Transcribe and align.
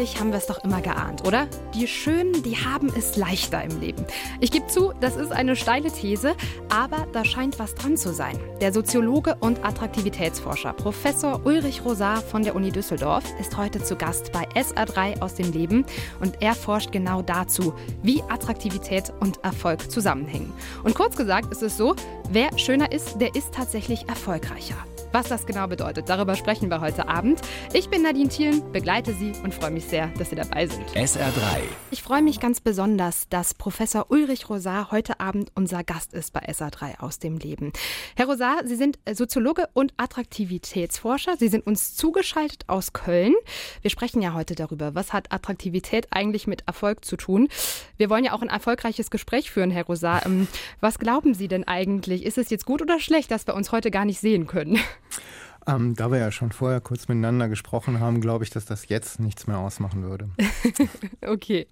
Eigentlich 0.00 0.18
haben 0.18 0.30
wir 0.30 0.38
es 0.38 0.46
doch 0.46 0.64
immer 0.64 0.80
geahnt, 0.80 1.26
oder? 1.26 1.46
Die 1.74 1.86
Schönen, 1.86 2.42
die 2.42 2.56
haben 2.56 2.88
es 2.96 3.16
leichter 3.16 3.62
im 3.62 3.80
Leben. 3.80 4.06
Ich 4.40 4.50
gebe 4.50 4.66
zu, 4.66 4.94
das 4.98 5.16
ist 5.16 5.30
eine 5.30 5.56
steile 5.56 5.92
These, 5.92 6.34
aber 6.70 7.06
da 7.12 7.22
scheint 7.22 7.58
was 7.58 7.74
dran 7.74 7.98
zu 7.98 8.14
sein. 8.14 8.38
Der 8.62 8.72
Soziologe 8.72 9.36
und 9.40 9.62
Attraktivitätsforscher 9.62 10.72
Professor 10.72 11.44
Ulrich 11.44 11.84
Rosar 11.84 12.22
von 12.22 12.42
der 12.42 12.56
Uni 12.56 12.72
Düsseldorf 12.72 13.24
ist 13.38 13.58
heute 13.58 13.82
zu 13.82 13.94
Gast 13.94 14.32
bei 14.32 14.48
SA3 14.54 15.20
aus 15.20 15.34
dem 15.34 15.52
Leben 15.52 15.84
und 16.18 16.40
er 16.40 16.54
forscht 16.54 16.92
genau 16.92 17.20
dazu, 17.20 17.74
wie 18.02 18.22
Attraktivität 18.22 19.12
und 19.20 19.44
Erfolg 19.44 19.90
zusammenhängen. 19.90 20.50
Und 20.82 20.94
kurz 20.94 21.14
gesagt 21.14 21.52
ist 21.52 21.62
es 21.62 21.76
so, 21.76 21.94
wer 22.30 22.56
schöner 22.58 22.90
ist, 22.90 23.20
der 23.20 23.34
ist 23.34 23.52
tatsächlich 23.52 24.08
erfolgreicher. 24.08 24.76
Was 25.12 25.26
das 25.28 25.44
genau 25.44 25.66
bedeutet, 25.66 26.08
darüber 26.08 26.36
sprechen 26.36 26.70
wir 26.70 26.80
heute 26.80 27.08
Abend. 27.08 27.40
Ich 27.72 27.88
bin 27.88 28.02
Nadine 28.02 28.28
Thielen, 28.28 28.62
begleite 28.70 29.12
Sie 29.12 29.32
und 29.42 29.52
freue 29.52 29.72
mich 29.72 29.86
sehr, 29.86 30.06
dass 30.18 30.30
Sie 30.30 30.36
dabei 30.36 30.68
sind. 30.68 30.88
SR3. 30.90 31.62
Ich 31.90 32.00
freue 32.00 32.22
mich 32.22 32.38
ganz 32.38 32.60
besonders, 32.60 33.28
dass 33.28 33.52
Professor 33.52 34.06
Ulrich 34.10 34.48
Rosar 34.48 34.92
heute 34.92 35.18
Abend 35.18 35.50
unser 35.56 35.82
Gast 35.82 36.12
ist 36.12 36.32
bei 36.32 36.48
SA3 36.48 37.00
aus 37.00 37.18
dem 37.18 37.38
Leben. 37.38 37.72
Herr 38.14 38.26
Rosar, 38.26 38.60
Sie 38.64 38.76
sind 38.76 39.00
Soziologe 39.12 39.68
und 39.72 39.94
Attraktivitätsforscher. 39.96 41.36
Sie 41.36 41.48
sind 41.48 41.66
uns 41.66 41.96
zugeschaltet 41.96 42.62
aus 42.68 42.92
Köln. 42.92 43.34
Wir 43.82 43.90
sprechen 43.90 44.22
ja 44.22 44.32
heute 44.34 44.54
darüber, 44.54 44.94
was 44.94 45.12
hat 45.12 45.32
Attraktivität 45.32 46.06
eigentlich 46.12 46.46
mit 46.46 46.68
Erfolg 46.68 47.04
zu 47.04 47.16
tun. 47.16 47.48
Wir 47.96 48.10
wollen 48.10 48.22
ja 48.22 48.32
auch 48.32 48.42
ein 48.42 48.48
erfolgreiches 48.48 49.10
Gespräch 49.10 49.50
führen, 49.50 49.72
Herr 49.72 49.86
Rosar. 49.86 50.24
Ähm, 50.24 50.46
was 50.78 51.00
glauben 51.00 51.34
Sie 51.34 51.48
denn 51.48 51.66
eigentlich? 51.66 52.24
Ist 52.24 52.38
es 52.38 52.48
jetzt 52.48 52.64
gut 52.64 52.80
oder 52.80 53.00
schlecht, 53.00 53.32
dass 53.32 53.48
wir 53.48 53.54
uns 53.54 53.72
heute 53.72 53.90
gar 53.90 54.04
nicht 54.04 54.20
sehen 54.20 54.46
können? 54.46 54.78
Ähm, 55.66 55.94
da 55.94 56.10
wir 56.10 56.18
ja 56.18 56.32
schon 56.32 56.52
vorher 56.52 56.80
kurz 56.80 57.06
miteinander 57.08 57.48
gesprochen 57.48 58.00
haben, 58.00 58.20
glaube 58.20 58.44
ich, 58.44 58.50
dass 58.50 58.64
das 58.64 58.88
jetzt 58.88 59.20
nichts 59.20 59.46
mehr 59.46 59.58
ausmachen 59.58 60.02
würde. 60.02 60.30
okay. 61.26 61.66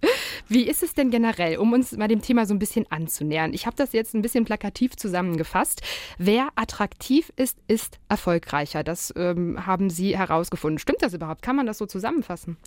Wie 0.46 0.68
ist 0.68 0.82
es 0.82 0.94
denn 0.94 1.10
generell, 1.10 1.56
um 1.56 1.72
uns 1.72 1.96
mal 1.96 2.08
dem 2.08 2.20
Thema 2.20 2.44
so 2.44 2.54
ein 2.54 2.58
bisschen 2.58 2.90
anzunähern? 2.90 3.54
Ich 3.54 3.66
habe 3.66 3.76
das 3.76 3.92
jetzt 3.92 4.14
ein 4.14 4.22
bisschen 4.22 4.44
plakativ 4.44 4.96
zusammengefasst. 4.96 5.82
Wer 6.18 6.48
attraktiv 6.54 7.32
ist, 7.36 7.58
ist 7.66 7.98
erfolgreicher. 8.08 8.84
Das 8.84 9.12
ähm, 9.16 9.66
haben 9.66 9.88
Sie 9.88 10.16
herausgefunden. 10.16 10.78
Stimmt 10.78 11.02
das 11.02 11.14
überhaupt? 11.14 11.42
Kann 11.42 11.56
man 11.56 11.66
das 11.66 11.78
so 11.78 11.86
zusammenfassen? 11.86 12.58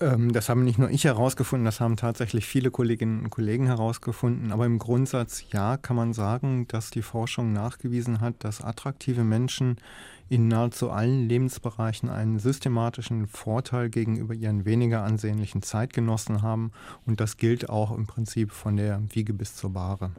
Ähm, 0.00 0.32
das 0.32 0.48
haben 0.48 0.64
nicht 0.64 0.78
nur 0.78 0.90
ich 0.90 1.04
herausgefunden, 1.04 1.66
das 1.66 1.80
haben 1.80 1.96
tatsächlich 1.96 2.46
viele 2.46 2.70
Kolleginnen 2.70 3.24
und 3.24 3.30
Kollegen 3.30 3.66
herausgefunden. 3.66 4.50
Aber 4.50 4.64
im 4.66 4.78
Grundsatz 4.78 5.44
ja, 5.52 5.76
kann 5.76 5.96
man 5.96 6.14
sagen, 6.14 6.66
dass 6.68 6.90
die 6.90 7.02
Forschung 7.02 7.52
nachgewiesen 7.52 8.20
hat, 8.20 8.36
dass 8.38 8.62
attraktive 8.62 9.24
Menschen 9.24 9.76
in 10.30 10.48
nahezu 10.48 10.90
allen 10.90 11.28
Lebensbereichen 11.28 12.08
einen 12.08 12.38
systematischen 12.38 13.26
Vorteil 13.26 13.90
gegenüber 13.90 14.32
ihren 14.32 14.64
weniger 14.64 15.02
ansehnlichen 15.02 15.60
Zeitgenossen 15.60 16.40
haben. 16.40 16.72
Und 17.04 17.20
das 17.20 17.36
gilt 17.36 17.68
auch 17.68 17.90
im 17.90 18.06
Prinzip 18.06 18.52
von 18.52 18.76
der 18.76 19.02
Wiege 19.12 19.34
bis 19.34 19.56
zur 19.56 19.70
Bahre. 19.70 20.12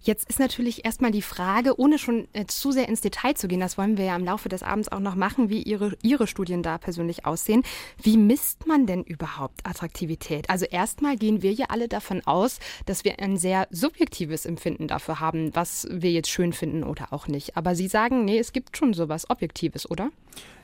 Jetzt 0.00 0.28
ist 0.28 0.38
natürlich 0.38 0.84
erstmal 0.84 1.10
die 1.10 1.22
Frage, 1.22 1.78
ohne 1.78 1.98
schon 1.98 2.28
äh, 2.32 2.46
zu 2.46 2.72
sehr 2.72 2.88
ins 2.88 3.00
Detail 3.00 3.34
zu 3.34 3.48
gehen, 3.48 3.60
das 3.60 3.76
wollen 3.76 3.98
wir 3.98 4.06
ja 4.06 4.16
im 4.16 4.24
Laufe 4.24 4.48
des 4.48 4.62
Abends 4.62 4.90
auch 4.90 5.00
noch 5.00 5.14
machen, 5.14 5.50
wie 5.50 5.62
Ihre, 5.62 5.96
Ihre 6.02 6.26
Studien 6.26 6.62
da 6.62 6.78
persönlich 6.78 7.26
aussehen. 7.26 7.62
Wie 8.02 8.16
misst 8.16 8.66
man 8.66 8.86
denn 8.86 9.02
überhaupt 9.02 9.66
Attraktivität? 9.66 10.48
Also 10.50 10.64
erstmal 10.64 11.16
gehen 11.16 11.42
wir 11.42 11.52
ja 11.52 11.66
alle 11.68 11.88
davon 11.88 12.22
aus, 12.26 12.58
dass 12.86 13.04
wir 13.04 13.18
ein 13.20 13.36
sehr 13.36 13.68
subjektives 13.70 14.46
Empfinden 14.46 14.88
dafür 14.88 15.20
haben, 15.20 15.54
was 15.54 15.86
wir 15.90 16.12
jetzt 16.12 16.30
schön 16.30 16.52
finden 16.52 16.84
oder 16.84 17.12
auch 17.12 17.28
nicht. 17.28 17.56
Aber 17.56 17.74
Sie 17.74 17.88
sagen, 17.88 18.24
nee, 18.24 18.38
es 18.38 18.52
gibt 18.52 18.76
schon 18.76 18.94
sowas 18.94 19.28
Objektives, 19.28 19.90
oder? 19.90 20.10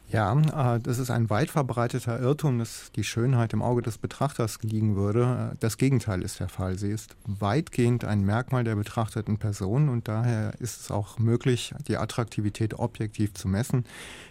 Ja, 0.09 0.77
äh, 0.77 0.81
das 0.81 0.99
ist 0.99 1.11
ein 1.11 1.31
weit 1.31 1.51
verbreiteter 1.51 2.21
Irrtum, 2.21 2.59
dass 2.59 2.93
die 2.95 3.05
Schönheit 3.05 3.53
im 3.53 3.63
Auge 3.63 3.83
des 3.83 3.99
Betrachters 3.99 4.59
liegen 4.63 4.97
würde. 4.97 5.57
Das 5.61 5.79
Gegenteil 5.79 6.23
ist 6.23 6.41
der 6.41 6.49
Fall. 6.49 6.79
Sie 6.79 6.91
ist 6.91 7.17
weitgehend 7.27 8.05
ein 8.05 8.23
Merkmal 8.25 8.65
der 8.65 8.77
betrachteten 8.77 9.39
Person 9.39 9.89
und 9.89 10.07
daher 10.07 10.53
ist 10.61 10.83
es 10.83 10.91
auch 10.91 11.19
möglich, 11.19 11.75
die 11.89 11.97
Attraktivität 11.97 12.79
objektiv 12.79 13.35
zu 13.35 13.49
messen. 13.49 13.85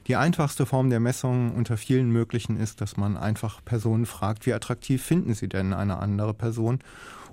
Die 0.08 0.16
einfachste 0.16 0.66
Form 0.66 0.90
der 0.90 1.00
Messung 1.00 1.56
unter 1.56 1.76
vielen 1.76 2.12
möglichen 2.12 2.58
ist, 2.58 2.80
dass 2.80 2.96
man 2.96 3.18
einfach 3.18 3.64
Personen 3.66 4.06
fragt, 4.06 4.46
wie 4.46 4.53
attraktiv 4.53 5.03
finden 5.03 5.34
sie 5.34 5.50
denn 5.50 5.74
eine 5.74 5.97
andere 5.97 6.34
Person? 6.34 6.80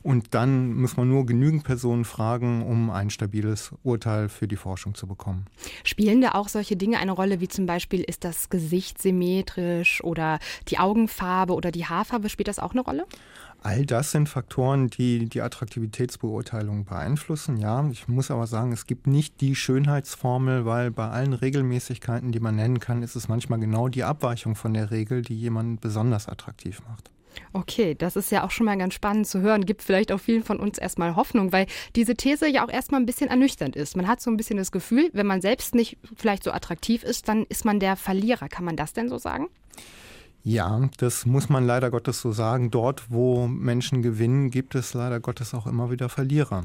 Und 0.03 0.35
dann 0.35 0.75
muss 0.75 0.97
man 0.97 1.09
nur 1.09 1.27
genügend 1.27 1.65
Personen 1.65 2.05
fragen, 2.05 2.63
um 2.63 2.91
ein 2.91 3.11
stabiles 3.11 3.73
Urteil 3.83 4.29
für 4.29 4.49
die 4.49 4.57
Forschung 4.57 4.95
zu 4.95 5.07
bekommen. 5.07 5.47
Spielen 5.85 6.23
da 6.23 6.33
auch 6.33 6.49
solche 6.49 6.77
Dinge 6.77 6.99
eine 6.99 7.13
Rolle, 7.13 7.41
wie 7.41 7.49
zum 7.49 7.67
Beispiel 7.67 8.03
ist 8.03 8.25
das 8.25 8.49
Gesicht 8.49 9.01
symmetrisch 9.01 10.03
oder 10.03 10.39
die 10.69 10.79
Augenfarbe 10.79 11.53
oder 11.55 11.71
die 11.71 11.85
Haarfarbe? 11.85 12.31
Spielt 12.31 12.49
das 12.49 12.59
auch 12.59 12.73
eine 12.73 12.81
Rolle? 12.81 13.07
All 13.63 13.85
das 13.85 14.11
sind 14.11 14.27
Faktoren, 14.27 14.89
die 14.89 15.29
die 15.29 15.43
Attraktivitätsbeurteilung 15.43 16.87
beeinflussen. 16.87 17.59
Ja, 17.59 17.87
ich 17.91 18.09
muss 18.09 18.31
aber 18.31 18.47
sagen, 18.47 18.73
es 18.73 18.87
gibt 18.87 19.07
nicht 19.07 19.43
die 19.43 19.55
Schönheitsformel, 19.55 20.65
weil 20.65 20.91
bei 20.91 21.11
allen 21.11 21.35
Regelmäßigkeiten, 21.35 22.33
die 22.33 22.41
man 22.41 22.57
nennen 22.57 22.81
kann, 22.81 23.03
ist 23.03 23.17
es 23.17 23.29
manchmal 23.29 23.61
genau 23.61 23.89
die 23.89 24.05
Abweichung 24.05 24.55
von 24.55 24.73
der 24.73 24.91
Regel, 24.91 25.21
die 25.21 25.39
jemanden 25.39 25.77
besonders 25.79 26.27
attraktiv 26.27 26.81
macht. 26.89 27.11
Okay, 27.53 27.95
das 27.95 28.17
ist 28.17 28.31
ja 28.31 28.45
auch 28.45 28.51
schon 28.51 28.67
mal 28.67 28.77
ganz 28.77 28.95
spannend 28.95 29.27
zu 29.27 29.41
hören. 29.41 29.67
Gibt 29.67 29.83
vielleicht 29.83 30.13
auch 30.13 30.21
vielen 30.21 30.43
von 30.43 30.59
uns 30.61 30.79
erstmal 30.79 31.17
Hoffnung, 31.17 31.53
weil 31.53 31.67
diese 31.97 32.15
These 32.15 32.49
ja 32.49 32.65
auch 32.65 32.71
erstmal 32.71 33.01
ein 33.01 33.07
bisschen 33.07 33.29
ernüchternd 33.29 33.77
ist. 33.77 33.97
Man 33.97 34.07
hat 34.07 34.21
so 34.21 34.31
ein 34.31 34.37
bisschen 34.37 34.57
das 34.57 34.73
Gefühl, 34.73 35.11
wenn 35.13 35.27
man 35.27 35.41
selbst 35.41 35.75
nicht 35.75 35.99
vielleicht 36.17 36.45
so 36.45 36.53
attraktiv 36.53 37.03
ist, 37.03 37.29
dann 37.29 37.45
ist 37.49 37.65
man 37.65 37.81
der 37.81 37.97
Verlierer. 37.97 38.49
Kann 38.49 38.65
man 38.65 38.77
das 38.77 38.93
denn 38.93 39.09
so 39.09 39.19
sagen? 39.19 39.49
Ja, 40.43 40.89
das 40.97 41.27
muss 41.27 41.49
man 41.51 41.67
leider 41.67 41.91
Gottes 41.91 42.21
so 42.21 42.33
sagen. 42.33 42.71
Dort, 42.71 43.11
wo 43.11 43.47
Menschen 43.47 44.01
gewinnen, 44.01 44.51
gibt 44.51 44.75
es 44.75 44.95
leider 44.95 45.21
Gottes 45.21 45.53
auch 45.53 45.67
immer 45.67 45.91
wieder 45.91 46.09
Verlierer. 46.09 46.65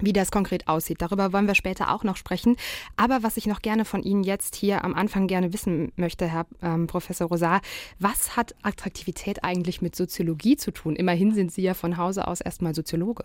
Wie 0.00 0.12
das 0.12 0.30
konkret 0.30 0.68
aussieht, 0.68 1.02
darüber 1.02 1.32
wollen 1.32 1.46
wir 1.46 1.54
später 1.54 1.92
auch 1.92 2.04
noch 2.04 2.16
sprechen. 2.16 2.56
Aber 2.96 3.22
was 3.22 3.36
ich 3.36 3.46
noch 3.46 3.62
gerne 3.62 3.84
von 3.84 4.02
Ihnen 4.02 4.22
jetzt 4.22 4.54
hier 4.54 4.84
am 4.84 4.94
Anfang 4.94 5.26
gerne 5.26 5.52
wissen 5.52 5.92
möchte, 5.96 6.26
Herr 6.26 6.46
ähm, 6.62 6.86
Professor 6.86 7.28
Rosar, 7.28 7.60
was 7.98 8.36
hat 8.36 8.54
Attraktivität 8.62 9.42
eigentlich 9.42 9.82
mit 9.82 9.96
Soziologie 9.96 10.56
zu 10.56 10.70
tun? 10.70 10.94
Immerhin 10.94 11.34
sind 11.34 11.52
Sie 11.52 11.62
ja 11.62 11.74
von 11.74 11.96
Hause 11.96 12.28
aus 12.28 12.40
erstmal 12.40 12.74
Soziologe. 12.74 13.24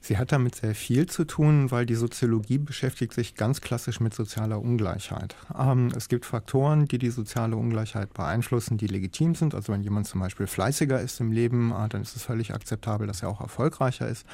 Sie 0.00 0.18
hat 0.18 0.32
damit 0.32 0.54
sehr 0.54 0.74
viel 0.74 1.06
zu 1.06 1.24
tun, 1.24 1.70
weil 1.70 1.86
die 1.86 1.94
Soziologie 1.94 2.58
beschäftigt 2.58 3.12
sich 3.12 3.34
ganz 3.34 3.60
klassisch 3.60 4.00
mit 4.00 4.14
sozialer 4.14 4.60
Ungleichheit. 4.60 5.34
Ähm, 5.58 5.92
es 5.96 6.08
gibt 6.08 6.26
Faktoren, 6.26 6.86
die 6.86 6.98
die 6.98 7.10
soziale 7.10 7.56
Ungleichheit 7.56 8.12
beeinflussen, 8.14 8.78
die 8.78 8.86
legitim 8.86 9.34
sind. 9.34 9.54
Also 9.54 9.72
wenn 9.72 9.82
jemand 9.82 10.06
zum 10.06 10.20
Beispiel 10.20 10.46
fleißiger 10.46 11.00
ist 11.00 11.20
im 11.20 11.32
Leben, 11.32 11.72
äh, 11.72 11.88
dann 11.88 12.02
ist 12.02 12.16
es 12.16 12.22
völlig 12.22 12.54
akzeptabel, 12.54 13.06
dass 13.06 13.22
er 13.22 13.28
auch 13.28 13.40
erfolgreicher 13.40 14.08
ist. 14.08 14.26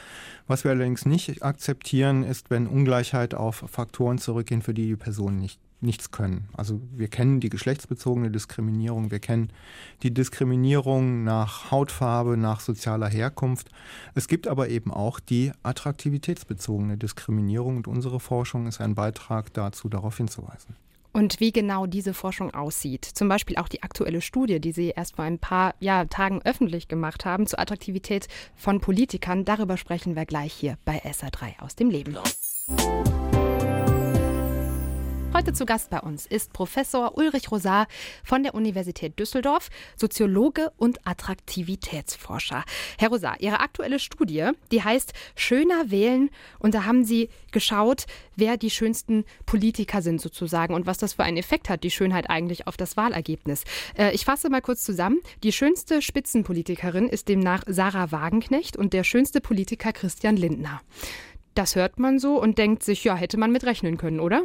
Was 0.47 0.65
wir 0.65 0.71
allerdings 0.71 1.07
nicht 1.07 1.43
akzeptieren, 1.43 2.25
ist, 2.25 2.51
wenn 2.51 2.67
Ungleichheit 2.67 3.35
auf 3.35 3.65
Faktoren 3.69 4.19
zurückgehen, 4.19 4.63
für 4.63 4.75
die 4.75 4.87
die 4.87 4.97
Person 4.97 5.39
nicht 5.39 5.61
nichts 5.83 6.11
können. 6.11 6.49
Also 6.53 6.81
wir 6.95 7.09
kennen 7.09 7.41
die 7.41 7.49
geschlechtsbezogene 7.49 8.31
Diskriminierung, 8.31 9.11
wir 9.11 9.19
kennen 9.19 9.51
die 10.03 10.13
Diskriminierung 10.13 11.25
nach 11.25 11.71
Hautfarbe, 11.71 12.37
nach 12.37 12.61
sozialer 12.61 13.09
Herkunft. 13.09 13.69
Es 14.15 14.29
gibt 14.29 14.47
aber 14.47 14.69
eben 14.69 14.93
auch 14.93 15.21
die 15.21 15.53
attraktivitätsbezogene 15.63 16.97
Diskriminierung 16.97 17.77
und 17.79 17.89
unsere 17.89 18.21
Forschung 18.21 18.67
ist 18.67 18.81
ein 18.81 18.95
Beitrag 18.95 19.53
dazu, 19.55 19.89
darauf 19.89 20.17
hinzuweisen. 20.17 20.77
Und 21.13 21.41
wie 21.41 21.53
genau 21.53 21.87
diese 21.87 22.15
Forschung 22.15 22.55
aussieht. 22.55 23.05
Zum 23.05 23.29
Beispiel 23.29 23.59
auch 23.59 23.69
die 23.69 23.83
aktuelle 23.83 24.23
Studie, 24.23 24.61
die 24.61 24.73
Sie 24.73 24.91
erst 24.97 25.17
vor 25.17 25.27
ein 25.27 25.39
paar 25.39 25.75
ja, 25.79 26.07
Tagen 26.07 26.41
öffentlich 26.43 26.89
gemacht 26.89 27.27
haben 27.27 27.47
zur 27.47 27.59
Attraktivität 27.59 28.29
von 28.57 28.81
Politikern. 28.81 29.45
Darüber 29.45 29.77
sprechen 29.77 30.17
wir 30.17 30.25
gleich 30.25 30.55
hier 30.55 30.79
bei 30.87 31.03
SA3 31.05 31.61
aus 31.61 31.77
dem 31.77 31.91
Leben. 31.91 32.17
Heute 35.35 35.55
zu 35.55 35.65
Gast 35.65 35.89
bei 35.89 35.99
uns 35.99 36.27
ist 36.27 36.53
Professor 36.53 37.17
Ulrich 37.17 37.51
Rosar 37.51 37.87
von 38.23 38.43
der 38.43 38.55
Universität 38.55 39.19
Düsseldorf, 39.19 39.71
Soziologe 39.97 40.71
und 40.77 41.07
Attraktivitätsforscher. 41.07 42.65
Herr 42.99 43.09
Rosar, 43.09 43.37
Ihre 43.41 43.61
aktuelle 43.61 43.99
Studie, 43.99 44.51
die 44.71 44.83
heißt 44.83 45.15
Schöner 45.35 45.91
wählen 45.91 46.29
und 46.59 46.75
da 46.75 46.85
haben 46.85 47.05
Sie 47.05 47.31
geschaut, 47.51 48.05
wer 48.37 48.59
die 48.59 48.69
schönsten 48.69 49.25
Politiker 49.47 50.03
sind 50.03 50.21
sozusagen 50.21 50.75
und 50.75 50.85
was 50.85 50.99
das 50.99 51.15
für 51.15 51.23
einen 51.23 51.39
Effekt 51.39 51.71
hat, 51.71 51.83
die 51.83 51.91
Schönheit 51.91 52.29
eigentlich 52.29 52.67
auf 52.67 52.77
das 52.77 52.99
Wahlergebnis. 52.99 53.65
Äh, 53.97 54.15
ich 54.15 54.27
fasse 54.27 54.51
mal 54.51 54.61
kurz 54.61 54.85
zusammen. 54.85 55.21
Die 55.43 55.53
schönste 55.53 56.03
Spitzenpolitikerin 56.03 57.09
ist 57.09 57.31
demnach 57.31 57.63
Sarah 57.67 58.13
Wagenknecht 58.13 58.77
und 58.77 58.93
der 58.93 59.03
schönste 59.03 59.41
Politiker 59.41 59.95
Christian 59.95 60.37
Lindner. 60.37 60.83
Das 61.55 61.75
hört 61.75 61.99
man 61.99 62.19
so 62.19 62.41
und 62.41 62.59
denkt 62.59 62.83
sich, 62.83 63.05
ja, 63.05 63.15
hätte 63.15 63.39
man 63.39 63.51
mit 63.51 63.65
rechnen 63.65 63.99
können, 63.99 64.21
oder? 64.21 64.45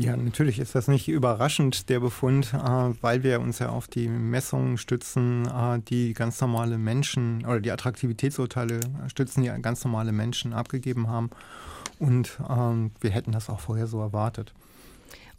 Ja, 0.00 0.16
natürlich 0.16 0.58
ist 0.58 0.74
das 0.74 0.88
nicht 0.88 1.08
überraschend, 1.08 1.90
der 1.90 2.00
Befund, 2.00 2.54
äh, 2.54 2.58
weil 3.02 3.22
wir 3.22 3.38
uns 3.38 3.58
ja 3.58 3.68
auf 3.68 3.86
die 3.86 4.08
Messungen 4.08 4.78
stützen, 4.78 5.46
äh, 5.46 5.78
die 5.78 6.14
ganz 6.14 6.40
normale 6.40 6.78
Menschen 6.78 7.44
oder 7.44 7.60
die 7.60 7.70
Attraktivitätsurteile 7.70 8.80
stützen, 9.08 9.42
die 9.42 9.50
ganz 9.60 9.84
normale 9.84 10.12
Menschen 10.12 10.54
abgegeben 10.54 11.08
haben. 11.08 11.28
und 11.98 12.40
ähm, 12.48 12.92
wir 13.02 13.10
hätten 13.10 13.32
das 13.32 13.50
auch 13.50 13.60
vorher 13.60 13.86
so 13.86 14.00
erwartet. 14.00 14.54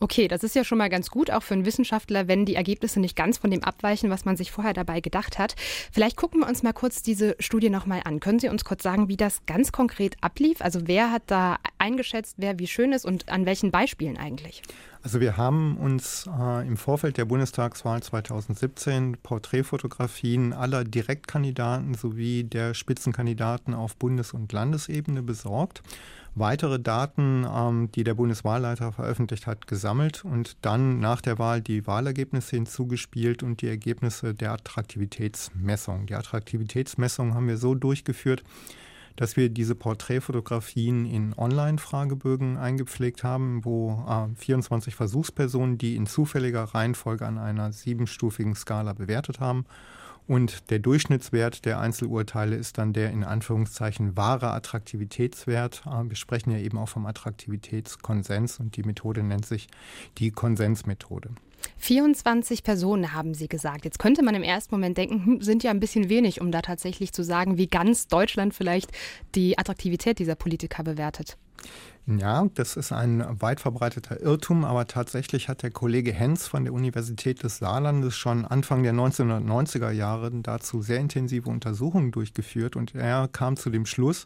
Okay, 0.03 0.27
das 0.27 0.43
ist 0.43 0.55
ja 0.55 0.63
schon 0.63 0.79
mal 0.79 0.89
ganz 0.89 1.11
gut, 1.11 1.29
auch 1.29 1.43
für 1.43 1.53
einen 1.53 1.63
Wissenschaftler, 1.63 2.27
wenn 2.27 2.43
die 2.43 2.55
Ergebnisse 2.55 2.99
nicht 2.99 3.15
ganz 3.15 3.37
von 3.37 3.51
dem 3.51 3.63
abweichen, 3.63 4.09
was 4.09 4.25
man 4.25 4.35
sich 4.35 4.51
vorher 4.51 4.73
dabei 4.73 4.99
gedacht 4.99 5.37
hat. 5.37 5.53
Vielleicht 5.91 6.17
gucken 6.17 6.39
wir 6.41 6.47
uns 6.47 6.63
mal 6.63 6.73
kurz 6.73 7.03
diese 7.03 7.35
Studie 7.37 7.69
nochmal 7.69 8.01
an. 8.03 8.19
Können 8.19 8.39
Sie 8.39 8.49
uns 8.49 8.65
kurz 8.65 8.81
sagen, 8.81 9.09
wie 9.09 9.15
das 9.15 9.45
ganz 9.45 9.71
konkret 9.71 10.15
ablief? 10.21 10.59
Also 10.61 10.87
wer 10.87 11.11
hat 11.11 11.21
da 11.27 11.57
eingeschätzt, 11.77 12.37
wer 12.39 12.57
wie 12.57 12.65
schön 12.65 12.93
ist 12.93 13.05
und 13.05 13.29
an 13.29 13.45
welchen 13.45 13.69
Beispielen 13.69 14.17
eigentlich? 14.17 14.63
Also 15.03 15.19
wir 15.19 15.37
haben 15.37 15.77
uns 15.77 16.27
äh, 16.27 16.67
im 16.67 16.77
Vorfeld 16.77 17.17
der 17.17 17.25
Bundestagswahl 17.25 18.01
2017 18.01 19.17
Porträtfotografien 19.21 20.51
aller 20.51 20.83
Direktkandidaten 20.83 21.93
sowie 21.93 22.43
der 22.43 22.73
Spitzenkandidaten 22.73 23.75
auf 23.75 23.95
Bundes- 23.97 24.33
und 24.33 24.51
Landesebene 24.51 25.21
besorgt 25.21 25.83
weitere 26.35 26.79
Daten, 26.79 27.45
ähm, 27.45 27.91
die 27.91 28.03
der 28.03 28.13
Bundeswahlleiter 28.13 28.91
veröffentlicht 28.91 29.47
hat, 29.47 29.67
gesammelt 29.67 30.23
und 30.23 30.57
dann 30.61 30.99
nach 30.99 31.21
der 31.21 31.39
Wahl 31.39 31.61
die 31.61 31.85
Wahlergebnisse 31.87 32.55
hinzugespielt 32.55 33.43
und 33.43 33.61
die 33.61 33.67
Ergebnisse 33.67 34.33
der 34.33 34.53
Attraktivitätsmessung. 34.53 36.05
Die 36.05 36.15
Attraktivitätsmessung 36.15 37.33
haben 37.33 37.47
wir 37.47 37.57
so 37.57 37.75
durchgeführt, 37.75 38.43
dass 39.17 39.35
wir 39.35 39.49
diese 39.49 39.75
Porträtfotografien 39.75 41.05
in 41.05 41.33
Online-Fragebögen 41.37 42.57
eingepflegt 42.57 43.23
haben, 43.23 43.65
wo 43.65 44.05
äh, 44.07 44.35
24 44.35 44.95
Versuchspersonen 44.95 45.77
die 45.77 45.95
in 45.97 46.07
zufälliger 46.07 46.63
Reihenfolge 46.63 47.25
an 47.25 47.37
einer 47.37 47.73
siebenstufigen 47.73 48.55
Skala 48.55 48.93
bewertet 48.93 49.41
haben 49.41 49.65
und 50.31 50.69
der 50.69 50.79
Durchschnittswert 50.79 51.65
der 51.65 51.81
Einzelurteile 51.81 52.55
ist 52.55 52.77
dann 52.77 52.93
der 52.93 53.11
in 53.11 53.25
Anführungszeichen 53.25 54.15
wahre 54.15 54.51
Attraktivitätswert. 54.51 55.81
Ah, 55.83 56.05
wir 56.07 56.15
sprechen 56.15 56.51
ja 56.51 56.57
eben 56.57 56.77
auch 56.77 56.87
vom 56.87 57.05
Attraktivitätskonsens 57.05 58.61
und 58.61 58.77
die 58.77 58.83
Methode 58.83 59.23
nennt 59.23 59.45
sich 59.45 59.67
die 60.19 60.31
Konsensmethode. 60.31 61.31
24 61.79 62.63
Personen 62.63 63.11
haben 63.11 63.33
Sie 63.33 63.49
gesagt. 63.49 63.83
Jetzt 63.83 63.99
könnte 63.99 64.23
man 64.23 64.33
im 64.33 64.43
ersten 64.43 64.73
Moment 64.73 64.97
denken, 64.97 65.25
hm, 65.25 65.41
sind 65.41 65.63
ja 65.63 65.71
ein 65.71 65.81
bisschen 65.81 66.07
wenig, 66.07 66.39
um 66.39 66.49
da 66.49 66.61
tatsächlich 66.61 67.11
zu 67.11 67.25
sagen, 67.25 67.57
wie 67.57 67.67
ganz 67.67 68.07
Deutschland 68.07 68.53
vielleicht 68.53 68.91
die 69.35 69.57
Attraktivität 69.57 70.17
dieser 70.17 70.35
Politiker 70.35 70.85
bewertet. 70.85 71.35
Ja, 72.07 72.47
das 72.55 72.77
ist 72.77 72.91
ein 72.91 73.23
weit 73.41 73.59
verbreiteter 73.59 74.19
Irrtum, 74.21 74.65
aber 74.65 74.87
tatsächlich 74.87 75.47
hat 75.47 75.61
der 75.61 75.69
Kollege 75.69 76.11
Hens 76.11 76.47
von 76.47 76.65
der 76.65 76.73
Universität 76.73 77.43
des 77.43 77.59
Saarlandes 77.59 78.17
schon 78.17 78.43
Anfang 78.43 78.81
der 78.81 78.93
1990er 78.93 79.91
Jahre 79.91 80.31
dazu 80.31 80.81
sehr 80.81 80.99
intensive 80.99 81.47
Untersuchungen 81.47 82.11
durchgeführt 82.11 82.75
und 82.75 82.95
er 82.95 83.29
kam 83.31 83.55
zu 83.55 83.69
dem 83.69 83.85
Schluss, 83.85 84.25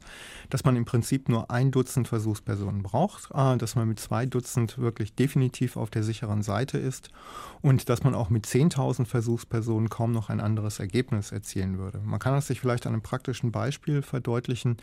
dass 0.50 0.64
man 0.64 0.78
im 0.78 0.86
Prinzip 0.86 1.28
nur 1.28 1.52
ein 1.52 1.72
Dutzend 1.72 2.08
Versuchspersonen 2.08 2.82
braucht, 2.82 3.30
äh, 3.34 3.58
dass 3.58 3.76
man 3.76 3.90
mit 3.90 4.00
zwei 4.00 4.26
Dutzend 4.26 4.78
wirklich 4.78 5.14
definitiv 5.14 5.76
auf 5.76 5.90
der 5.90 6.04
sicheren 6.04 6.44
Seite 6.44 6.78
ist 6.78 7.10
und 7.62 7.90
dass 7.90 8.04
man 8.04 8.16
auch 8.16 8.30
mit 8.30 8.46
10.000 8.46 9.06
Versuchspersonen 9.06 9.90
kaum 9.90 10.14
noch 10.14 10.30
ein 10.30 10.40
anderes 10.40 10.80
Ergebnis 10.80 11.34
erzielen 11.34 11.78
würde. 11.78 12.00
Man 12.04 12.20
kann 12.20 12.34
das 12.34 12.48
sich 12.48 12.62
vielleicht 12.62 12.88
an 12.88 12.94
einem 12.94 13.02
praktischen 13.02 13.52
Beispiel 13.52 14.02
verdeutlichen. 14.02 14.78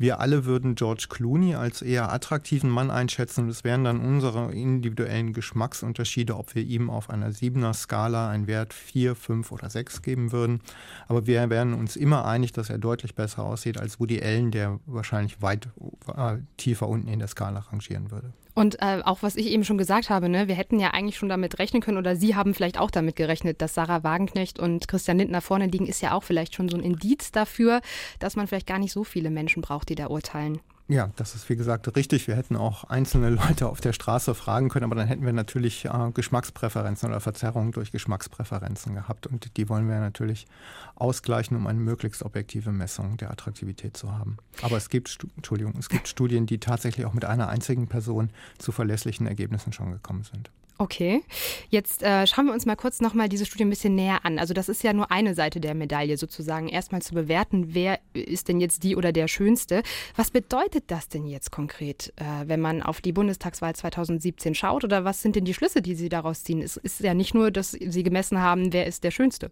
Wir 0.00 0.18
alle 0.18 0.46
würden 0.46 0.76
George 0.76 1.08
Clooney 1.10 1.56
als 1.56 1.82
eher 1.82 2.10
attraktiven 2.10 2.70
Mann 2.70 2.90
einschätzen 2.90 3.44
und 3.44 3.50
es 3.50 3.64
wären 3.64 3.84
dann 3.84 4.00
unsere 4.00 4.50
individuellen 4.50 5.34
Geschmacksunterschiede, 5.34 6.38
ob 6.38 6.54
wir 6.54 6.62
ihm 6.62 6.88
auf 6.88 7.10
einer 7.10 7.32
siebener 7.32 7.74
Skala 7.74 8.30
einen 8.30 8.46
Wert 8.46 8.72
4, 8.72 9.14
5 9.14 9.52
oder 9.52 9.68
6 9.68 10.00
geben 10.00 10.32
würden. 10.32 10.62
Aber 11.06 11.26
wir 11.26 11.50
wären 11.50 11.74
uns 11.74 11.96
immer 11.96 12.24
einig, 12.24 12.52
dass 12.52 12.70
er 12.70 12.78
deutlich 12.78 13.14
besser 13.14 13.44
aussieht 13.44 13.78
als 13.78 14.00
Woody 14.00 14.22
Allen, 14.22 14.50
der 14.50 14.80
wahrscheinlich 14.86 15.42
weit 15.42 15.68
äh, 16.16 16.38
tiefer 16.56 16.88
unten 16.88 17.08
in 17.08 17.18
der 17.18 17.28
Skala 17.28 17.58
rangieren 17.58 18.10
würde. 18.10 18.32
Und 18.60 18.82
äh, 18.82 19.00
auch 19.06 19.22
was 19.22 19.36
ich 19.36 19.46
eben 19.46 19.64
schon 19.64 19.78
gesagt 19.78 20.10
habe, 20.10 20.28
ne, 20.28 20.46
wir 20.46 20.54
hätten 20.54 20.78
ja 20.78 20.90
eigentlich 20.90 21.16
schon 21.16 21.30
damit 21.30 21.58
rechnen 21.58 21.80
können 21.80 21.96
oder 21.96 22.14
Sie 22.14 22.34
haben 22.34 22.52
vielleicht 22.52 22.78
auch 22.78 22.90
damit 22.90 23.16
gerechnet, 23.16 23.62
dass 23.62 23.72
Sarah 23.72 24.04
Wagenknecht 24.04 24.58
und 24.58 24.86
Christian 24.86 25.16
Lindner 25.16 25.40
vorne 25.40 25.64
liegen, 25.64 25.86
ist 25.86 26.02
ja 26.02 26.12
auch 26.12 26.22
vielleicht 26.22 26.54
schon 26.54 26.68
so 26.68 26.76
ein 26.76 26.82
Indiz 26.82 27.32
dafür, 27.32 27.80
dass 28.18 28.36
man 28.36 28.46
vielleicht 28.46 28.66
gar 28.66 28.78
nicht 28.78 28.92
so 28.92 29.02
viele 29.02 29.30
Menschen 29.30 29.62
braucht, 29.62 29.88
die 29.88 29.94
da 29.94 30.08
urteilen. 30.08 30.60
Ja, 30.90 31.08
das 31.14 31.36
ist 31.36 31.48
wie 31.48 31.54
gesagt 31.54 31.94
richtig. 31.94 32.26
Wir 32.26 32.34
hätten 32.34 32.56
auch 32.56 32.82
einzelne 32.82 33.30
Leute 33.30 33.68
auf 33.68 33.80
der 33.80 33.92
Straße 33.92 34.34
fragen 34.34 34.70
können, 34.70 34.86
aber 34.86 34.96
dann 34.96 35.06
hätten 35.06 35.24
wir 35.24 35.32
natürlich 35.32 35.84
äh, 35.84 36.10
Geschmackspräferenzen 36.12 37.10
oder 37.10 37.20
Verzerrungen 37.20 37.70
durch 37.70 37.92
Geschmackspräferenzen 37.92 38.96
gehabt. 38.96 39.28
Und 39.28 39.56
die 39.56 39.68
wollen 39.68 39.88
wir 39.88 40.00
natürlich 40.00 40.48
ausgleichen, 40.96 41.56
um 41.56 41.68
eine 41.68 41.78
möglichst 41.78 42.24
objektive 42.24 42.72
Messung 42.72 43.16
der 43.18 43.30
Attraktivität 43.30 43.96
zu 43.96 44.10
haben. 44.10 44.38
Aber 44.62 44.78
es 44.78 44.88
gibt, 44.88 45.16
Entschuldigung, 45.36 45.74
es 45.78 45.88
gibt 45.88 46.08
Studien, 46.08 46.46
die 46.46 46.58
tatsächlich 46.58 47.06
auch 47.06 47.14
mit 47.14 47.24
einer 47.24 47.48
einzigen 47.48 47.86
Person 47.86 48.30
zu 48.58 48.72
verlässlichen 48.72 49.28
Ergebnissen 49.28 49.72
schon 49.72 49.92
gekommen 49.92 50.24
sind. 50.24 50.50
Okay, 50.80 51.22
jetzt 51.68 52.02
äh, 52.02 52.26
schauen 52.26 52.46
wir 52.46 52.54
uns 52.54 52.64
mal 52.64 52.74
kurz 52.74 53.02
nochmal 53.02 53.28
diese 53.28 53.44
Studie 53.44 53.64
ein 53.64 53.68
bisschen 53.68 53.94
näher 53.94 54.24
an. 54.24 54.38
Also 54.38 54.54
das 54.54 54.70
ist 54.70 54.82
ja 54.82 54.94
nur 54.94 55.10
eine 55.10 55.34
Seite 55.34 55.60
der 55.60 55.74
Medaille 55.74 56.16
sozusagen, 56.16 56.70
erstmal 56.70 57.02
zu 57.02 57.12
bewerten, 57.12 57.74
wer 57.74 57.98
ist 58.14 58.48
denn 58.48 58.60
jetzt 58.60 58.82
die 58.82 58.96
oder 58.96 59.12
der 59.12 59.28
Schönste. 59.28 59.82
Was 60.16 60.30
bedeutet 60.30 60.84
das 60.86 61.08
denn 61.08 61.26
jetzt 61.26 61.52
konkret, 61.52 62.14
äh, 62.16 62.48
wenn 62.48 62.62
man 62.62 62.80
auf 62.80 63.02
die 63.02 63.12
Bundestagswahl 63.12 63.76
2017 63.76 64.54
schaut 64.54 64.82
oder 64.82 65.04
was 65.04 65.20
sind 65.20 65.36
denn 65.36 65.44
die 65.44 65.52
Schlüsse, 65.52 65.82
die 65.82 65.94
Sie 65.94 66.08
daraus 66.08 66.44
ziehen? 66.44 66.62
Es 66.62 66.78
ist 66.78 67.00
ja 67.00 67.12
nicht 67.12 67.34
nur, 67.34 67.50
dass 67.50 67.72
Sie 67.72 68.02
gemessen 68.02 68.40
haben, 68.40 68.72
wer 68.72 68.86
ist 68.86 69.04
der 69.04 69.10
Schönste. 69.10 69.50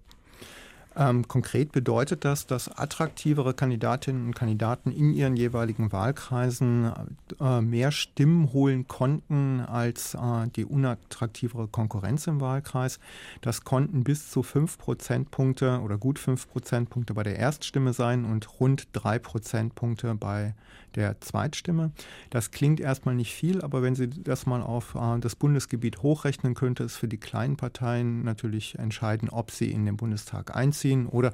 Ähm, 0.98 1.28
konkret 1.28 1.70
bedeutet 1.70 2.24
das, 2.24 2.48
dass 2.48 2.76
attraktivere 2.76 3.54
Kandidatinnen 3.54 4.26
und 4.26 4.34
Kandidaten 4.34 4.90
in 4.90 5.14
ihren 5.14 5.36
jeweiligen 5.36 5.92
Wahlkreisen 5.92 6.92
äh, 7.40 7.60
mehr 7.60 7.92
Stimmen 7.92 8.52
holen 8.52 8.88
konnten 8.88 9.60
als 9.60 10.14
äh, 10.14 10.48
die 10.56 10.64
unattraktivere 10.64 11.68
Konkurrenz 11.68 12.26
im 12.26 12.40
Wahlkreis. 12.40 12.98
Das 13.42 13.62
konnten 13.62 14.02
bis 14.02 14.28
zu 14.28 14.42
fünf 14.42 14.76
Prozentpunkte 14.76 15.80
oder 15.82 15.98
gut 15.98 16.18
fünf 16.18 16.48
Prozentpunkte 16.48 17.14
bei 17.14 17.22
der 17.22 17.36
Erststimme 17.36 17.92
sein 17.92 18.24
und 18.24 18.58
rund 18.58 18.88
drei 18.92 19.20
Prozentpunkte 19.20 20.16
bei 20.16 20.54
der 20.96 21.20
Zweitstimme. 21.20 21.92
Das 22.30 22.50
klingt 22.50 22.80
erstmal 22.80 23.14
nicht 23.14 23.32
viel, 23.32 23.62
aber 23.62 23.82
wenn 23.82 23.94
Sie 23.94 24.08
das 24.08 24.46
mal 24.46 24.62
auf 24.62 24.96
äh, 24.96 25.20
das 25.20 25.36
Bundesgebiet 25.36 26.02
hochrechnen, 26.02 26.54
könnte 26.54 26.82
es 26.82 26.96
für 26.96 27.06
die 27.06 27.18
kleinen 27.18 27.56
Parteien 27.56 28.24
natürlich 28.24 28.76
entscheiden, 28.80 29.28
ob 29.28 29.52
sie 29.52 29.70
in 29.70 29.86
den 29.86 29.96
Bundestag 29.96 30.56
einziehen 30.56 30.87
oder 30.96 31.32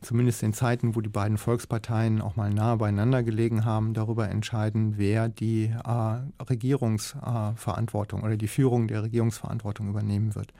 zumindest 0.00 0.42
in 0.42 0.52
Zeiten, 0.52 0.94
wo 0.94 1.00
die 1.00 1.08
beiden 1.08 1.38
Volksparteien 1.38 2.20
auch 2.20 2.36
mal 2.36 2.50
nah 2.50 2.76
beieinander 2.76 3.22
gelegen 3.22 3.64
haben, 3.64 3.94
darüber 3.94 4.28
entscheiden, 4.28 4.94
wer 4.96 5.28
die 5.28 5.64
äh, 5.64 6.42
Regierungsverantwortung 6.42 8.22
äh, 8.22 8.24
oder 8.26 8.36
die 8.36 8.48
Führung 8.48 8.88
der 8.88 9.02
Regierungsverantwortung 9.02 9.88
übernehmen 9.88 10.34
wird. 10.34 10.52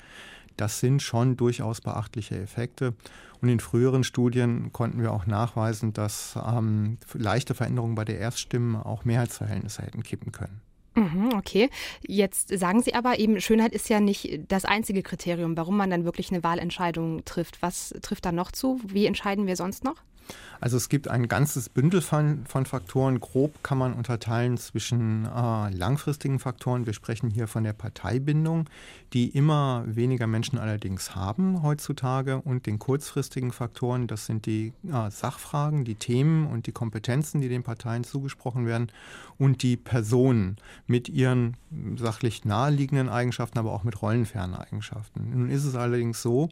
Das 0.57 0.81
sind 0.81 1.03
schon 1.03 1.37
durchaus 1.37 1.81
beachtliche 1.81 2.41
Effekte. 2.41 2.95
Und 3.41 3.49
in 3.49 3.61
früheren 3.61 4.05
Studien 4.05 4.73
konnten 4.73 5.03
wir 5.03 5.13
auch 5.13 5.27
nachweisen, 5.27 5.93
dass 5.93 6.39
ähm, 6.47 6.99
leichte 7.13 7.55
Veränderungen 7.55 7.95
bei 7.95 8.05
der 8.05 8.19
Erststimme 8.19 8.87
auch 8.87 9.05
Mehrheitsverhältnisse 9.05 9.83
hätten 9.83 10.03
kippen 10.03 10.33
können. 10.33 10.61
Mhm, 10.97 11.33
okay, 11.37 11.71
jetzt 12.07 12.57
sagen 12.57 12.81
Sie 12.81 12.95
aber 12.95 13.19
eben, 13.19 13.41
Schönheit 13.41 13.73
ist 13.73 13.89
ja 13.89 13.99
nicht 13.99 14.41
das 14.49 14.65
einzige 14.65 15.03
Kriterium, 15.03 15.57
warum 15.57 15.77
man 15.77 15.91
dann 15.91 16.05
wirklich 16.05 16.31
eine 16.31 16.45
Wahlentscheidung 16.45 17.25
trifft. 17.25 17.63
Was 17.63 17.95
trifft 18.01 18.25
da 18.25 18.33
noch 18.33 18.53
zu? 18.53 18.81
Wie 18.87 19.07
entscheiden 19.07 19.47
wir 19.47 19.57
sonst 19.57 19.83
noch? 19.83 19.97
Also 20.61 20.77
es 20.77 20.89
gibt 20.89 21.09
ein 21.09 21.29
ganzes 21.29 21.69
Bündel 21.69 22.01
von, 22.01 22.47
von 22.47 22.65
Faktoren. 22.65 23.21
Grob 23.21 23.63
kann 23.63 23.77
man 23.77 23.93
unterteilen 23.93 24.57
zwischen 24.57 25.27
äh, 25.27 25.71
langfristigen 25.71 26.39
Faktoren. 26.39 26.87
Wir 26.87 26.95
sprechen 26.95 27.29
hier 27.29 27.49
von 27.49 27.65
der 27.65 27.75
Parteibindung, 27.75 28.71
die 29.13 29.29
immer 29.29 29.85
weniger 29.87 30.27
Menschen 30.27 30.59
allerdings 30.59 31.15
haben 31.15 31.63
heutzutage, 31.63 32.41
und 32.41 32.67
den 32.67 32.79
kurzfristigen 32.79 33.53
Faktoren. 33.53 34.07
Das 34.07 34.27
sind 34.27 34.47
die 34.47 34.73
äh, 34.91 35.11
Sachfragen, 35.11 35.85
die 35.85 35.97
Themen 35.97 36.47
und 36.47 36.67
die 36.67 36.73
Kompetenzen, 36.73 37.41
die 37.41 37.49
den 37.49 37.63
Parteien 37.63 38.05
zugesprochen 38.05 38.67
werden, 38.67 38.89
und 39.37 39.63
die 39.63 39.77
Personen 39.77 40.57
mit 40.87 41.09
ihren 41.09 41.57
sachlich 41.97 42.45
naheliegenden 42.45 43.09
Eigenschaften, 43.09 43.59
aber 43.59 43.73
auch 43.73 43.85
mit 43.85 44.01
rollenfernen 44.01 44.57
Eigenschaften. 44.57 45.31
Nun 45.31 45.51
ist 45.51 45.65
es 45.65 45.75
allerdings 45.75 46.23
so, 46.23 46.49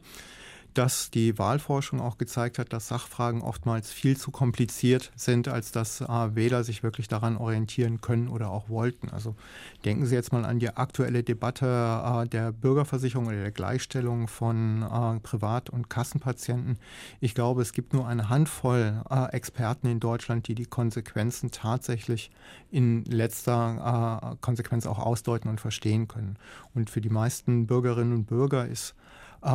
dass 0.73 1.11
die 1.11 1.37
Wahlforschung 1.37 2.01
auch 2.01 2.17
gezeigt 2.17 2.59
hat, 2.59 2.73
dass 2.73 2.87
Sachfragen 2.87 3.41
oftmals 3.41 3.91
viel 3.91 4.17
zu 4.17 4.31
kompliziert 4.31 5.11
sind, 5.15 5.47
als 5.47 5.71
dass 5.71 6.01
äh, 6.01 6.35
Wähler 6.35 6.63
sich 6.63 6.83
wirklich 6.83 7.07
daran 7.07 7.37
orientieren 7.37 8.01
können 8.01 8.27
oder 8.27 8.49
auch 8.49 8.69
wollten. 8.69 9.09
Also 9.09 9.35
denken 9.85 10.05
Sie 10.05 10.15
jetzt 10.15 10.33
mal 10.33 10.45
an 10.45 10.59
die 10.59 10.69
aktuelle 10.69 11.23
Debatte 11.23 11.65
äh, 11.65 12.27
der 12.27 12.51
Bürgerversicherung 12.51 13.27
oder 13.27 13.41
der 13.41 13.51
Gleichstellung 13.51 14.27
von 14.27 14.83
äh, 14.83 15.19
Privat- 15.19 15.69
und 15.69 15.89
Kassenpatienten. 15.89 16.77
Ich 17.19 17.35
glaube, 17.35 17.61
es 17.61 17.73
gibt 17.73 17.93
nur 17.93 18.07
eine 18.07 18.29
Handvoll 18.29 19.03
Experten 19.31 19.87
in 19.87 19.99
Deutschland, 19.99 20.47
die 20.47 20.55
die 20.55 20.65
Konsequenzen 20.65 21.51
tatsächlich 21.51 22.31
in 22.71 23.03
letzter 23.05 24.37
Konsequenz 24.41 24.85
auch 24.85 24.99
ausdeuten 24.99 25.49
und 25.49 25.61
verstehen 25.61 26.07
können. 26.07 26.37
Und 26.73 26.89
für 26.89 27.01
die 27.01 27.09
meisten 27.09 27.67
Bürgerinnen 27.67 28.13
und 28.13 28.25
Bürger 28.25 28.67
ist 28.67 28.95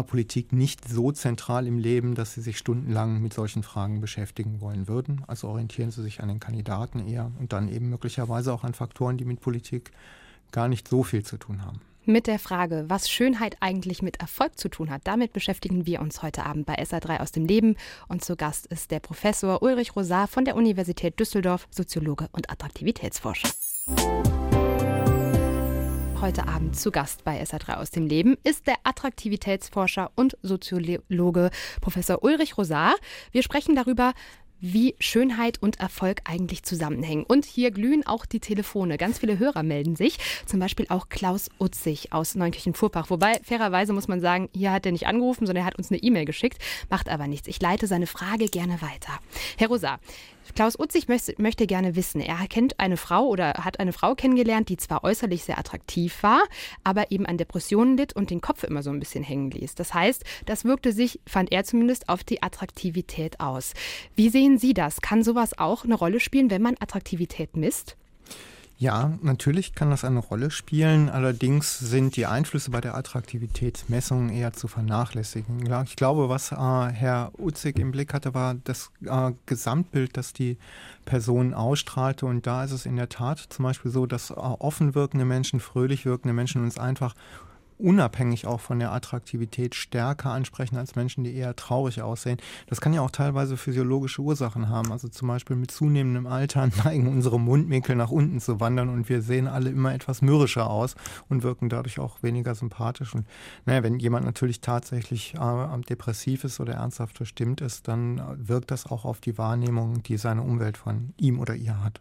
Politik 0.07 0.53
nicht 0.53 0.87
so 0.89 1.13
zentral 1.13 1.67
im 1.67 1.79
Leben, 1.79 2.15
dass 2.15 2.35
sie 2.35 2.41
sich 2.41 2.59
stundenlang 2.59 3.21
mit 3.23 3.33
solchen 3.33 3.63
Fragen 3.63 4.01
beschäftigen 4.01 4.61
wollen 4.61 4.89
würden. 4.89 5.23
Also 5.27 5.49
orientieren 5.49 5.91
sie 5.91 6.03
sich 6.03 6.23
an 6.23 6.29
den 6.29 6.41
Kandidaten 6.41 7.07
eher 7.07 7.33
und 7.39 7.53
dann 7.53 7.69
eben 7.69 7.89
möglicherweise 7.89 8.53
auch 8.53 8.65
an 8.65 8.75
Faktoren, 8.75 9.17
die 9.17 9.25
mit 9.25 9.41
Politik 9.41 9.91
gar 10.53 10.69
nicht 10.69 10.89
so 10.89 11.03
viel 11.03 11.25
zu 11.25 11.37
tun 11.37 11.65
haben 11.65 11.81
mit 12.09 12.27
der 12.27 12.39
Frage, 12.39 12.87
was 12.89 13.09
Schönheit 13.09 13.59
eigentlich 13.61 14.03
mit 14.03 14.21
Erfolg 14.21 14.59
zu 14.59 14.69
tun 14.69 14.91
hat. 14.91 15.03
Damit 15.05 15.33
beschäftigen 15.33 15.87
wir 15.87 16.01
uns 16.01 16.23
heute 16.23 16.45
Abend 16.47 16.67
bei 16.67 16.83
SA3 16.83 17.21
aus 17.21 17.33
dem 17.33 17.45
Leben. 17.45 17.77
Und 18.09 18.25
zu 18.25 18.35
Gast 18.35 18.67
ist 18.67 18.91
der 18.91 19.01
Professor 19.01 19.63
Ulrich 19.63 19.95
Rosar 19.95 20.27
von 20.27 20.45
der 20.45 20.57
Universität 20.57 21.21
Düsseldorf, 21.21 21.69
Soziologe 21.71 22.29
und 22.33 22.51
Attraktivitätsforscher. 22.51 23.51
Heute 26.21 26.49
Abend 26.49 26.77
zu 26.77 26.91
Gast 26.91 27.23
bei 27.23 27.41
SA3 27.41 27.75
aus 27.75 27.91
dem 27.91 28.09
Leben 28.09 28.37
ist 28.43 28.67
der 28.67 28.75
Attraktivitätsforscher 28.83 30.11
und 30.17 30.37
Soziologe 30.43 31.51
Professor 31.81 32.25
Ulrich 32.25 32.59
Rosar. 32.59 32.97
Wir 33.31 33.45
sprechen 33.45 33.77
darüber, 33.77 34.15
wie 34.61 34.97
Schönheit 34.99 35.63
und 35.63 35.79
Erfolg 35.79 36.23
eigentlich 36.25 36.65
zusammenhängen. 36.65 37.23
Und 37.23 37.45
hier 37.45 37.71
glühen 37.71 38.05
auch 38.05 38.27
die 38.27 38.41
Telefone. 38.41 38.99
Ganz 38.99 39.21
viele 39.21 39.39
Hörer 39.39 39.63
melden 39.63 39.95
sich, 39.95 40.19
zum 40.45 40.59
Beispiel 40.59 40.87
auch 40.89 41.09
Klaus 41.09 41.51
Utzig 41.61 42.13
aus 42.13 42.35
Neunkirchen-Furbach. 42.35 43.11
Wobei, 43.11 43.39
fairerweise 43.45 43.93
muss 43.93 44.09
man 44.09 44.21
sagen, 44.21 44.49
hier 44.53 44.73
hat 44.73 44.87
er 44.87 44.93
nicht 44.93 45.07
angerufen, 45.07 45.47
sondern 45.47 45.63
er 45.63 45.67
hat 45.67 45.79
uns 45.79 45.91
eine 45.91 46.03
E-Mail 46.03 46.25
geschickt. 46.25 46.59
Macht 46.91 47.09
aber 47.09 47.29
nichts. 47.29 47.47
Ich 47.47 47.63
leite 47.63 47.87
seine 47.87 48.09
Frage 48.09 48.47
gerne 48.47 48.83
weiter. 48.83 49.21
Herr 49.57 49.69
Rosa, 49.69 50.01
Klaus 50.55 50.79
Utzig 50.79 51.09
möchte, 51.09 51.35
möchte 51.39 51.67
gerne 51.67 51.97
wissen, 51.97 52.21
er 52.21 52.47
kennt 52.49 52.79
eine 52.81 52.97
Frau 52.97 53.27
oder 53.27 53.53
hat 53.65 53.81
eine 53.81 53.93
Frau 53.93 54.15
kennengelernt, 54.15 54.69
die 54.69 54.77
zwar 54.77 55.05
äußerlich 55.05 55.45
sehr 55.45 55.59
attraktiv 55.59 56.23
war, 56.23 56.43
aber 56.85 57.11
eben 57.11 57.27
an 57.27 57.39
Depressionen 57.39 57.97
litt 57.97 58.15
und 58.15 58.31
den 58.31 58.41
Kopf 58.41 58.65
immer 58.65 58.83
so 58.83 58.91
ein 58.91 59.01
bisschen 59.01 59.25
hängen 59.25 59.51
ließ. 59.51 59.75
Das 59.75 59.95
heißt, 59.95 60.25
das 60.47 60.65
wirkte 60.65 60.93
sich, 60.93 61.21
fand 61.27 61.53
er 61.53 61.65
zumindest, 61.65 62.09
auf 62.09 62.25
die 62.25 62.43
Attraktivität 62.43 63.41
aus. 63.41 63.75
Wie 64.17 64.29
sehen 64.29 64.59
Sie 64.59 64.75
das? 64.75 65.01
Kann 65.01 65.23
sowas 65.23 65.59
auch 65.59 65.85
eine 65.85 65.95
Rolle 65.95 66.21
spielen, 66.21 66.51
wenn 66.51 66.63
man 66.63 66.77
Attraktivität 66.81 67.57
misst? 67.57 67.97
Ja, 68.81 69.19
natürlich 69.23 69.75
kann 69.75 69.91
das 69.91 70.05
eine 70.05 70.21
Rolle 70.21 70.53
spielen. 70.53 71.09
Allerdings 71.09 71.81
sind 71.81 72.15
die 72.15 72.27
Einflüsse 72.27 72.71
bei 72.71 72.81
der 72.81 72.95
Attraktivitätsmessung 72.95 74.31
eher 74.31 74.53
zu 74.53 74.69
vernachlässigen. 74.69 75.69
Ich 75.85 75.97
glaube, 75.97 76.29
was 76.29 76.53
äh, 76.53 76.55
Herr 76.55 77.33
Utzig 77.39 77.81
im 77.81 77.91
Blick 77.91 78.15
hatte, 78.15 78.35
war 78.35 78.55
das 78.55 78.93
äh, 79.05 79.33
Gesamtbild, 79.47 80.17
das 80.17 80.33
die 80.33 80.59
Person 81.07 81.55
ausstrahlte. 81.55 82.27
Und 82.27 82.47
da 82.47 82.63
ist 82.63 82.71
es 82.71 82.87
in 82.87 82.95
der 82.95 83.09
Tat 83.09 83.41
zum 83.49 83.65
Beispiel 83.65 83.91
so, 83.91 84.07
dass 84.07 84.31
äh, 84.31 84.35
offen 84.35 84.95
wirkende 84.95 85.25
Menschen, 85.25 85.59
fröhlich 85.59 86.07
wirkende 86.07 86.33
Menschen 86.33 86.63
uns 86.63 86.79
einfach 86.79 87.17
unabhängig 87.79 88.47
auch 88.47 88.61
von 88.61 88.79
der 88.79 88.93
Attraktivität 88.93 89.75
stärker 89.75 90.31
ansprechen 90.31 90.77
als 90.77 90.97
Menschen, 90.97 91.25
die 91.25 91.35
eher 91.35 91.57
traurig 91.57 92.03
aussehen. 92.03 92.39
Das 92.67 92.81
kann 92.81 92.93
ja 92.93 93.01
auch 93.01 93.11
teilweise 93.11 93.57
physiologische 93.57 94.23
Ursachen 94.23 94.69
haben. 94.69 94.93
Also 94.93 95.09
zum 95.09 95.29
Beispiel 95.29 95.57
mit 95.57 95.71
zunehmendem 95.71 96.27
Alter 96.27 96.69
neigen 96.85 97.09
unsere 97.09 97.41
Mundwinkel 97.41 97.97
nach 97.97 98.11
unten 98.11 98.41
zu 98.41 98.61
wandern 98.61 98.89
und 98.89 99.09
wir 99.09 99.23
sehen 99.23 99.47
alle 99.47 99.71
immer 99.71 99.95
etwas 99.95 100.23
mürrischer 100.23 100.69
aus 100.69 100.95
und 101.29 101.43
wirken 101.43 101.69
dadurch 101.69 101.99
auch 101.99 102.23
weniger 102.23 102.55
sympathisch. 102.55 103.15
Und 103.15 103.27
naja, 103.65 103.83
wenn 103.83 103.99
jemand 103.99 104.27
natürlich 104.27 104.61
tatsächlich 104.61 105.35
äh, 105.35 105.79
depressiv 105.89 106.45
ist 106.45 106.61
oder 106.61 106.75
ernsthaft 106.75 107.17
verstimmt 107.17 107.61
ist, 107.61 107.89
dann 107.89 108.21
wirkt 108.37 108.71
das 108.71 108.87
auch 108.87 109.05
auf 109.05 109.21
die 109.21 109.39
Wahrnehmung, 109.39 110.03
die 110.03 110.17
seine 110.17 110.43
Umwelt 110.43 110.77
von 110.77 111.15
ihm 111.19 111.39
oder 111.39 111.55
ihr 111.55 111.83
hat. 111.83 112.01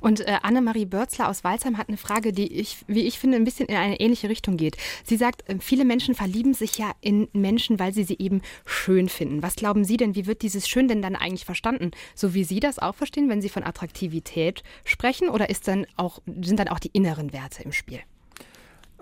Und 0.00 0.20
äh, 0.20 0.38
Annemarie 0.42 0.86
Börzler 0.86 1.28
aus 1.28 1.44
Walsheim 1.44 1.78
hat 1.78 1.88
eine 1.88 1.96
Frage, 1.96 2.32
die 2.32 2.52
ich, 2.52 2.78
wie 2.86 3.02
ich 3.02 3.18
finde, 3.18 3.36
ein 3.36 3.44
bisschen 3.44 3.66
in 3.66 3.76
eine 3.76 4.00
ähnliche 4.00 4.28
Richtung 4.28 4.56
geht. 4.56 4.76
Sie 5.04 5.16
sagt, 5.16 5.48
äh, 5.48 5.56
viele 5.60 5.84
Menschen 5.84 6.14
verlieben 6.14 6.54
sich 6.54 6.78
ja 6.78 6.92
in 7.00 7.28
Menschen, 7.32 7.78
weil 7.78 7.92
sie 7.92 8.04
sie 8.04 8.18
eben 8.18 8.42
schön 8.64 9.08
finden. 9.08 9.42
Was 9.42 9.56
glauben 9.56 9.84
Sie 9.84 9.96
denn, 9.96 10.14
wie 10.14 10.26
wird 10.26 10.42
dieses 10.42 10.68
Schön 10.68 10.88
denn 10.88 11.02
dann 11.02 11.16
eigentlich 11.16 11.44
verstanden? 11.44 11.90
So 12.14 12.34
wie 12.34 12.44
Sie 12.44 12.60
das 12.60 12.78
auch 12.78 12.94
verstehen, 12.94 13.28
wenn 13.28 13.42
Sie 13.42 13.48
von 13.48 13.64
Attraktivität 13.64 14.62
sprechen? 14.84 15.28
Oder 15.28 15.50
ist 15.50 15.68
dann 15.68 15.86
auch, 15.96 16.20
sind 16.26 16.58
dann 16.58 16.68
auch 16.68 16.78
die 16.78 16.90
inneren 16.92 17.32
Werte 17.32 17.62
im 17.62 17.72
Spiel? 17.72 18.00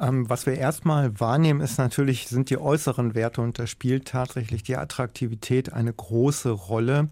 Ähm, 0.01 0.31
was 0.31 0.47
wir 0.47 0.55
erstmal 0.55 1.21
wahrnehmen, 1.21 1.61
ist 1.61 1.79
natürlich, 1.79 2.29
sind 2.29 2.49
die 2.49 2.59
äußeren 2.59 3.15
Werte 3.15 3.43
und 3.43 3.59
da 3.59 3.67
spielt 3.67 4.09
tatsächlich 4.09 4.63
die 4.63 4.77
Attraktivität 4.77 5.73
eine 5.73 5.93
große 5.93 6.51
Rolle. 6.51 7.09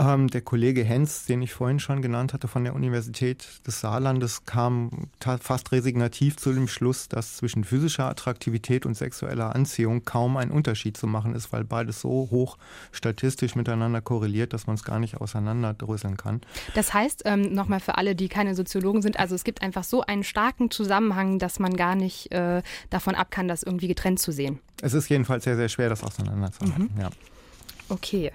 Ähm, 0.00 0.28
der 0.28 0.40
Kollege 0.40 0.82
Hens, 0.82 1.26
den 1.26 1.42
ich 1.42 1.52
vorhin 1.52 1.78
schon 1.78 2.00
genannt 2.00 2.32
hatte 2.32 2.48
von 2.48 2.64
der 2.64 2.74
Universität 2.74 3.46
des 3.66 3.80
Saarlandes, 3.80 4.46
kam 4.46 5.08
fast 5.40 5.72
resignativ 5.72 6.38
zu 6.38 6.54
dem 6.54 6.68
Schluss, 6.68 7.08
dass 7.08 7.36
zwischen 7.36 7.64
physischer 7.64 8.06
Attraktivität 8.06 8.86
und 8.86 8.94
sexueller 8.94 9.54
Anziehung 9.54 10.06
kaum 10.06 10.38
ein 10.38 10.50
Unterschied 10.50 10.96
zu 10.96 11.06
machen 11.06 11.34
ist, 11.34 11.52
weil 11.52 11.64
beides 11.64 12.00
so 12.00 12.28
hoch 12.30 12.56
statistisch 12.92 13.54
miteinander 13.56 14.00
korreliert, 14.00 14.54
dass 14.54 14.66
man 14.66 14.76
es 14.76 14.84
gar 14.84 15.00
nicht 15.00 15.18
auseinanderdröseln 15.18 16.16
kann. 16.16 16.40
Das 16.74 16.94
heißt, 16.94 17.24
ähm, 17.26 17.52
nochmal 17.52 17.80
für 17.80 17.98
alle, 17.98 18.14
die 18.14 18.28
keine 18.28 18.54
Soziologen 18.54 19.02
sind, 19.02 19.20
also 19.20 19.34
es 19.34 19.44
gibt 19.44 19.60
einfach 19.60 19.84
so 19.84 20.00
einen 20.00 20.24
starken 20.24 20.70
Zusammenhang, 20.70 21.38
dass 21.38 21.58
man 21.58 21.76
gar 21.76 21.94
nicht 21.94 22.32
äh, 22.32 22.62
davon 22.88 23.14
ab 23.14 23.30
kann, 23.30 23.48
das 23.48 23.62
irgendwie 23.62 23.88
getrennt 23.88 24.18
zu 24.18 24.32
sehen. 24.32 24.60
Es 24.80 24.94
ist 24.94 25.10
jedenfalls 25.10 25.44
sehr, 25.44 25.56
sehr 25.56 25.68
schwer, 25.68 25.90
das 25.90 26.02
auseinanderzuhalten. 26.02 26.90
Mhm. 26.94 27.00
Ja. 27.00 27.10
Okay. 27.90 28.32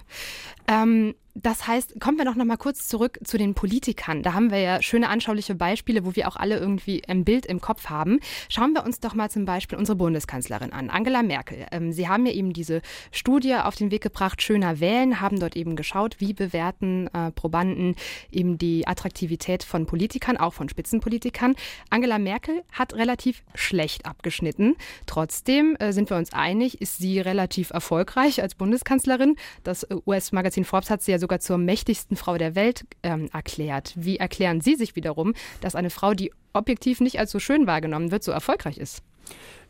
Ähm, 0.68 1.14
das 1.42 1.66
heißt, 1.66 2.00
kommen 2.00 2.16
wir 2.16 2.24
doch 2.24 2.34
noch 2.34 2.46
mal 2.46 2.56
kurz 2.56 2.88
zurück 2.88 3.18
zu 3.22 3.36
den 3.36 3.54
Politikern. 3.54 4.22
Da 4.22 4.32
haben 4.32 4.50
wir 4.50 4.58
ja 4.58 4.80
schöne 4.80 5.10
anschauliche 5.10 5.54
Beispiele, 5.54 6.06
wo 6.06 6.16
wir 6.16 6.28
auch 6.28 6.36
alle 6.36 6.58
irgendwie 6.58 7.02
ein 7.06 7.24
Bild 7.24 7.44
im 7.44 7.60
Kopf 7.60 7.90
haben. 7.90 8.20
Schauen 8.48 8.72
wir 8.72 8.84
uns 8.84 9.00
doch 9.00 9.14
mal 9.14 9.30
zum 9.30 9.44
Beispiel 9.44 9.76
unsere 9.76 9.96
Bundeskanzlerin 9.96 10.72
an, 10.72 10.88
Angela 10.88 11.22
Merkel. 11.22 11.66
Ähm, 11.72 11.92
Sie 11.92 12.08
haben 12.08 12.24
ja 12.24 12.32
eben 12.32 12.54
diese 12.54 12.80
Studie 13.12 13.54
auf 13.54 13.74
den 13.74 13.90
Weg 13.90 14.02
gebracht, 14.02 14.40
schöner 14.40 14.80
wählen, 14.80 15.20
haben 15.20 15.38
dort 15.38 15.56
eben 15.56 15.76
geschaut, 15.76 16.16
wie 16.20 16.32
bewerten 16.32 17.08
äh, 17.08 17.30
Probanden 17.32 17.96
eben 18.30 18.56
die 18.56 18.86
Attraktivität 18.86 19.62
von 19.62 19.84
Politikern, 19.84 20.38
auch 20.38 20.54
von 20.54 20.70
Spitzenpolitikern. 20.70 21.54
Angela 21.90 22.18
Merkel 22.18 22.62
hat 22.72 22.94
relativ 22.94 23.42
schlecht 23.54 24.06
abgeschnitten. 24.06 24.74
Trotzdem 25.04 25.76
äh, 25.76 25.92
sind 25.92 26.08
wir 26.08 26.16
uns 26.16 26.32
einig, 26.32 26.80
ist 26.80 26.96
sie 26.96 27.20
relativ 27.20 27.70
erfolgreich 27.70 28.40
als 28.40 28.54
Bundeskanzlerin. 28.54 29.36
Das 29.64 29.82
äh, 29.82 29.96
US-Magazin 30.06 30.64
Forbes 30.64 30.88
hat 30.88 31.02
sie 31.02 31.12
ja 31.12 31.18
sogar 31.26 31.40
zur 31.40 31.58
mächtigsten 31.58 32.16
Frau 32.16 32.38
der 32.38 32.54
Welt 32.54 32.84
ähm, 33.02 33.28
erklärt. 33.32 33.92
Wie 33.96 34.16
erklären 34.16 34.60
Sie 34.60 34.76
sich 34.76 34.94
wiederum, 34.94 35.34
dass 35.60 35.74
eine 35.74 35.90
Frau, 35.90 36.14
die 36.14 36.32
objektiv 36.52 37.00
nicht 37.00 37.18
als 37.18 37.32
so 37.32 37.40
schön 37.40 37.66
wahrgenommen 37.66 38.12
wird, 38.12 38.22
so 38.22 38.30
erfolgreich 38.30 38.78
ist? 38.78 39.02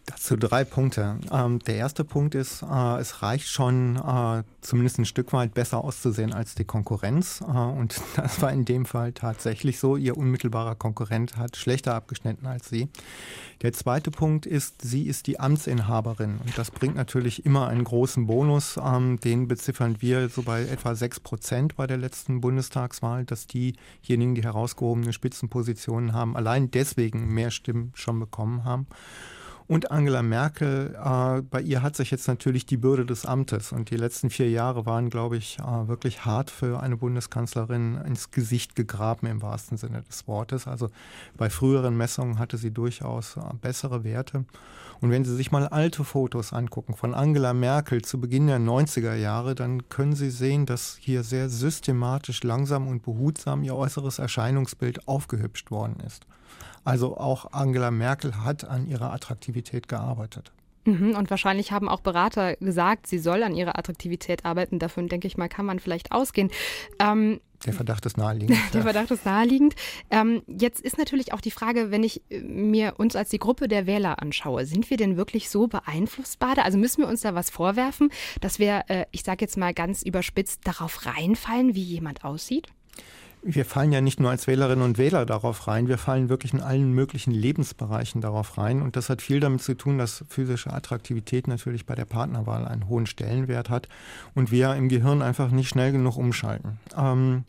Dazu 0.06 0.36
drei 0.36 0.62
Punkte. 0.62 1.18
Ähm, 1.32 1.58
der 1.58 1.74
erste 1.74 2.04
Punkt 2.04 2.36
ist, 2.36 2.62
äh, 2.62 2.98
es 3.00 3.22
reicht 3.22 3.48
schon, 3.48 3.96
äh, 3.96 4.44
zumindest 4.60 5.00
ein 5.00 5.04
Stück 5.04 5.32
weit 5.32 5.52
besser 5.52 5.82
auszusehen 5.82 6.32
als 6.32 6.54
die 6.54 6.64
Konkurrenz. 6.64 7.40
Äh, 7.40 7.44
und 7.44 8.00
das 8.16 8.40
war 8.40 8.52
in 8.52 8.64
dem 8.64 8.86
Fall 8.86 9.12
tatsächlich 9.12 9.80
so. 9.80 9.96
Ihr 9.96 10.16
unmittelbarer 10.16 10.76
Konkurrent 10.76 11.36
hat 11.36 11.56
schlechter 11.56 11.96
abgeschnitten 11.96 12.46
als 12.46 12.68
sie. 12.68 12.88
Der 13.62 13.72
zweite 13.72 14.12
Punkt 14.12 14.46
ist, 14.46 14.80
sie 14.80 15.08
ist 15.08 15.26
die 15.26 15.40
Amtsinhaberin. 15.40 16.38
Und 16.38 16.56
das 16.56 16.70
bringt 16.70 16.94
natürlich 16.94 17.44
immer 17.44 17.66
einen 17.66 17.82
großen 17.82 18.28
Bonus. 18.28 18.78
Ähm, 18.80 19.18
den 19.18 19.48
beziffern 19.48 19.96
wir 19.98 20.28
so 20.28 20.42
bei 20.42 20.62
etwa 20.62 20.94
sechs 20.94 21.18
Prozent 21.18 21.74
bei 21.74 21.88
der 21.88 21.96
letzten 21.96 22.40
Bundestagswahl, 22.40 23.24
dass 23.24 23.48
diejenigen, 23.48 24.36
die 24.36 24.44
herausgehobene 24.44 25.12
Spitzenpositionen 25.12 26.12
haben, 26.12 26.36
allein 26.36 26.70
deswegen 26.70 27.34
mehr 27.34 27.50
Stimmen 27.50 27.90
schon 27.96 28.20
bekommen 28.20 28.64
haben. 28.64 28.86
Und 29.68 29.90
Angela 29.90 30.22
Merkel, 30.22 30.94
äh, 30.94 31.42
bei 31.42 31.60
ihr 31.60 31.82
hat 31.82 31.96
sich 31.96 32.12
jetzt 32.12 32.28
natürlich 32.28 32.66
die 32.66 32.76
Bürde 32.76 33.04
des 33.04 33.26
Amtes 33.26 33.72
und 33.72 33.90
die 33.90 33.96
letzten 33.96 34.30
vier 34.30 34.48
Jahre 34.48 34.86
waren, 34.86 35.10
glaube 35.10 35.36
ich, 35.36 35.58
äh, 35.58 35.88
wirklich 35.88 36.24
hart 36.24 36.50
für 36.50 36.80
eine 36.80 36.96
Bundeskanzlerin 36.96 37.96
ins 38.06 38.30
Gesicht 38.30 38.76
gegraben 38.76 39.26
im 39.26 39.42
wahrsten 39.42 39.76
Sinne 39.76 40.02
des 40.02 40.28
Wortes. 40.28 40.68
Also 40.68 40.88
bei 41.36 41.50
früheren 41.50 41.96
Messungen 41.96 42.38
hatte 42.38 42.58
sie 42.58 42.70
durchaus 42.70 43.36
äh, 43.36 43.40
bessere 43.60 44.04
Werte. 44.04 44.44
Und 45.00 45.10
wenn 45.10 45.24
Sie 45.24 45.34
sich 45.36 45.52
mal 45.52 45.68
alte 45.68 46.04
Fotos 46.04 46.54
angucken 46.54 46.94
von 46.94 47.12
Angela 47.14 47.52
Merkel 47.52 48.02
zu 48.02 48.18
Beginn 48.18 48.46
der 48.46 48.58
90er 48.58 49.14
Jahre, 49.14 49.54
dann 49.54 49.88
können 49.90 50.14
Sie 50.14 50.30
sehen, 50.30 50.64
dass 50.64 50.96
hier 50.98 51.22
sehr 51.22 51.50
systematisch, 51.50 52.42
langsam 52.42 52.88
und 52.88 53.02
behutsam 53.02 53.62
ihr 53.62 53.76
äußeres 53.76 54.18
Erscheinungsbild 54.18 55.06
aufgehübscht 55.06 55.70
worden 55.70 56.00
ist. 56.06 56.26
Also 56.84 57.16
auch 57.16 57.52
Angela 57.52 57.90
Merkel 57.90 58.44
hat 58.44 58.64
an 58.64 58.86
ihrer 58.86 59.12
Attraktivität 59.12 59.88
gearbeitet. 59.88 60.52
Mhm, 60.86 61.16
und 61.16 61.30
wahrscheinlich 61.30 61.72
haben 61.72 61.88
auch 61.88 62.00
Berater 62.00 62.56
gesagt, 62.56 63.06
sie 63.08 63.18
soll 63.18 63.42
an 63.42 63.54
ihrer 63.54 63.78
Attraktivität 63.78 64.44
arbeiten. 64.44 64.78
Davon, 64.78 65.08
denke 65.08 65.26
ich 65.26 65.36
mal, 65.36 65.48
kann 65.48 65.66
man 65.66 65.80
vielleicht 65.80 66.12
ausgehen. 66.12 66.50
Ähm, 67.00 67.40
der 67.64 67.72
Verdacht 67.72 68.06
ist 68.06 68.18
naheliegend. 68.18 68.58
Der 68.74 68.82
Verdacht 68.82 69.10
ist 69.10 69.24
naheliegend. 69.24 69.74
Ähm, 70.10 70.42
jetzt 70.46 70.80
ist 70.80 70.98
natürlich 70.98 71.32
auch 71.32 71.40
die 71.40 71.50
Frage, 71.50 71.90
wenn 71.90 72.04
ich 72.04 72.20
äh, 72.30 72.40
mir 72.40 72.94
uns 72.98 73.16
als 73.16 73.30
die 73.30 73.38
Gruppe 73.38 73.66
der 73.66 73.86
Wähler 73.86 74.20
anschaue, 74.22 74.66
sind 74.66 74.90
wir 74.90 74.96
denn 74.96 75.16
wirklich 75.16 75.48
so 75.48 75.66
beeinflussbar? 75.66 76.58
Also 76.58 76.78
müssen 76.78 77.02
wir 77.02 77.08
uns 77.08 77.22
da 77.22 77.34
was 77.34 77.50
vorwerfen, 77.50 78.10
dass 78.40 78.58
wir, 78.58 78.84
äh, 78.88 79.06
ich 79.10 79.22
sage 79.22 79.44
jetzt 79.44 79.56
mal 79.56 79.72
ganz 79.72 80.02
überspitzt, 80.02 80.60
darauf 80.64 81.06
reinfallen, 81.06 81.74
wie 81.74 81.82
jemand 81.82 82.24
aussieht? 82.24 82.68
Wir 83.42 83.64
fallen 83.64 83.92
ja 83.92 84.00
nicht 84.00 84.18
nur 84.18 84.30
als 84.30 84.46
Wählerinnen 84.46 84.84
und 84.84 84.98
Wähler 84.98 85.24
darauf 85.24 85.68
rein, 85.68 85.86
wir 85.86 85.98
fallen 85.98 86.28
wirklich 86.28 86.52
in 86.52 86.60
allen 86.60 86.92
möglichen 86.92 87.30
Lebensbereichen 87.30 88.20
darauf 88.20 88.58
rein. 88.58 88.82
Und 88.82 88.96
das 88.96 89.08
hat 89.08 89.22
viel 89.22 89.38
damit 89.38 89.62
zu 89.62 89.74
tun, 89.74 89.98
dass 89.98 90.24
physische 90.28 90.72
Attraktivität 90.72 91.46
natürlich 91.46 91.86
bei 91.86 91.94
der 91.94 92.06
Partnerwahl 92.06 92.66
einen 92.66 92.88
hohen 92.88 93.06
Stellenwert 93.06 93.70
hat 93.70 93.88
und 94.34 94.50
wir 94.50 94.74
im 94.74 94.88
Gehirn 94.88 95.22
einfach 95.22 95.50
nicht 95.50 95.68
schnell 95.68 95.92
genug 95.92 96.16
umschalten. 96.16 96.78
Ähm, 96.96 97.44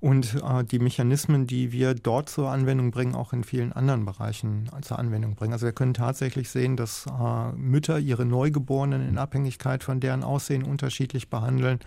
und 0.00 0.34
äh, 0.36 0.64
die 0.64 0.78
Mechanismen, 0.78 1.46
die 1.46 1.72
wir 1.72 1.94
dort 1.94 2.30
zur 2.30 2.50
Anwendung 2.50 2.90
bringen, 2.90 3.14
auch 3.14 3.34
in 3.34 3.44
vielen 3.44 3.72
anderen 3.72 4.06
Bereichen 4.06 4.70
zur 4.80 4.98
Anwendung 4.98 5.34
bringen. 5.34 5.52
Also 5.52 5.66
wir 5.66 5.74
können 5.74 5.94
tatsächlich 5.94 6.48
sehen, 6.48 6.76
dass 6.76 7.06
äh, 7.06 7.52
Mütter 7.52 7.98
ihre 7.98 8.24
Neugeborenen 8.24 9.06
in 9.06 9.18
Abhängigkeit 9.18 9.84
von 9.84 10.00
deren 10.00 10.24
Aussehen 10.24 10.62
unterschiedlich 10.62 11.28
behandeln 11.28 11.80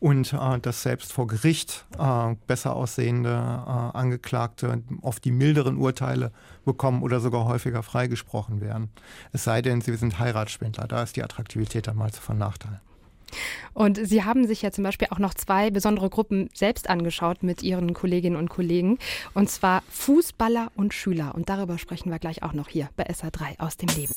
und 0.00 0.32
äh, 0.32 0.58
dass 0.60 0.82
selbst 0.82 1.12
vor 1.12 1.26
Gericht 1.26 1.86
äh, 1.98 2.34
besser 2.46 2.74
aussehende 2.74 3.30
äh, 3.30 3.96
Angeklagte 3.96 4.82
oft 5.02 5.24
die 5.24 5.30
milderen 5.30 5.76
Urteile 5.76 6.32
bekommen 6.64 7.02
oder 7.02 7.20
sogar 7.20 7.44
häufiger 7.44 7.82
freigesprochen 7.82 8.60
werden. 8.60 8.90
Es 9.32 9.44
sei 9.44 9.62
denn, 9.62 9.80
sie 9.80 9.94
sind 9.96 10.18
Heiratsspindler, 10.18 10.88
da 10.88 11.02
ist 11.02 11.16
die 11.16 11.22
Attraktivität 11.22 11.86
dann 11.86 11.96
mal 11.96 12.10
von 12.10 12.38
Nachteil. 12.38 12.80
Und 13.74 13.96
Sie 13.96 14.24
haben 14.24 14.46
sich 14.48 14.62
ja 14.62 14.72
zum 14.72 14.82
Beispiel 14.82 15.06
auch 15.10 15.20
noch 15.20 15.34
zwei 15.34 15.70
besondere 15.70 16.10
Gruppen 16.10 16.50
selbst 16.52 16.90
angeschaut 16.90 17.44
mit 17.44 17.62
Ihren 17.62 17.94
Kolleginnen 17.94 18.34
und 18.34 18.48
Kollegen, 18.48 18.98
und 19.34 19.48
zwar 19.48 19.84
Fußballer 19.88 20.72
und 20.74 20.94
Schüler. 20.94 21.34
Und 21.36 21.48
darüber 21.48 21.78
sprechen 21.78 22.10
wir 22.10 22.18
gleich 22.18 22.42
auch 22.42 22.54
noch 22.54 22.68
hier 22.68 22.88
bei 22.96 23.08
SA3 23.08 23.60
aus 23.60 23.76
dem 23.76 23.88
Leben. 23.90 24.12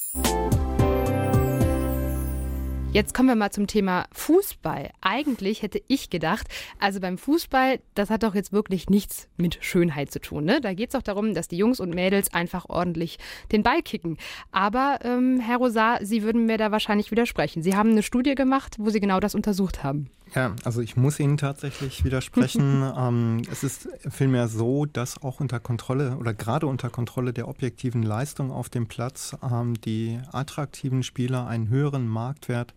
Jetzt 2.93 3.15
kommen 3.15 3.27
wir 3.27 3.35
mal 3.35 3.49
zum 3.49 3.65
Thema 3.65 4.05
Fußball. 4.11 4.91
Eigentlich 5.01 5.63
hätte 5.63 5.81
ich 5.87 6.11
gedacht, 6.11 6.47
also 6.79 6.99
beim 6.99 7.17
Fußball, 7.17 7.79
das 7.95 8.11
hat 8.11 8.21
doch 8.21 8.35
jetzt 8.35 8.53
wirklich 8.53 8.87
nichts 8.87 9.29
mit 9.35 9.57
Schönheit 9.61 10.11
zu 10.11 10.21
tun. 10.21 10.45
Ne? 10.45 10.61
Da 10.61 10.75
geht 10.75 10.89
es 10.89 10.93
doch 10.93 11.01
darum, 11.01 11.33
dass 11.33 11.47
die 11.47 11.57
Jungs 11.57 11.79
und 11.79 11.95
Mädels 11.95 12.31
einfach 12.35 12.69
ordentlich 12.69 13.17
den 13.51 13.63
Ball 13.63 13.81
kicken. 13.81 14.19
Aber 14.51 14.99
ähm, 15.03 15.39
Herr 15.39 15.57
Rosar, 15.57 16.05
Sie 16.05 16.21
würden 16.21 16.45
mir 16.45 16.59
da 16.59 16.69
wahrscheinlich 16.69 17.09
widersprechen. 17.09 17.63
Sie 17.63 17.75
haben 17.75 17.89
eine 17.89 18.03
Studie 18.03 18.35
gemacht, 18.35 18.75
wo 18.77 18.91
Sie 18.91 18.99
genau 18.99 19.19
das 19.19 19.33
untersucht 19.33 19.83
haben. 19.83 20.11
Ja, 20.35 20.55
also 20.63 20.81
ich 20.81 20.95
muss 20.95 21.19
Ihnen 21.19 21.37
tatsächlich 21.37 22.03
widersprechen. 22.03 22.83
ähm, 22.97 23.41
es 23.51 23.63
ist 23.63 23.87
vielmehr 24.09 24.47
so, 24.47 24.85
dass 24.85 25.21
auch 25.21 25.39
unter 25.39 25.59
Kontrolle 25.59 26.17
oder 26.17 26.33
gerade 26.33 26.65
unter 26.65 26.89
Kontrolle 26.89 27.33
der 27.33 27.47
objektiven 27.47 28.01
Leistung 28.01 28.51
auf 28.51 28.69
dem 28.69 28.87
Platz 28.87 29.35
ähm, 29.43 29.79
die 29.81 30.19
attraktiven 30.31 31.03
Spieler 31.03 31.45
einen 31.47 31.69
höheren 31.69 32.07
Marktwert 32.07 32.73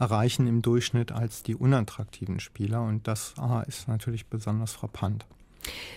erreichen 0.00 0.46
im 0.46 0.62
Durchschnitt 0.62 1.12
als 1.12 1.42
die 1.42 1.54
unattraktiven 1.54 2.40
Spieler. 2.40 2.82
Und 2.82 3.06
das 3.06 3.34
äh, 3.40 3.68
ist 3.68 3.86
natürlich 3.86 4.26
besonders 4.26 4.72
frappant. 4.72 5.26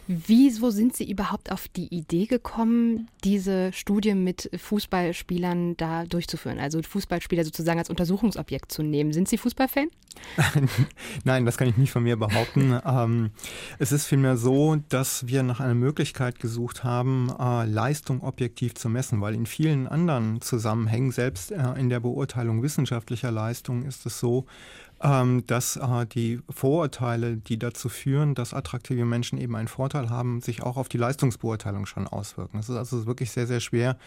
Wieso 0.07 0.71
sind 0.71 0.95
Sie 0.95 1.09
überhaupt 1.09 1.51
auf 1.51 1.67
die 1.67 1.87
Idee 1.93 2.25
gekommen, 2.25 3.07
diese 3.23 3.71
Studie 3.71 4.13
mit 4.13 4.49
Fußballspielern 4.55 5.77
da 5.77 6.05
durchzuführen? 6.05 6.59
Also 6.59 6.81
Fußballspieler 6.81 7.45
sozusagen 7.45 7.79
als 7.79 7.89
Untersuchungsobjekt 7.89 8.71
zu 8.71 8.83
nehmen. 8.83 9.13
Sind 9.13 9.29
Sie 9.29 9.37
Fußballfan? 9.37 9.87
Nein, 11.23 11.45
das 11.45 11.57
kann 11.57 11.69
ich 11.69 11.77
nicht 11.77 11.91
von 11.91 12.03
mir 12.03 12.17
behaupten. 12.17 12.79
ähm, 12.85 13.31
es 13.79 13.91
ist 13.91 14.05
vielmehr 14.05 14.37
so, 14.37 14.77
dass 14.89 15.27
wir 15.27 15.43
nach 15.43 15.59
einer 15.59 15.75
Möglichkeit 15.75 16.39
gesucht 16.39 16.83
haben, 16.83 17.31
äh, 17.39 17.65
Leistung 17.65 18.21
objektiv 18.21 18.75
zu 18.75 18.89
messen, 18.89 19.21
weil 19.21 19.35
in 19.35 19.45
vielen 19.45 19.87
anderen 19.87 20.41
Zusammenhängen, 20.41 21.11
selbst 21.11 21.51
äh, 21.51 21.73
in 21.77 21.89
der 21.89 21.99
Beurteilung 21.99 22.63
wissenschaftlicher 22.63 23.31
Leistung, 23.31 23.83
ist 23.83 24.05
es 24.05 24.19
so, 24.19 24.45
ähm, 25.03 25.45
dass 25.47 25.77
äh, 25.77 26.05
die 26.05 26.39
Vorurteile, 26.49 27.37
die 27.37 27.57
dazu 27.57 27.89
führen, 27.89 28.35
dass 28.35 28.53
attraktive 28.53 29.05
Menschen 29.05 29.39
eben 29.39 29.55
einen 29.61 29.67
Vorteil 29.67 30.09
haben, 30.09 30.41
sich 30.41 30.63
auch 30.63 30.77
auf 30.77 30.89
die 30.89 30.97
Leistungsbeurteilung 30.97 31.85
schon 31.85 32.07
auswirken. 32.07 32.59
Es 32.59 32.69
ist 32.69 32.75
also 32.75 33.05
wirklich 33.05 33.31
sehr, 33.31 33.47
sehr 33.47 33.59
schwer 33.59 33.97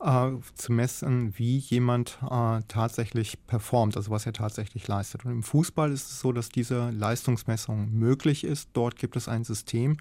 äh, 0.00 0.30
zu 0.54 0.72
messen, 0.72 1.32
wie 1.38 1.56
jemand 1.58 2.18
äh, 2.22 2.60
tatsächlich 2.68 3.38
performt, 3.46 3.96
also 3.96 4.10
was 4.10 4.26
er 4.26 4.32
tatsächlich 4.32 4.86
leistet. 4.86 5.24
Und 5.24 5.32
im 5.32 5.42
Fußball 5.42 5.90
ist 5.92 6.10
es 6.10 6.20
so, 6.20 6.32
dass 6.32 6.48
diese 6.48 6.90
Leistungsmessung 6.90 7.92
möglich 7.92 8.44
ist. 8.44 8.70
Dort 8.72 8.96
gibt 8.96 9.16
es 9.16 9.28
ein 9.28 9.44
System, 9.44 9.96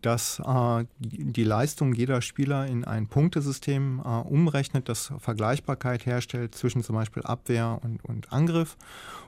das 0.00 0.40
äh, 0.40 0.84
die 0.98 1.44
Leistung 1.44 1.92
jeder 1.92 2.22
Spieler 2.22 2.66
in 2.66 2.84
ein 2.84 3.08
Punktesystem 3.08 4.00
äh, 4.04 4.08
umrechnet, 4.08 4.88
das 4.88 5.12
Vergleichbarkeit 5.18 6.06
herstellt 6.06 6.54
zwischen 6.54 6.82
zum 6.82 6.96
Beispiel 6.96 7.22
Abwehr 7.24 7.78
und, 7.82 8.04
und 8.04 8.32
Angriff. 8.32 8.76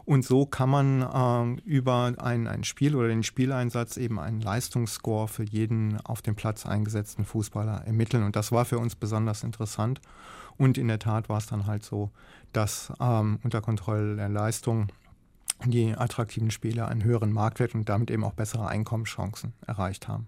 Und 0.05 0.25
so 0.25 0.45
kann 0.45 0.69
man 0.69 1.57
äh, 1.57 1.61
über 1.63 2.13
ein, 2.19 2.47
ein 2.47 2.65
Spiel 2.65 2.95
oder 2.95 3.09
den 3.09 3.23
Spieleinsatz 3.23 3.97
eben 3.97 4.21
einen 4.21 4.41
Leistungsscore 4.41 5.29
für 5.29 5.45
jeden 5.45 5.99
auf 6.03 6.21
dem 6.21 6.35
Platz 6.35 6.67
eingesetzten 6.67 7.25
Fußballer 7.25 7.83
ermitteln. 7.87 8.23
Und 8.23 8.37
das 8.37 8.53
war 8.53 8.65
für 8.65 8.79
uns 8.79 8.97
besonders 8.97 9.43
interessant. 9.43 10.01
Und 10.59 10.79
in 10.79 10.89
der 10.89 10.99
Tat 10.99 11.29
war 11.29 11.39
es 11.39 11.47
dann 11.47 11.67
halt 11.67 11.85
so, 11.85 12.11
dass 12.53 12.93
ähm, 13.01 13.39
unter 13.43 13.61
Kontrolle 13.61 14.17
der 14.17 14.29
Leistung 14.29 14.89
die 15.65 15.95
attraktiven 15.95 16.51
Spieler 16.51 16.89
einen 16.89 17.05
höheren 17.05 17.33
Marktwert 17.33 17.75
und 17.75 17.89
damit 17.89 18.11
eben 18.11 18.25
auch 18.25 18.35
bessere 18.35 18.69
Einkommenschancen 18.69 19.55
erreicht 19.67 20.09
haben. 20.09 20.27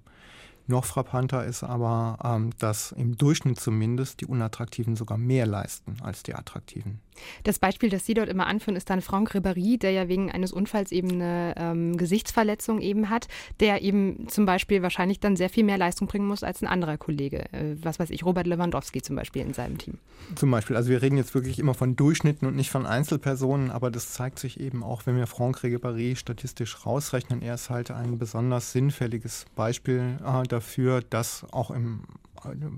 Noch 0.69 0.85
frappanter 0.85 1.45
ist 1.45 1.63
aber, 1.63 2.19
ähm, 2.25 2.51
dass 2.59 2.93
im 2.93 3.17
Durchschnitt 3.17 3.61
zumindest 3.61 4.21
die 4.21 4.27
Unattraktiven 4.27 4.97
sogar 4.97 5.19
mehr 5.19 5.47
leisten 5.47 5.97
als 6.03 6.23
die 6.23 6.35
Attraktiven. 6.35 7.01
Das 7.45 7.59
Beispiel, 7.59 7.89
das 7.89 8.05
Sie 8.05 8.15
dort 8.15 8.29
immer 8.29 8.47
anführen, 8.47 8.77
ist 8.77 8.91
dann 8.91 9.01
Franck 9.01 9.35
Ribéry, 9.35 9.79
der 9.79 9.93
ja 9.93 10.09
wegen 10.09 10.31
eines 10.31 10.53
Unfalls 10.53 10.93
eben 10.93 11.13
eine 11.13 11.55
ähm, 11.57 11.97
Gesichtsverletzung 11.97 12.81
eben 12.81 13.09
hat, 13.09 13.29
der 13.61 13.83
eben 13.83 14.29
zum 14.29 14.45
Beispiel 14.47 14.83
wahrscheinlich 14.83 15.21
dann 15.21 15.37
sehr 15.37 15.49
viel 15.49 15.65
mehr 15.65 15.79
Leistung 15.79 16.09
bringen 16.09 16.27
muss 16.27 16.43
als 16.43 16.63
ein 16.63 16.67
anderer 16.67 16.99
Kollege. 16.99 17.53
Äh, 17.53 17.77
was 17.83 17.99
weiß 17.99 18.11
ich, 18.11 18.25
Robert 18.25 18.47
Lewandowski 18.47 19.03
zum 19.03 19.17
Beispiel 19.17 19.43
in 19.43 19.55
seinem 19.55 19.79
Team. 19.79 19.99
Zum 20.35 20.51
Beispiel, 20.51 20.77
also 20.77 20.91
wir 20.91 21.03
reden 21.03 21.17
jetzt 21.17 21.35
wirklich 21.35 21.59
immer 21.59 21.75
von 21.75 21.97
Durchschnitten 21.97 22.47
und 22.47 22.57
nicht 22.57 22.71
von 22.71 22.87
Einzelpersonen, 22.87 23.71
aber 23.71 23.91
das 23.91 24.13
zeigt 24.13 24.39
sich 24.39 24.61
eben 24.61 24.83
auch, 24.83 25.07
wenn 25.07 25.17
wir 25.17 25.27
Franck 25.27 25.59
Ribéry 25.59 26.17
statistisch 26.17 26.85
rausrechnen. 26.85 27.43
Er 27.43 27.55
ist 27.55 27.71
halt 27.71 27.91
ein 27.91 28.19
besonders 28.19 28.73
sinnfälliges 28.73 29.47
Beispiel 29.55 30.19
äh, 30.25 30.43
dafür, 30.57 31.03
dass 31.03 31.45
auch 31.53 31.71
im 31.71 32.03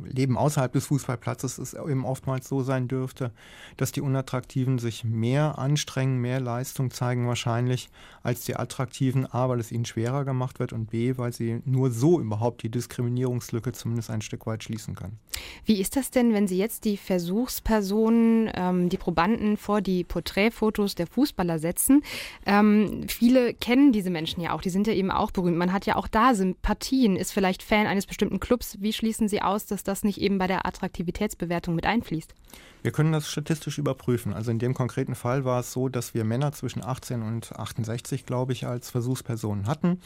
Leben 0.04 0.36
außerhalb 0.36 0.72
des 0.72 0.86
Fußballplatzes 0.86 1.58
es 1.58 1.74
eben 1.74 2.04
oftmals 2.04 2.48
so 2.48 2.62
sein 2.62 2.88
dürfte, 2.88 3.32
dass 3.76 3.92
die 3.92 4.00
Unattraktiven 4.00 4.78
sich 4.78 5.04
mehr 5.04 5.58
anstrengen, 5.58 6.18
mehr 6.18 6.40
Leistung 6.40 6.90
zeigen 6.90 7.26
wahrscheinlich 7.26 7.88
als 8.22 8.44
die 8.44 8.56
Attraktiven, 8.56 9.26
A, 9.26 9.48
weil 9.48 9.60
es 9.60 9.72
ihnen 9.72 9.84
schwerer 9.84 10.24
gemacht 10.24 10.58
wird 10.58 10.72
und 10.72 10.90
B, 10.90 11.16
weil 11.16 11.32
sie 11.32 11.60
nur 11.64 11.90
so 11.90 12.20
überhaupt 12.20 12.62
die 12.62 12.70
Diskriminierungslücke 12.70 13.72
zumindest 13.72 14.10
ein 14.10 14.22
Stück 14.22 14.46
weit 14.46 14.64
schließen 14.64 14.94
können. 14.94 15.18
Wie 15.64 15.80
ist 15.80 15.96
das 15.96 16.10
denn, 16.10 16.32
wenn 16.32 16.48
Sie 16.48 16.58
jetzt 16.58 16.84
die 16.84 16.96
Versuchspersonen, 16.96 18.50
ähm, 18.54 18.88
die 18.88 18.96
Probanden 18.96 19.56
vor 19.56 19.80
die 19.80 20.04
Porträtfotos 20.04 20.94
der 20.94 21.06
Fußballer 21.06 21.58
setzen? 21.58 22.02
Ähm, 22.46 23.06
viele 23.08 23.54
kennen 23.54 23.92
diese 23.92 24.10
Menschen 24.10 24.40
ja 24.40 24.52
auch, 24.52 24.62
die 24.62 24.70
sind 24.70 24.86
ja 24.86 24.92
eben 24.92 25.10
auch 25.10 25.30
berühmt. 25.30 25.56
Man 25.56 25.72
hat 25.72 25.86
ja 25.86 25.96
auch 25.96 26.08
da 26.08 26.34
Sympathien, 26.34 27.16
ist 27.16 27.32
vielleicht 27.32 27.62
Fan 27.62 27.86
eines 27.86 28.06
bestimmten 28.06 28.40
Clubs. 28.40 28.78
Wie 28.80 28.92
schließen 28.92 29.28
Sie 29.28 29.42
aus, 29.42 29.57
dass 29.66 29.84
das 29.84 30.04
nicht 30.04 30.20
eben 30.20 30.38
bei 30.38 30.46
der 30.46 30.66
Attraktivitätsbewertung 30.66 31.74
mit 31.74 31.86
einfließt? 31.86 32.34
Wir 32.82 32.92
können 32.92 33.12
das 33.12 33.28
statistisch 33.28 33.78
überprüfen. 33.78 34.32
Also 34.32 34.50
in 34.50 34.58
dem 34.58 34.74
konkreten 34.74 35.14
Fall 35.14 35.44
war 35.44 35.60
es 35.60 35.72
so, 35.72 35.88
dass 35.88 36.14
wir 36.14 36.24
Männer 36.24 36.52
zwischen 36.52 36.84
18 36.84 37.22
und 37.22 37.56
68, 37.58 38.24
glaube 38.24 38.52
ich, 38.52 38.66
als 38.66 38.90
Versuchspersonen 38.90 39.66
hatten. 39.66 40.00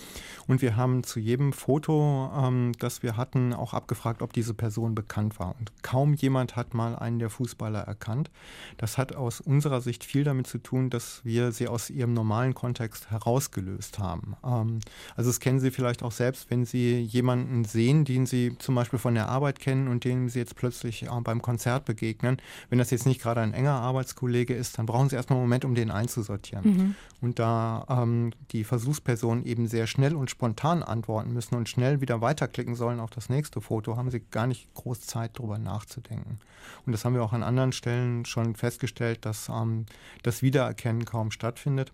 Und 0.46 0.62
wir 0.62 0.76
haben 0.76 1.04
zu 1.04 1.20
jedem 1.20 1.52
Foto, 1.52 2.30
ähm, 2.37 2.72
das 2.78 3.02
wir 3.02 3.16
hatten, 3.16 3.52
auch 3.52 3.74
abgefragt, 3.74 4.22
ob 4.22 4.32
diese 4.32 4.54
Person 4.54 4.94
bekannt 4.94 5.38
war. 5.38 5.54
Und 5.58 5.72
kaum 5.82 6.14
jemand 6.14 6.56
hat 6.56 6.72
mal 6.74 6.96
einen 6.96 7.18
der 7.18 7.30
Fußballer 7.30 7.80
erkannt. 7.80 8.30
Das 8.78 8.96
hat 8.96 9.14
aus 9.14 9.40
unserer 9.40 9.80
Sicht 9.80 10.04
viel 10.04 10.24
damit 10.24 10.46
zu 10.46 10.58
tun, 10.58 10.88
dass 10.88 11.20
wir 11.24 11.52
sie 11.52 11.68
aus 11.68 11.90
ihrem 11.90 12.14
normalen 12.14 12.54
Kontext 12.54 13.11
herausgelöst 13.11 13.98
haben. 13.98 14.37
Ähm, 14.44 14.80
also 15.14 15.28
das 15.28 15.40
kennen 15.40 15.61
Sie 15.61 15.70
vielleicht 15.70 16.02
auch 16.02 16.12
selbst, 16.12 16.50
wenn 16.50 16.64
Sie 16.64 17.00
jemanden 17.00 17.64
sehen, 17.64 18.04
den 18.04 18.26
Sie 18.26 18.56
zum 18.58 18.74
Beispiel 18.74 18.98
von 18.98 19.14
der 19.14 19.28
Arbeit 19.28 19.61
kennen 19.61 19.88
und 19.88 20.04
dem 20.04 20.28
Sie 20.28 20.38
jetzt 20.38 20.56
plötzlich 20.56 21.02
äh, 21.04 21.20
beim 21.22 21.42
Konzert 21.42 21.85
begegnen 21.85 22.38
wenn 22.70 22.79
das 22.79 22.90
jetzt 22.90 23.07
nicht 23.07 23.20
gerade 23.20 23.40
ein 23.40 23.55
enger 23.55 23.72
Arbeitskollege 23.72 24.55
ist, 24.55 24.79
dann 24.79 24.87
brauchen 24.87 25.09
Sie 25.09 25.16
erstmal 25.16 25.38
einen 25.38 25.46
Moment, 25.46 25.64
um 25.64 25.75
den 25.75 25.90
einzusortieren. 25.90 26.64
Mhm. 26.64 26.94
Und 27.20 27.38
da 27.38 27.87
ähm, 27.88 28.33
die 28.51 28.64
Versuchspersonen 28.64 29.44
eben 29.44 29.66
sehr 29.68 29.87
schnell 29.87 30.14
und 30.14 30.31
spontan 30.31 30.83
antworten 30.83 31.33
müssen 31.33 31.55
und 31.55 31.68
schnell 31.68 32.01
wieder 32.01 32.20
weiterklicken 32.20 32.75
sollen 32.75 33.01
auf 33.01 33.11
das 33.11 33.29
nächste 33.29 33.61
Foto, 33.61 33.96
haben 33.96 34.11
sie 34.11 34.20
gar 34.20 34.46
nicht 34.46 34.72
groß 34.75 35.03
Zeit, 35.03 35.38
darüber 35.38 35.59
nachzudenken. 35.59 36.38
Und 36.87 36.92
das 36.92 37.05
haben 37.05 37.14
wir 37.14 37.22
auch 37.22 37.33
an 37.33 37.42
anderen 37.42 37.72
Stellen 37.72 38.25
schon 38.25 38.55
festgestellt, 38.55 39.25
dass 39.25 39.48
ähm, 39.48 39.87
das 40.22 40.42
Wiedererkennen 40.42 41.05
kaum 41.05 41.31
stattfindet. 41.31 41.92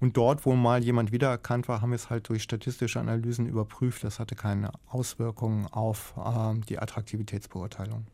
Und 0.00 0.16
dort, 0.16 0.44
wo 0.44 0.54
mal 0.54 0.82
jemand 0.82 1.12
wiedererkannt 1.12 1.68
war, 1.68 1.80
haben 1.80 1.90
wir 1.90 1.96
es 1.96 2.10
halt 2.10 2.28
durch 2.28 2.42
statistische 2.42 3.00
Analysen 3.00 3.46
überprüft. 3.46 4.04
Das 4.04 4.18
hatte 4.18 4.34
keine 4.34 4.70
Auswirkungen 4.88 5.66
auf 5.66 6.14
äh, 6.16 6.58
die 6.68 6.78
Attraktivitätsbeurteilung. 6.78 8.06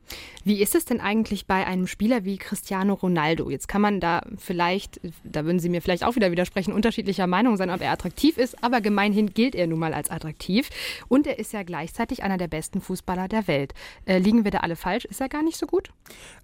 Wie 0.45 0.61
ist 0.61 0.75
es 0.75 0.85
denn 0.85 1.01
eigentlich 1.01 1.47
bei 1.47 1.67
einem 1.67 1.87
Spieler 1.87 2.25
wie 2.25 2.37
Cristiano 2.37 2.95
Ronaldo? 2.95 3.51
Jetzt 3.51 3.69
kann 3.69 3.81
man 3.81 4.01
da 4.01 4.23
vielleicht, 4.37 5.01
da 5.25 5.45
würden 5.45 5.59
Sie 5.59 5.69
mir 5.69 5.83
vielleicht 5.83 6.05
auch 6.05 6.17
wieder 6.17 6.31
widersprechen, 6.31 6.73
unterschiedlicher 6.73 7.27
Meinung 7.27 7.57
sein, 7.57 7.71
ob 7.71 7.81
er 7.81 7.93
attraktiv 7.93 8.39
ist, 8.39 8.63
aber 8.63 8.81
gemeinhin 8.81 9.33
gilt 9.35 9.55
er 9.55 9.67
nun 9.67 9.79
mal 9.79 9.95
als 9.95 10.11
attraktiv. 10.11 10.71
Und 11.09 11.27
er 11.27 11.39
ist 11.39 11.53
ja 11.53 11.63
gleichzeitig 11.63 12.23
einer 12.23 12.39
der 12.39 12.49
besten 12.49 12.81
Fußballer 12.81 13.29
der 13.29 13.47
Welt. 13.49 13.75
Äh, 14.05 14.19
liegen 14.19 14.45
wir 14.45 14.51
da 14.51 14.59
alle 14.59 14.77
falsch? 14.77 15.05
Ist 15.05 15.21
er 15.21 15.29
gar 15.29 15.43
nicht 15.43 15.57
so 15.57 15.67
gut? 15.67 15.91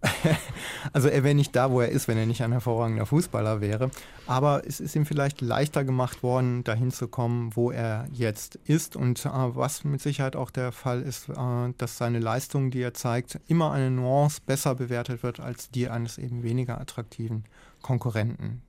also 0.93 1.09
er 1.09 1.25
wäre 1.25 1.35
nicht 1.35 1.55
da, 1.55 1.71
wo 1.71 1.81
er 1.81 1.89
ist, 1.89 2.09
wenn 2.09 2.19
er 2.19 2.27
nicht 2.27 2.43
ein 2.43 2.53
hervorragender 2.53 3.07
Fußballer 3.07 3.61
wäre. 3.61 3.91
Aber 4.27 4.63
es 4.67 4.81
ist 4.81 4.95
ihm 4.95 5.07
vielleicht 5.07 5.28
leichter 5.41 5.85
gemacht 5.85 6.23
worden, 6.23 6.65
dahin 6.65 6.91
zu 6.91 7.09
kommen, 7.09 7.55
wo 7.55 7.71
er 7.71 8.07
jetzt 8.13 8.57
ist. 8.65 8.97
Und 8.97 9.25
äh, 9.25 9.31
was 9.31 9.85
mit 9.85 10.01
Sicherheit 10.01 10.37
auch 10.37 10.51
der 10.51 10.73
Fall 10.73 11.03
ist, 11.03 11.29
äh, 11.29 11.73
dass 11.79 11.99
seine 11.99 12.19
Leistung, 12.19 12.71
die 12.71 12.83
er 12.83 12.95
zeigt, 12.95 13.41
immer 13.49 13.73
eine 13.73 13.91
Nuance 13.91 14.41
besser 14.45 14.75
bewertet 14.75 15.23
wird 15.23 15.41
als 15.41 15.71
die 15.71 15.89
eines 15.89 16.19
eben 16.19 16.43
weniger 16.43 16.81
attraktiven 16.81 17.45
Konkurrenten. 17.83 18.63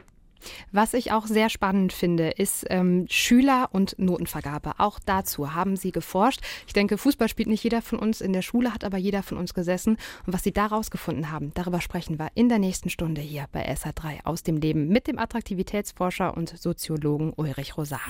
Was 0.71 0.93
ich 0.93 1.11
auch 1.11 1.27
sehr 1.27 1.49
spannend 1.49 1.93
finde, 1.93 2.29
ist 2.29 2.65
ähm, 2.69 3.05
Schüler- 3.09 3.69
und 3.71 3.97
Notenvergabe. 3.97 4.73
Auch 4.77 4.99
dazu 4.99 5.53
haben 5.53 5.75
Sie 5.75 5.91
geforscht. 5.91 6.41
Ich 6.67 6.73
denke, 6.73 6.97
Fußball 6.97 7.29
spielt 7.29 7.49
nicht 7.49 7.63
jeder 7.63 7.81
von 7.81 7.99
uns 7.99 8.21
in 8.21 8.33
der 8.33 8.41
Schule, 8.41 8.73
hat 8.73 8.83
aber 8.83 8.97
jeder 8.97 9.23
von 9.23 9.37
uns 9.37 9.53
gesessen. 9.53 9.97
Und 10.25 10.33
was 10.33 10.43
Sie 10.43 10.51
da 10.51 10.67
rausgefunden 10.67 11.31
haben, 11.31 11.51
darüber 11.53 11.81
sprechen 11.81 12.19
wir 12.19 12.29
in 12.35 12.49
der 12.49 12.59
nächsten 12.59 12.89
Stunde 12.89 13.21
hier 13.21 13.45
bei 13.51 13.67
SA3 13.71 14.25
aus 14.25 14.43
dem 14.43 14.57
Leben 14.57 14.87
mit 14.87 15.07
dem 15.07 15.19
Attraktivitätsforscher 15.19 16.35
und 16.35 16.57
Soziologen 16.57 17.33
Ulrich 17.35 17.77
Rosar. 17.77 18.01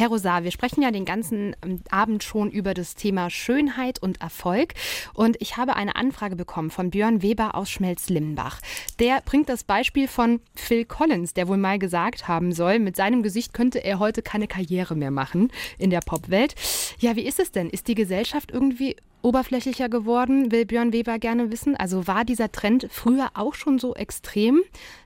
Herr 0.00 0.08
Rosar, 0.08 0.44
wir 0.44 0.50
sprechen 0.50 0.80
ja 0.80 0.90
den 0.90 1.04
ganzen 1.04 1.54
ähm, 1.62 1.82
Abend 1.90 2.24
schon 2.24 2.50
über 2.50 2.72
das 2.72 2.94
Thema 2.94 3.28
Schönheit 3.28 4.02
und 4.02 4.22
Erfolg. 4.22 4.72
Und 5.12 5.36
ich 5.42 5.58
habe 5.58 5.76
eine 5.76 5.94
Anfrage 5.94 6.36
bekommen 6.36 6.70
von 6.70 6.88
Björn 6.88 7.20
Weber 7.20 7.54
aus 7.54 7.68
Schmelz-Limmbach. 7.68 8.62
Der 8.98 9.20
bringt 9.20 9.50
das 9.50 9.62
Beispiel 9.62 10.08
von 10.08 10.40
Phil 10.54 10.86
Collins, 10.86 11.34
der 11.34 11.48
wohl 11.48 11.58
mal 11.58 11.78
gesagt 11.78 12.28
haben 12.28 12.52
soll, 12.52 12.78
mit 12.78 12.96
seinem 12.96 13.22
Gesicht 13.22 13.52
könnte 13.52 13.84
er 13.84 13.98
heute 13.98 14.22
keine 14.22 14.46
Karriere 14.46 14.96
mehr 14.96 15.10
machen 15.10 15.52
in 15.76 15.90
der 15.90 16.00
Popwelt. 16.00 16.54
Ja, 16.98 17.14
wie 17.14 17.26
ist 17.26 17.38
es 17.38 17.52
denn? 17.52 17.68
Ist 17.68 17.86
die 17.86 17.94
Gesellschaft 17.94 18.50
irgendwie 18.50 18.96
oberflächlicher 19.20 19.90
geworden, 19.90 20.50
will 20.50 20.64
Björn 20.64 20.94
Weber 20.94 21.18
gerne 21.18 21.52
wissen. 21.52 21.76
Also 21.76 22.06
war 22.06 22.24
dieser 22.24 22.50
Trend 22.50 22.88
früher 22.90 23.32
auch 23.34 23.52
schon 23.52 23.78
so 23.78 23.94
extrem, 23.94 24.62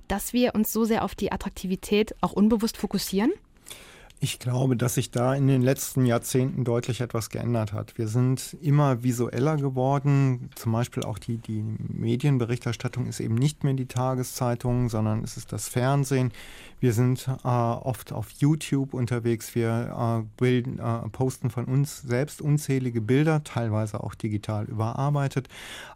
dass 0.07 0.33
wir 0.33 0.55
uns 0.55 0.73
so 0.73 0.85
sehr 0.85 1.03
auf 1.03 1.17
die 1.17 1.33
Attraktivität 1.33 2.15
auch 2.21 2.33
unbewusst 2.33 2.77
fokussieren? 2.77 3.33
Ich 4.25 4.39
glaube, 4.39 4.75
dass 4.75 4.95
sich 4.95 5.11
da 5.11 5.35
in 5.35 5.49
den 5.49 5.61
letzten 5.61 6.07
Jahrzehnten 6.07 6.65
deutlich 6.65 7.03
etwas 7.03 7.29
geändert 7.29 7.75
hat. 7.75 7.99
Wir 7.99 8.09
sind 8.09 8.57
immer 8.63 9.03
visueller 9.03 9.59
geworden. 9.59 10.49
Zum 10.55 10.73
Beispiel 10.73 11.03
auch 11.03 11.19
die, 11.19 11.37
die 11.37 11.63
Medienberichterstattung 11.63 13.05
ist 13.07 13.21
eben 13.21 13.35
nicht 13.35 13.65
mehr 13.65 13.75
die 13.75 13.85
Tageszeitung, 13.85 14.89
sondern 14.89 15.23
es 15.25 15.37
ist 15.37 15.53
das 15.53 15.69
Fernsehen. 15.69 16.33
Wir 16.81 16.93
sind 16.93 17.29
äh, 17.29 17.49
oft 17.49 18.13
auf 18.13 18.31
YouTube 18.31 18.95
unterwegs. 18.95 19.55
Wir 19.55 20.23
äh, 20.23 20.27
bilden, 20.39 20.79
äh, 20.79 21.09
posten 21.11 21.51
von 21.51 21.65
uns 21.65 22.03
selbst 22.03 22.43
unzählige 22.43 23.01
Bilder, 23.01 23.43
teilweise 23.43 24.05
auch 24.05 24.15
digital 24.15 24.67
überarbeitet. 24.67 25.49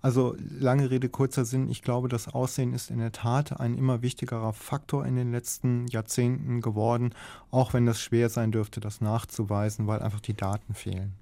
Also 0.02 0.34
lange 0.58 0.90
Rede, 0.90 1.08
kurzer 1.08 1.44
Sinn. 1.44 1.68
Ich 1.68 1.82
glaube, 1.82 2.08
das 2.08 2.28
Aussehen 2.28 2.72
ist 2.72 2.90
in 2.90 2.98
der 2.98 3.12
Tat 3.12 3.60
ein 3.60 3.76
immer 3.76 4.02
wichtigerer 4.02 4.52
Faktor 4.52 5.04
in 5.04 5.16
den 5.16 5.30
letzten 5.32 5.86
Jahrzehnten 5.88 6.60
geworden, 6.60 7.14
auch 7.50 7.74
wenn 7.74 7.86
das 7.86 8.00
schwer 8.00 8.17
sein 8.28 8.52
dürfte, 8.52 8.80
das 8.80 9.00
nachzuweisen, 9.00 9.86
weil 9.86 10.02
einfach 10.02 10.20
die 10.20 10.34
Daten 10.34 10.74
fehlen. 10.74 11.14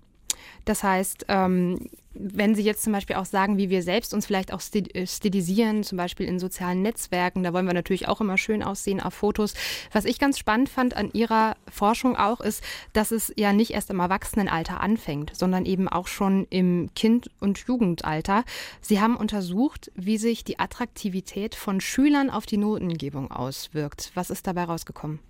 Das 0.65 0.83
heißt, 0.83 1.27
ähm, 1.29 1.89
wenn 2.13 2.55
Sie 2.55 2.63
jetzt 2.63 2.83
zum 2.83 2.93
Beispiel 2.93 3.17
auch 3.17 3.25
sagen, 3.25 3.59
wie 3.59 3.71
wir 3.71 3.83
selbst 3.83 4.15
uns 4.15 4.27
vielleicht 4.27 4.53
auch 4.53 4.61
äh, 4.73 5.07
stilisieren, 5.07 5.85
zum 5.85 5.99
Beispiel 5.99 6.27
in 6.27 6.39
sozialen 6.39 6.83
Netzwerken, 6.83 7.43
da 7.43 7.53
wollen 7.53 7.67
wir 7.67 7.75
natürlich 7.75 8.09
auch 8.09 8.21
immer 8.21 8.39
schön 8.39 8.63
aussehen 8.63 9.01
auf 9.01 9.15
Fotos. 9.15 9.55
Was 9.93 10.05
ich 10.05 10.19
ganz 10.19 10.39
spannend 10.39 10.69
fand 10.69 10.97
an 10.97 11.11
Ihrer 11.13 11.57
Forschung 11.71 12.17
auch, 12.17 12.41
ist, 12.41 12.65
dass 12.95 13.13
es 13.13 13.33
ja 13.37 13.53
nicht 13.53 13.73
erst 13.73 13.91
im 13.91 14.01
Erwachsenenalter 14.01 14.81
anfängt, 14.81 15.37
sondern 15.37 15.67
eben 15.67 15.89
auch 15.89 16.09
schon 16.09 16.47
im 16.51 16.91
Kind- 16.95 17.31
und 17.39 17.59
Jugendalter. 17.59 18.45
Sie 18.81 19.01
haben 19.01 19.17
untersucht, 19.17 19.93
wie 19.95 20.19
sich 20.19 20.43
die 20.43 20.59
Attraktivität 20.59 21.55
von 21.55 21.81
Schülern 21.81 22.31
auf 22.31 22.47
die 22.47 22.57
Notengebung 22.57 23.31
auswirkt. 23.31 24.11
Was 24.15 24.31
ist 24.31 24.47
dabei 24.47 24.65
rausgekommen? 24.65 25.21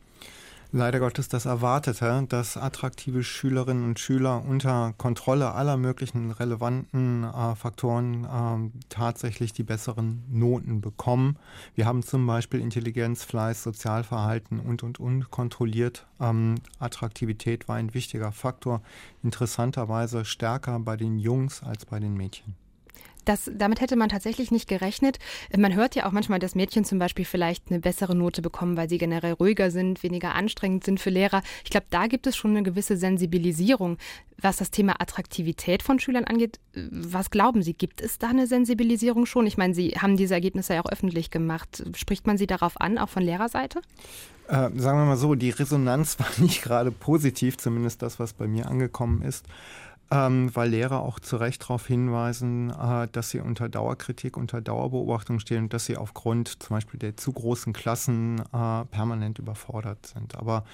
Leider 0.72 1.00
Gottes 1.00 1.28
das 1.28 1.46
Erwartete, 1.46 2.24
dass 2.28 2.56
attraktive 2.56 3.22
Schülerinnen 3.22 3.84
und 3.84 3.98
Schüler 3.98 4.44
unter 4.44 4.94
Kontrolle 4.98 5.52
aller 5.52 5.76
möglichen 5.76 6.30
relevanten 6.30 7.24
äh, 7.24 7.54
Faktoren 7.54 8.24
äh, 8.24 8.78
tatsächlich 8.88 9.52
die 9.52 9.62
besseren 9.62 10.24
Noten 10.28 10.80
bekommen. 10.80 11.38
Wir 11.74 11.86
haben 11.86 12.02
zum 12.02 12.26
Beispiel 12.26 12.60
Intelligenz, 12.60 13.24
Fleiß, 13.24 13.62
Sozialverhalten 13.62 14.60
und, 14.60 14.82
und, 14.82 15.00
und 15.00 15.30
kontrolliert. 15.30 16.06
Ähm, 16.20 16.56
Attraktivität 16.78 17.68
war 17.68 17.76
ein 17.76 17.94
wichtiger 17.94 18.32
Faktor, 18.32 18.82
interessanterweise 19.22 20.24
stärker 20.24 20.78
bei 20.80 20.96
den 20.96 21.18
Jungs 21.18 21.62
als 21.62 21.86
bei 21.86 22.00
den 22.00 22.14
Mädchen. 22.14 22.65
Das, 23.26 23.50
damit 23.52 23.80
hätte 23.80 23.96
man 23.96 24.08
tatsächlich 24.08 24.52
nicht 24.52 24.68
gerechnet. 24.68 25.18
Man 25.54 25.74
hört 25.74 25.96
ja 25.96 26.06
auch 26.06 26.12
manchmal, 26.12 26.38
dass 26.38 26.54
Mädchen 26.54 26.84
zum 26.84 27.00
Beispiel 27.00 27.24
vielleicht 27.24 27.64
eine 27.68 27.80
bessere 27.80 28.14
Note 28.14 28.40
bekommen, 28.40 28.76
weil 28.76 28.88
sie 28.88 28.98
generell 28.98 29.32
ruhiger 29.32 29.72
sind, 29.72 30.04
weniger 30.04 30.34
anstrengend 30.34 30.84
sind 30.84 31.00
für 31.00 31.10
Lehrer. 31.10 31.42
Ich 31.64 31.70
glaube, 31.70 31.86
da 31.90 32.06
gibt 32.06 32.28
es 32.28 32.36
schon 32.36 32.52
eine 32.52 32.62
gewisse 32.62 32.96
Sensibilisierung. 32.96 33.98
Was 34.40 34.58
das 34.58 34.70
Thema 34.70 35.00
Attraktivität 35.00 35.82
von 35.82 35.98
Schülern 35.98 36.24
angeht, 36.24 36.60
was 36.72 37.30
glauben 37.30 37.62
Sie? 37.62 37.74
Gibt 37.74 38.00
es 38.00 38.18
da 38.18 38.28
eine 38.28 38.46
Sensibilisierung 38.46 39.26
schon? 39.26 39.46
Ich 39.46 39.56
meine, 39.56 39.74
Sie 39.74 39.90
haben 39.98 40.16
diese 40.16 40.34
Ergebnisse 40.34 40.74
ja 40.74 40.82
auch 40.82 40.92
öffentlich 40.92 41.30
gemacht. 41.30 41.84
Spricht 41.96 42.26
man 42.26 42.38
Sie 42.38 42.46
darauf 42.46 42.80
an, 42.80 42.96
auch 42.96 43.08
von 43.08 43.24
Lehrerseite? 43.24 43.80
Äh, 44.46 44.70
sagen 44.76 44.98
wir 44.98 45.04
mal 45.04 45.16
so, 45.16 45.34
die 45.34 45.50
Resonanz 45.50 46.16
war 46.20 46.28
nicht 46.38 46.62
gerade 46.62 46.92
positiv, 46.92 47.56
zumindest 47.56 48.02
das, 48.02 48.20
was 48.20 48.34
bei 48.34 48.46
mir 48.46 48.68
angekommen 48.68 49.22
ist 49.22 49.44
ähm, 50.10 50.54
weil 50.54 50.70
Lehrer 50.70 51.00
auch 51.00 51.18
zu 51.18 51.36
Recht 51.36 51.62
darauf 51.62 51.86
hinweisen, 51.86 52.70
äh, 52.70 53.08
dass 53.10 53.30
sie 53.30 53.40
unter 53.40 53.68
Dauerkritik, 53.68 54.36
unter 54.36 54.60
Dauerbeobachtung 54.60 55.40
stehen 55.40 55.64
und 55.64 55.72
dass 55.72 55.86
sie 55.86 55.96
aufgrund 55.96 56.62
zum 56.62 56.76
Beispiel 56.76 57.00
der 57.00 57.16
zu 57.16 57.32
großen 57.32 57.72
Klassen 57.72 58.40
äh, 58.52 58.84
permanent 58.84 59.40
überfordert 59.40 60.06
sind. 60.06 60.36
Aber 60.36 60.64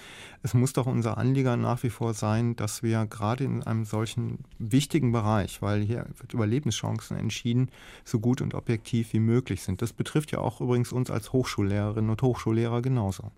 es 0.43 0.53
muss 0.53 0.75
doch 0.75 0.87
unser 0.87 1.17
Anliegen 1.17 1.63
nach 1.63 1.83
wie 1.83 1.91
vor 1.91 2.13
sein, 2.13 2.57
dass 2.57 2.83
wir 2.83 3.07
gerade 3.07 3.45
in 3.45 3.63
einem 3.63 3.87
solchen 3.87 4.41
wichtigen 4.59 5.13
Bereich, 5.13 5.63
weil 5.63 5.81
hier 5.81 6.07
wird 6.19 6.35
über 6.35 6.47
Lebenschancen 6.47 7.17
entschieden, 7.17 7.71
so 8.05 8.21
gut 8.21 8.43
und 8.43 8.55
objektiv 8.55 9.15
wie 9.15 9.21
möglich 9.21 9.63
sind. 9.63 9.81
Das 9.81 9.95
betrifft 9.95 10.33
ja 10.33 10.41
auch 10.41 10.61
übrigens 10.61 10.93
uns 10.93 11.11
als 11.11 11.33
Hochschullehrerinnen 11.33 12.11
und 12.11 12.21
Hochschullehrer 12.21 12.83
genauso. 12.83 13.31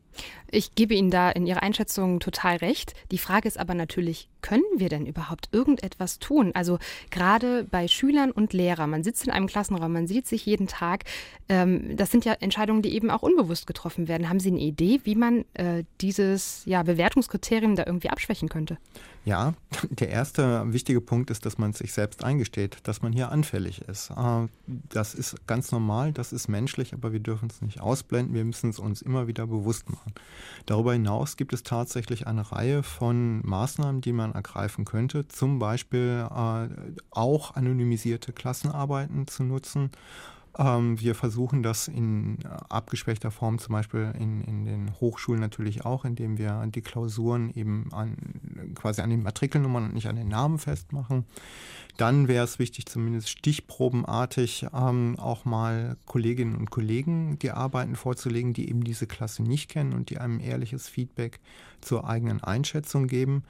Ich 0.51 0.75
gebe 0.75 0.95
Ihnen 0.95 1.11
da 1.11 1.31
in 1.31 1.47
Ihrer 1.47 1.63
Einschätzung 1.63 2.21
total 2.21 2.57
recht. 2.57 2.95
Die 3.11 3.19
Frage 3.19 3.49
ist 3.49 3.59
aber 3.59 3.75
natürlich, 3.75 4.29
können 4.41 4.63
wir 4.77 4.89
denn 4.89 5.07
überhaupt 5.07 5.49
irgendetwas 5.53 6.19
tun? 6.19 6.53
Also 6.55 6.79
gerade 7.11 7.65
bei 7.65 7.89
Schülern 7.89 8.31
und 8.31 8.53
Lehrern, 8.53 8.91
man 8.91 9.03
sitzt 9.03 9.25
in 9.25 9.33
einem 9.33 9.47
Klassenraum, 9.47 9.93
man 9.93 10.07
sieht 10.07 10.27
sich 10.27 10.47
jeden 10.47 10.67
Tag. 10.67 11.05
Ähm, 11.49 11.97
das 11.97 12.11
sind 12.11 12.25
ja 12.25 12.35
Entscheidungen, 12.35 12.83
die 12.83 12.95
eben 12.95 13.11
auch 13.11 13.23
unbewusst 13.23 13.67
getroffen 13.67 14.07
werden. 14.07 14.29
Haben 14.29 14.41
Sie 14.41 14.51
eine 14.51 14.61
Idee, 14.61 15.01
wie 15.05 15.15
man 15.15 15.45
äh, 15.55 15.85
dieses 16.01 16.63
ja, 16.67 16.83
Bewertungskriterium 16.83 17.75
da 17.75 17.85
irgendwie 17.87 18.11
abschwächen 18.11 18.49
könnte? 18.49 18.77
Ja, 19.25 19.55
der 19.91 20.11
erste 20.11 20.73
wichtige 20.73 21.01
Punkt 21.01 21.31
ist, 21.31 21.47
dass 21.47 21.57
man 21.57 21.73
sich 21.73 21.93
selbst 21.93 22.23
eingesteht, 22.23 22.77
dass 22.85 23.03
man 23.03 23.13
hier 23.13 23.33
anfällig 23.33 23.81
ist. 23.83 24.11
Äh, 24.11 24.49
das 24.67 25.15
ist 25.15 25.47
ganz 25.47 25.73
normal, 25.73 26.13
das 26.13 26.33
ist 26.33 26.49
menschlich, 26.49 26.93
aber 26.93 27.13
wir 27.13 27.21
dürfen 27.21 27.49
es 27.51 27.63
nicht 27.63 27.81
ausblenden, 27.81 28.35
wir 28.35 28.45
müssen 28.45 28.71
es 28.71 28.79
uns 28.79 29.01
immer 29.01 29.27
wieder 29.27 29.47
bewusst 29.47 29.89
machen. 29.91 30.04
Darüber 30.67 30.93
hinaus 30.93 31.37
gibt 31.37 31.53
es 31.53 31.63
tatsächlich 31.63 32.27
eine 32.27 32.51
Reihe 32.53 32.83
von 32.83 33.45
Maßnahmen, 33.47 34.01
die 34.01 34.13
man 34.13 34.33
ergreifen 34.33 34.85
könnte, 34.85 35.29
zum 35.29 35.59
Beispiel 35.59 36.27
äh, 36.31 36.69
auch 37.11 37.55
anonymisierte 37.55 38.33
Klassenarbeiten 38.33 39.27
zu 39.27 39.45
nutzen 39.45 39.91
ähm, 40.59 41.01
wir 41.01 41.15
versuchen 41.15 41.63
das 41.63 41.89
in 41.89 42.39
äh, 42.43 42.49
abgeschwächter 42.69 43.31
Form, 43.31 43.59
zum 43.59 43.73
Beispiel 43.73 44.13
in, 44.19 44.43
in 44.43 44.65
den 44.65 45.01
Hochschulen 45.01 45.41
natürlich 45.41 45.85
auch, 45.85 46.05
indem 46.05 46.39
wir 46.39 46.65
die 46.67 46.83
Klausuren 46.83 47.51
eben 47.55 47.93
an, 47.93 48.17
quasi 48.75 49.01
an 49.01 49.11
den 49.11 49.23
Matrikelnummern 49.23 49.85
und 49.85 49.95
nicht 49.95 50.09
an 50.09 50.17
den 50.17 50.29
Namen 50.29 50.59
festmachen. 50.59 51.25
Dann 51.97 52.29
wäre 52.29 52.45
es 52.45 52.59
wichtig, 52.59 52.87
zumindest 52.87 53.29
stichprobenartig 53.29 54.67
ähm, 54.75 55.17
auch 55.19 55.45
mal 55.45 55.97
Kolleginnen 56.07 56.57
und 56.57 56.71
Kollegen 56.71 57.39
die 57.39 57.51
Arbeiten 57.53 57.97
vorzulegen, 57.97 58.53
die 58.53 58.69
eben 58.69 58.85
diese 58.85 59.07
Klasse 59.07 59.43
nicht 59.43 59.71
kennen 59.71 59.93
und 59.93 60.11
die 60.11 60.19
einem 60.19 60.41
ehrliches 60.41 60.89
Feedback 60.89 61.41
zur 61.81 62.09
eigenen 62.09 62.43
Einschätzung 62.43 63.07
geben. 63.07 63.45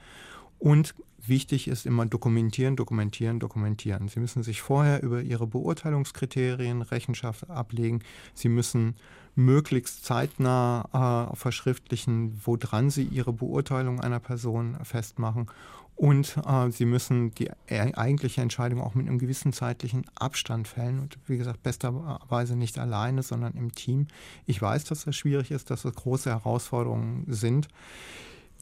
Und 0.65 0.95
wichtig 1.19 1.67
ist 1.67 1.85
immer 1.85 2.07
dokumentieren, 2.07 2.75
dokumentieren, 2.75 3.39
dokumentieren. 3.39 4.07
Sie 4.07 4.19
müssen 4.19 4.41
sich 4.41 4.63
vorher 4.63 5.03
über 5.03 5.21
Ihre 5.21 5.45
Beurteilungskriterien 5.45 6.81
Rechenschaft 6.81 7.47
ablegen. 7.51 7.99
Sie 8.33 8.49
müssen 8.49 8.95
möglichst 9.35 10.03
zeitnah 10.05 11.29
äh, 11.31 11.35
verschriftlichen, 11.35 12.41
woran 12.43 12.89
Sie 12.89 13.03
Ihre 13.03 13.31
Beurteilung 13.31 13.99
einer 13.99 14.19
Person 14.19 14.75
festmachen. 14.81 15.51
Und 15.95 16.35
äh, 16.47 16.71
Sie 16.71 16.85
müssen 16.85 17.29
die 17.35 17.51
e-, 17.67 17.93
eigentliche 17.93 18.41
Entscheidung 18.41 18.81
auch 18.81 18.95
mit 18.95 19.07
einem 19.07 19.19
gewissen 19.19 19.53
zeitlichen 19.53 20.07
Abstand 20.15 20.67
fällen. 20.67 20.99
Und 20.99 21.19
wie 21.27 21.37
gesagt, 21.37 21.61
besterweise 21.61 22.55
nicht 22.55 22.79
alleine, 22.79 23.21
sondern 23.21 23.53
im 23.53 23.71
Team. 23.73 24.07
Ich 24.47 24.59
weiß, 24.63 24.85
dass 24.85 25.05
das 25.05 25.15
schwierig 25.15 25.51
ist, 25.51 25.69
dass 25.69 25.83
das 25.83 25.93
große 25.93 26.31
Herausforderungen 26.31 27.23
sind. 27.27 27.67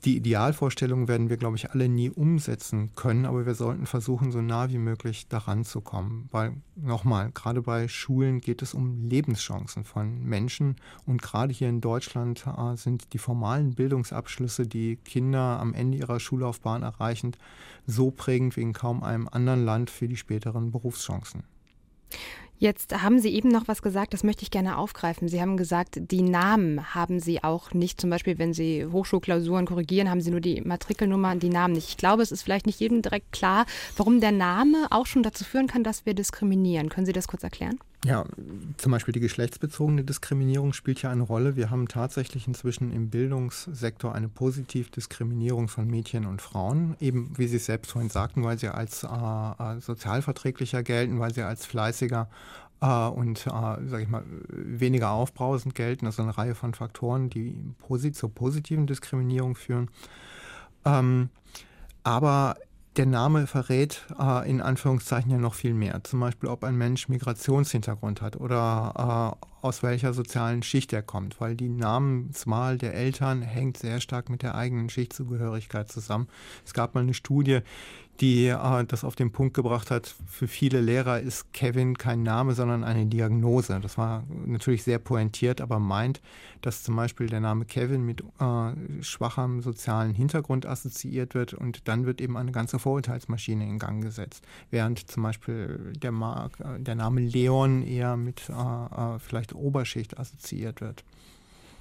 Die 0.06 0.18
Idealvorstellungen 0.18 1.08
werden 1.08 1.30
wir, 1.30 1.38
glaube 1.38 1.56
ich, 1.56 1.72
alle 1.72 1.88
nie 1.88 2.10
umsetzen 2.10 2.94
können, 2.94 3.26
aber 3.26 3.46
wir 3.46 3.56
sollten 3.56 3.86
versuchen, 3.86 4.34
so 4.34 4.42
nah 4.42 4.70
wie 4.70 4.78
möglich 4.78 5.30
daran 5.30 5.63
zu 5.63 5.80
kommen. 5.80 6.28
Weil, 6.30 6.58
nochmal, 6.76 7.32
gerade 7.34 7.62
bei 7.62 7.88
Schulen 7.88 8.42
geht 8.42 8.62
es 8.62 8.74
um 8.74 9.08
Lebenschancen 9.08 9.86
von 9.86 10.22
Menschen 10.22 10.76
und 11.06 11.22
gerade 11.22 11.54
hier 11.54 11.70
in 11.70 11.80
Deutschland 11.80 12.46
äh, 12.46 12.76
sind 12.76 13.13
die 13.13 13.18
formalen 13.18 13.76
Bildungsabschlüsse, 13.76 14.68
die 14.68 14.98
Kinder 14.98 15.60
am 15.62 15.74
Ende 15.74 16.00
ihrer 16.00 16.20
Schullaufbahn 16.20 16.84
erreichen, 16.84 17.38
so 17.88 18.12
prägend 18.12 18.58
wie 18.58 18.62
in 18.62 18.74
kaum 18.74 19.04
einem 19.04 19.30
anderen 19.30 19.63
Land 19.63 19.89
für 19.89 20.10
die 20.10 20.18
späteren 20.18 20.72
Berufschancen. 20.72 21.44
Jetzt 22.58 23.02
haben 23.02 23.20
Sie 23.20 23.34
eben 23.34 23.50
noch 23.50 23.68
was 23.68 23.82
gesagt, 23.82 24.13
das 24.13 24.24
möchte 24.24 24.44
ich 24.44 24.52
gerne 24.52 24.78
aufgreifen. 24.78 25.28
Sie 25.28 25.42
haben 25.42 25.58
gesagt, 25.58 26.00
die 26.00 26.22
Namen 26.22 26.96
haben 26.96 27.20
Sie 27.20 27.44
auch 27.44 27.74
nicht. 27.74 28.00
Zum 28.00 28.10
Beispiel, 28.10 28.38
wenn 28.38 28.54
Sie 28.54 28.86
Hochschulklausuren 28.86 29.66
korrigieren, 29.66 30.10
haben 30.10 30.22
Sie 30.22 30.32
nur 30.32 30.39
die 30.39 30.62
Matrikelnummer, 30.62 31.36
die 31.36 31.50
Namen 31.50 31.74
nicht. 31.74 31.89
Ich 31.89 31.98
glaube, 31.98 32.22
es 32.22 32.32
ist 32.32 32.44
vielleicht 32.44 32.66
nicht 32.66 32.80
jedem 32.80 33.02
direkt 33.02 33.32
klar, 33.32 33.66
warum 33.98 34.22
der 34.22 34.32
Name 34.32 34.88
auch 34.92 35.06
schon 35.06 35.24
dazu 35.24 35.44
führen 35.44 35.68
kann, 35.68 35.84
dass 35.84 36.06
wir 36.06 36.13
diskriminieren. 36.13 36.89
Können 36.89 37.06
Sie 37.06 37.13
das 37.13 37.28
kurz 37.28 37.44
erklären? 37.44 37.80
Ja, 38.06 38.26
zum 38.76 38.92
Beispiel 38.92 39.13
die 39.13 39.22
geschlechtsbezogene 39.22 40.04
Diskriminierung 40.04 40.74
spielt 40.74 41.02
ja 41.02 41.10
eine 41.10 41.24
Rolle. 41.24 41.56
Wir 41.56 41.70
haben 41.70 41.88
tatsächlich 41.88 42.48
inzwischen 42.48 42.92
im 42.92 43.10
Bildungssektor 43.10 44.13
eine 44.13 44.28
Positivdiskriminierung 44.28 45.70
von 45.70 45.88
Mädchen 45.88 46.26
und 46.26 46.42
Frauen, 46.42 46.98
eben 47.00 47.32
wie 47.38 47.48
Sie 47.48 47.56
es 47.58 47.66
selbst 47.66 47.94
vorhin 47.94 48.10
sagten, 48.10 48.44
weil 48.44 48.60
sie 48.60 48.68
als 48.68 49.04
äh, 49.04 49.08
äh 49.08 49.80
sozialverträglicher 49.80 50.84
gelten, 50.84 51.22
weil 51.22 51.34
sie 51.34 51.44
als 51.44 51.66
fleißiger 51.66 52.28
äh, 52.82 53.08
und, 53.08 53.48
äh, 53.48 53.50
sage 53.50 54.02
ich 54.02 54.10
mal, 54.10 54.26
weniger 54.50 55.12
aufbrausend 55.12 55.74
gelten. 55.74 56.06
Also 56.06 56.24
eine 56.24 56.38
Reihe 56.38 56.56
von 56.56 56.74
Faktoren, 56.74 57.30
die 57.30 57.56
posit 57.80 58.18
zur 58.18 58.36
positiven 58.36 58.86
Diskriminierung 58.86 59.56
führen. 59.56 59.89
Ähm, 60.84 61.30
aber 62.04 62.58
der 62.96 63.06
Name 63.06 63.48
verrät 63.48 64.06
äh, 64.20 64.50
in 64.50 64.62
Anführungszeichen 64.62 65.32
ja 65.32 65.38
noch 65.38 65.56
viel 65.56 65.74
mehr. 65.74 66.04
Zum 66.04 66.20
Beispiel, 66.20 66.50
ob 66.50 66.64
ein 66.64 66.78
Mensch 66.78 67.10
Migrationshintergrund 67.10 68.22
hat 68.22 68.36
oder 68.36 69.38
äh, 69.42 69.66
aus 69.66 69.82
welcher 69.82 70.14
sozialen 70.14 70.62
Schicht 70.62 70.94
er 70.94 71.02
kommt, 71.02 71.40
weil 71.40 71.56
die 71.56 71.70
Namenswahl 71.70 72.78
der 72.78 72.94
Eltern 72.94 73.42
hängt 73.42 73.78
sehr 73.78 74.02
stark 74.02 74.30
mit 74.30 74.44
der 74.44 74.56
eigenen 74.56 74.90
Schichtzugehörigkeit 74.90 75.92
zusammen. 75.92 76.28
Es 76.66 76.74
gab 76.74 76.96
mal 76.96 77.02
eine 77.02 77.14
Studie, 77.14 77.60
die 78.19 78.47
äh, 78.47 78.86
das 78.86 79.04
auf 79.04 79.15
den 79.15 79.32
Punkt 79.32 79.54
gebracht 79.54 79.91
hat, 79.91 80.13
für 80.28 80.47
viele 80.47 80.82
Lehrer 80.82 81.19
ist 81.19 81.52
Kevin 81.54 81.97
kein 81.97 82.23
Name, 82.23 82.54
sondern 82.54 82.84
eine 82.84 83.06
Diagnose. 83.06 83.80
Das 83.82 83.97
war 83.97 84.23
natürlich 84.45 84.84
sehr 84.84 84.99
pointiert, 84.99 85.62
aber 85.62 85.80
meint, 85.80 86.21
dass 86.62 86.84
zum 86.84 86.95
Beispiel 86.95 87.28
der 87.28 87.39
Name 87.39 87.65
Kevin 87.65 88.06
mit 88.06 88.21
äh, 88.39 89.04
schwachem 89.04 89.62
sozialen 89.62 90.13
Hintergrund 90.13 90.65
assoziiert 90.65 91.34
wird 91.34 91.54
und 91.54 91.88
dann 91.88 92.06
wird 92.06 92.21
eben 92.21 92.38
eine 92.38 92.52
ganze 92.52 92.80
Vorurteilsmaschine 92.80 93.67
in 93.67 93.80
Gang 93.80 94.04
gesetzt. 94.04 94.43
Während 94.69 95.10
zum 95.10 95.23
Beispiel 95.23 95.93
der, 95.95 96.12
Mark, 96.12 96.60
äh, 96.60 96.80
der 96.80 96.95
Name 96.95 97.21
Leon 97.21 97.82
eher 97.82 98.15
mit 98.15 98.49
äh, 98.49 98.54
äh, 98.54 99.19
vielleicht 99.19 99.54
Oberschicht 99.54 100.19
assoziiert 100.19 100.82
wird. 100.82 101.04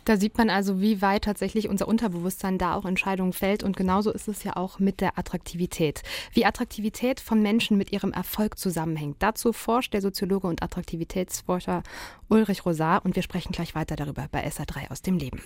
Da 0.04 0.16
sieht 0.16 0.36
man 0.36 0.50
also, 0.50 0.80
wie 0.80 1.00
weit 1.00 1.24
tatsächlich 1.24 1.68
unser 1.68 1.86
Unterbewusstsein 1.86 2.58
da 2.58 2.74
auch 2.74 2.84
Entscheidungen 2.84 3.32
fällt. 3.32 3.62
Und 3.62 3.76
genauso 3.76 4.10
ist 4.10 4.28
es 4.28 4.42
ja 4.42 4.56
auch 4.56 4.78
mit 4.78 5.00
der 5.00 5.18
Attraktivität. 5.18 6.02
Wie 6.32 6.44
Attraktivität 6.44 7.20
von 7.20 7.40
Menschen 7.40 7.76
mit 7.76 7.92
ihrem 7.92 8.12
Erfolg 8.12 8.58
zusammenhängt. 8.58 9.16
Dazu 9.20 9.52
forscht 9.52 9.92
der 9.94 10.00
Soziologe 10.00 10.48
und 10.48 10.62
Attraktivitätsforscher 10.62 11.82
Ulrich 12.28 12.66
Rosar. 12.66 13.04
Und 13.04 13.14
wir 13.14 13.22
sprechen 13.22 13.52
gleich 13.52 13.74
weiter 13.74 13.94
darüber 13.94 14.26
bei 14.30 14.46
SA3 14.46 14.90
aus 14.90 15.02
dem 15.02 15.18
Leben. 15.18 15.40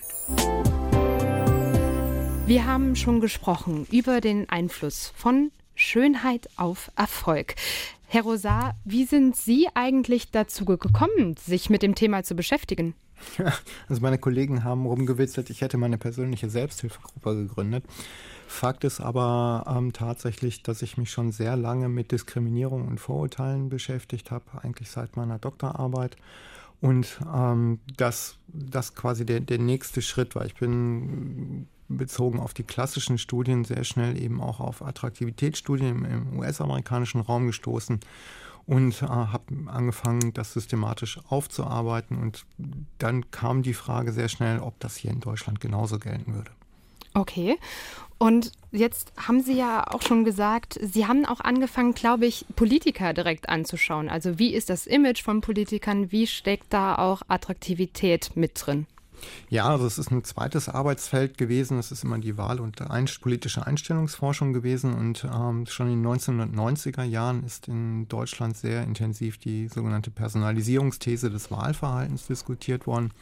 Wir 2.47 2.65
haben 2.65 2.97
schon 2.97 3.21
gesprochen 3.21 3.87
über 3.91 4.21
den 4.21 4.49
Einfluss 4.49 5.13
von 5.17 5.51
Schönheit 5.75 6.49
auf 6.57 6.91
Erfolg. 6.97 7.57
Herr 8.07 8.23
Rosar, 8.23 8.77
wie 8.85 9.05
sind 9.05 9.37
Sie 9.37 9.69
eigentlich 9.75 10.31
dazu 10.31 10.65
gekommen, 10.65 11.35
sich 11.37 11.71
mit 11.71 11.83
dem 11.83 11.95
Thema 11.97 12.23
zu 12.23 12.37
beschäftigen? 12.37 12.95
Also 13.89 14.03
meine 14.03 14.19
Kollegen 14.19 14.65
haben 14.65 14.87
rumgewitzelt, 14.87 15.51
ich 15.51 15.61
hätte 15.61 15.79
meine 15.79 15.99
persönliche 15.99 16.51
Selbsthilfegruppe 16.51 17.35
gegründet. 17.37 17.85
Fakt 18.47 18.85
ist 18.85 19.01
aber 19.01 19.65
ähm, 19.69 19.93
tatsächlich, 19.93 20.63
dass 20.63 20.83
ich 20.83 20.97
mich 20.97 21.11
schon 21.11 21.33
sehr 21.33 21.57
lange 21.57 21.89
mit 21.89 22.13
Diskriminierung 22.13 22.87
und 22.87 23.01
Vorurteilen 23.01 23.69
beschäftigt 23.69 24.31
habe, 24.31 24.45
eigentlich 24.63 24.91
seit 24.91 25.17
meiner 25.17 25.39
Doktorarbeit. 25.39 26.17
Und 26.81 27.19
ähm, 27.35 27.81
dass 27.97 28.37
das 28.49 28.95
quasi 28.95 29.25
der, 29.25 29.41
der 29.41 29.59
nächste 29.59 30.03
Schritt 30.03 30.35
war. 30.35 30.45
Ich 30.45 30.55
bin 30.55 31.67
bezogen 31.89 32.41
auf 32.41 32.53
die 32.53 32.65
klassischen 32.65 33.19
Studien 33.19 33.65
sehr 33.65 33.85
schnell 33.85 34.21
eben 34.21 34.41
auch 34.41 34.61
auf 34.61 34.83
Attraktivitätsstudien 34.83 36.05
im 36.05 36.39
US-amerikanischen 36.39 37.21
Raum 37.21 37.47
gestoßen 37.47 38.01
und 38.67 39.01
äh, 39.03 39.07
habe 39.07 39.45
angefangen, 39.67 40.33
das 40.35 40.53
systematisch 40.53 41.21
aufzuarbeiten. 41.29 42.19
Und 42.19 42.45
dann 42.99 43.31
kam 43.31 43.63
die 43.63 43.75
Frage 43.75 44.13
sehr 44.13 44.29
schnell, 44.29 44.59
ob 44.59 44.79
das 44.81 44.97
hier 44.97 45.13
in 45.13 45.21
Deutschland 45.21 45.61
genauso 45.61 45.99
gelten 45.99 46.35
würde. 46.35 46.51
Okay. 47.15 47.57
Und 48.19 48.53
jetzt 48.73 49.13
haben 49.17 49.41
Sie 49.43 49.55
ja 49.55 49.87
auch 49.87 50.03
schon 50.03 50.25
gesagt, 50.25 50.79
Sie 50.83 51.07
haben 51.07 51.25
auch 51.27 51.41
angefangen, 51.41 51.95
glaube 51.95 52.27
ich, 52.27 52.45
Politiker 52.57 53.13
direkt 53.13 53.49
anzuschauen. 53.49 54.09
Also 54.09 54.39
wie 54.39 54.55
ist 54.55 54.71
das 54.71 54.87
Image 54.87 55.23
von 55.23 55.41
Politikern? 55.41 56.11
Wie 56.13 56.27
steckt 56.27 56.73
da 56.73 56.97
auch 56.97 57.23
Attraktivität 57.29 58.33
mit 58.35 58.53
drin? 58.55 58.87
Ja, 59.49 59.67
also 59.67 59.87
es 59.87 59.99
ist 59.99 60.11
ein 60.11 60.25
zweites 60.25 60.69
Arbeitsfeld 60.69 61.39
gewesen. 61.39 61.79
Es 61.79 61.93
ist 61.93 62.05
immer 62.05 62.19
die 62.19 62.37
Wahl- 62.37 62.61
und 62.61 62.81
ein 62.83 63.07
politische 63.21 63.67
Einstellungsforschung 63.67 64.53
gewesen. 64.53 64.95
Und 64.95 65.25
ähm, 65.25 65.67
schon 65.67 65.91
in 65.91 66.03
den 66.03 66.13
1990er 66.13 67.05
Jahren 67.05 67.45
ist 67.45 67.69
in 67.69 68.09
Deutschland 68.09 68.57
sehr 68.57 68.83
intensiv 68.83 69.39
die 69.39 69.69
sogenannte 69.69 70.11
Personalisierungsthese 70.11 71.31
des 71.31 71.51
Wahlverhaltens 71.51 72.27
diskutiert 72.27 72.87
worden 72.87 73.13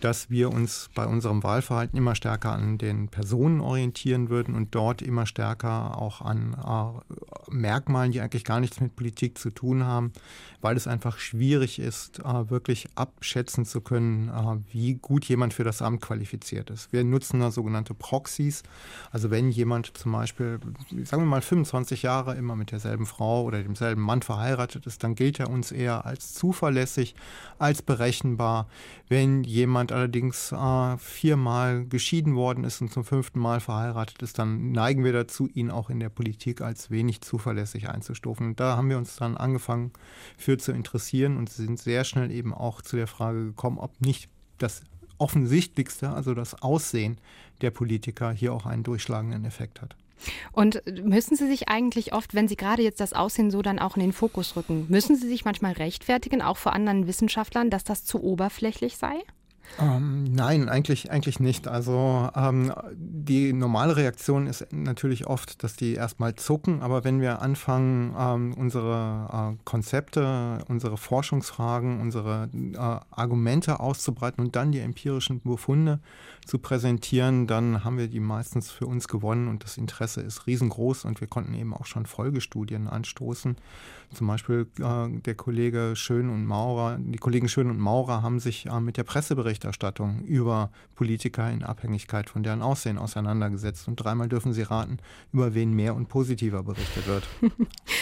dass 0.00 0.30
wir 0.30 0.50
uns 0.50 0.90
bei 0.94 1.06
unserem 1.06 1.42
Wahlverhalten 1.42 1.98
immer 1.98 2.14
stärker 2.14 2.52
an 2.52 2.78
den 2.78 3.08
Personen 3.08 3.60
orientieren 3.60 4.28
würden 4.28 4.54
und 4.54 4.74
dort 4.74 5.02
immer 5.02 5.26
stärker 5.26 6.00
auch 6.00 6.20
an 6.20 6.54
äh, 6.54 7.50
Merkmalen, 7.50 8.12
die 8.12 8.20
eigentlich 8.20 8.44
gar 8.44 8.60
nichts 8.60 8.80
mit 8.80 8.94
Politik 8.94 9.38
zu 9.38 9.50
tun 9.50 9.84
haben, 9.84 10.12
weil 10.60 10.76
es 10.76 10.86
einfach 10.86 11.18
schwierig 11.18 11.78
ist, 11.78 12.20
äh, 12.20 12.50
wirklich 12.50 12.88
abschätzen 12.94 13.64
zu 13.64 13.80
können, 13.80 14.28
äh, 14.28 14.72
wie 14.72 14.94
gut 14.94 15.17
jemand 15.24 15.54
für 15.54 15.64
das 15.64 15.82
Amt 15.82 16.00
qualifiziert 16.00 16.70
ist. 16.70 16.92
Wir 16.92 17.04
nutzen 17.04 17.40
da 17.40 17.50
sogenannte 17.50 17.94
Proxys. 17.94 18.62
Also 19.10 19.30
wenn 19.30 19.50
jemand 19.50 19.96
zum 19.96 20.12
Beispiel, 20.12 20.60
sagen 21.04 21.22
wir 21.22 21.28
mal 21.28 21.42
25 21.42 22.02
Jahre 22.02 22.34
immer 22.34 22.56
mit 22.56 22.72
derselben 22.72 23.06
Frau 23.06 23.42
oder 23.44 23.62
demselben 23.62 24.02
Mann 24.02 24.22
verheiratet 24.22 24.86
ist, 24.86 25.02
dann 25.02 25.14
gilt 25.14 25.40
er 25.40 25.50
uns 25.50 25.72
eher 25.72 26.04
als 26.04 26.34
zuverlässig, 26.34 27.14
als 27.58 27.82
berechenbar. 27.82 28.68
Wenn 29.08 29.44
jemand 29.44 29.78
jemand 29.88 29.92
allerdings 29.92 30.52
äh, 30.52 30.96
viermal 30.98 31.84
geschieden 31.86 32.34
worden 32.34 32.64
ist 32.64 32.80
und 32.80 32.92
zum 32.92 33.04
fünften 33.04 33.38
Mal 33.38 33.60
verheiratet 33.60 34.22
ist, 34.22 34.38
dann 34.38 34.72
neigen 34.72 35.04
wir 35.04 35.12
dazu, 35.12 35.48
ihn 35.48 35.70
auch 35.70 35.90
in 35.90 36.00
der 36.00 36.08
Politik 36.08 36.60
als 36.60 36.90
wenig 36.90 37.20
zuverlässig 37.20 37.88
einzustufen. 37.88 38.48
Und 38.48 38.60
da 38.60 38.76
haben 38.76 38.90
wir 38.90 38.98
uns 38.98 39.16
dann 39.16 39.36
angefangen 39.36 39.92
für 40.36 40.58
zu 40.58 40.72
interessieren 40.72 41.36
und 41.36 41.48
sind 41.48 41.78
sehr 41.78 42.04
schnell 42.04 42.30
eben 42.30 42.52
auch 42.52 42.82
zu 42.82 42.96
der 42.96 43.06
Frage 43.06 43.44
gekommen, 43.44 43.78
ob 43.78 44.00
nicht 44.00 44.28
das 44.58 44.82
Offensichtlichste, 45.18 46.10
also 46.10 46.34
das 46.34 46.62
Aussehen 46.62 47.18
der 47.60 47.70
Politiker, 47.70 48.30
hier 48.30 48.52
auch 48.52 48.66
einen 48.66 48.82
durchschlagenden 48.82 49.44
Effekt 49.44 49.82
hat. 49.82 49.96
Und 50.52 50.82
müssen 51.04 51.36
Sie 51.36 51.46
sich 51.46 51.68
eigentlich 51.68 52.12
oft, 52.12 52.34
wenn 52.34 52.48
Sie 52.48 52.56
gerade 52.56 52.82
jetzt 52.82 53.00
das 53.00 53.12
Aussehen 53.12 53.50
so 53.50 53.62
dann 53.62 53.78
auch 53.78 53.96
in 53.96 54.02
den 54.02 54.12
Fokus 54.12 54.56
rücken, 54.56 54.86
müssen 54.88 55.16
Sie 55.16 55.28
sich 55.28 55.44
manchmal 55.44 55.72
rechtfertigen, 55.72 56.42
auch 56.42 56.56
vor 56.56 56.72
anderen 56.72 57.06
Wissenschaftlern, 57.06 57.70
dass 57.70 57.84
das 57.84 58.04
zu 58.04 58.22
oberflächlich 58.22 58.96
sei? 58.96 59.22
Ähm, 59.80 60.24
nein, 60.24 60.68
eigentlich, 60.68 61.10
eigentlich 61.10 61.38
nicht. 61.38 61.68
Also 61.68 62.28
ähm, 62.34 62.72
die 62.92 63.52
normale 63.52 63.96
Reaktion 63.96 64.46
ist 64.46 64.66
natürlich 64.72 65.26
oft, 65.26 65.62
dass 65.62 65.76
die 65.76 65.94
erstmal 65.94 66.34
zucken, 66.34 66.82
aber 66.82 67.04
wenn 67.04 67.20
wir 67.20 67.42
anfangen, 67.42 68.14
ähm, 68.18 68.54
unsere 68.54 69.54
äh, 69.54 69.62
Konzepte, 69.64 70.58
unsere 70.68 70.96
Forschungsfragen, 70.96 72.00
unsere 72.00 72.48
äh, 72.52 72.76
Argumente 72.76 73.78
auszubreiten 73.78 74.44
und 74.44 74.56
dann 74.56 74.72
die 74.72 74.80
empirischen 74.80 75.40
Befunde 75.42 76.00
zu 76.44 76.58
präsentieren, 76.58 77.46
dann 77.46 77.84
haben 77.84 77.98
wir 77.98 78.08
die 78.08 78.20
meistens 78.20 78.70
für 78.70 78.86
uns 78.86 79.06
gewonnen 79.06 79.48
und 79.48 79.62
das 79.62 79.76
Interesse 79.76 80.22
ist 80.22 80.46
riesengroß 80.46 81.04
und 81.04 81.20
wir 81.20 81.28
konnten 81.28 81.54
eben 81.54 81.74
auch 81.74 81.86
schon 81.86 82.06
Folgestudien 82.06 82.88
anstoßen. 82.88 83.56
Zum 84.14 84.26
Beispiel 84.26 84.66
äh, 84.80 85.20
der 85.20 85.34
Kollege 85.34 85.92
Schön 85.94 86.30
und 86.30 86.46
Maurer, 86.46 86.98
die 86.98 87.18
Kollegen 87.18 87.48
Schön 87.48 87.70
und 87.70 87.78
Maurer 87.78 88.22
haben 88.22 88.40
sich 88.40 88.66
äh, 88.66 88.80
mit 88.80 88.96
der 88.96 89.04
Presseberichterstattung 89.04 89.57
über 90.26 90.70
Politiker 90.94 91.50
in 91.50 91.62
Abhängigkeit 91.62 92.30
von 92.30 92.42
deren 92.42 92.62
Aussehen 92.62 92.98
auseinandergesetzt. 92.98 93.86
Und 93.86 93.96
dreimal 93.96 94.28
dürfen 94.28 94.52
Sie 94.52 94.62
raten, 94.62 94.98
über 95.32 95.54
wen 95.54 95.72
mehr 95.72 95.94
und 95.94 96.08
positiver 96.08 96.62
berichtet 96.62 97.06
wird. 97.06 97.28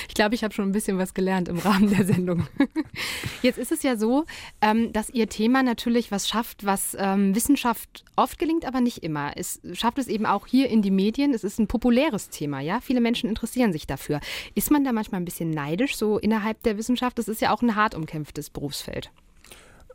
ich 0.08 0.14
glaube, 0.14 0.34
ich 0.34 0.44
habe 0.44 0.54
schon 0.54 0.68
ein 0.68 0.72
bisschen 0.72 0.98
was 0.98 1.12
gelernt 1.12 1.48
im 1.48 1.58
Rahmen 1.58 1.90
der 1.90 2.06
Sendung. 2.06 2.46
Jetzt 3.42 3.58
ist 3.58 3.72
es 3.72 3.82
ja 3.82 3.96
so, 3.96 4.24
ähm, 4.60 4.92
dass 4.92 5.10
Ihr 5.10 5.28
Thema 5.28 5.62
natürlich 5.62 6.10
was 6.10 6.28
schafft, 6.28 6.64
was 6.64 6.96
ähm, 6.98 7.34
Wissenschaft 7.34 8.04
oft 8.14 8.38
gelingt, 8.38 8.64
aber 8.64 8.80
nicht 8.80 9.02
immer. 9.02 9.32
Es 9.36 9.60
schafft 9.72 9.98
es 9.98 10.06
eben 10.06 10.24
auch 10.24 10.46
hier 10.46 10.70
in 10.70 10.82
die 10.82 10.90
Medien. 10.90 11.34
Es 11.34 11.44
ist 11.44 11.58
ein 11.58 11.66
populäres 11.66 12.30
Thema, 12.30 12.60
ja. 12.60 12.80
Viele 12.80 13.00
Menschen 13.00 13.28
interessieren 13.28 13.72
sich 13.72 13.86
dafür. 13.86 14.20
Ist 14.54 14.70
man 14.70 14.84
da 14.84 14.92
manchmal 14.92 15.20
ein 15.20 15.24
bisschen 15.24 15.50
neidisch? 15.50 15.96
so 15.96 16.18
innerhalb 16.18 16.62
der 16.62 16.78
Wissenschaft? 16.78 17.18
Das 17.18 17.28
ist 17.28 17.40
ja 17.40 17.52
auch 17.52 17.62
ein 17.62 17.74
hart 17.74 17.94
umkämpftes 17.94 18.50
Berufsfeld. 18.50 19.10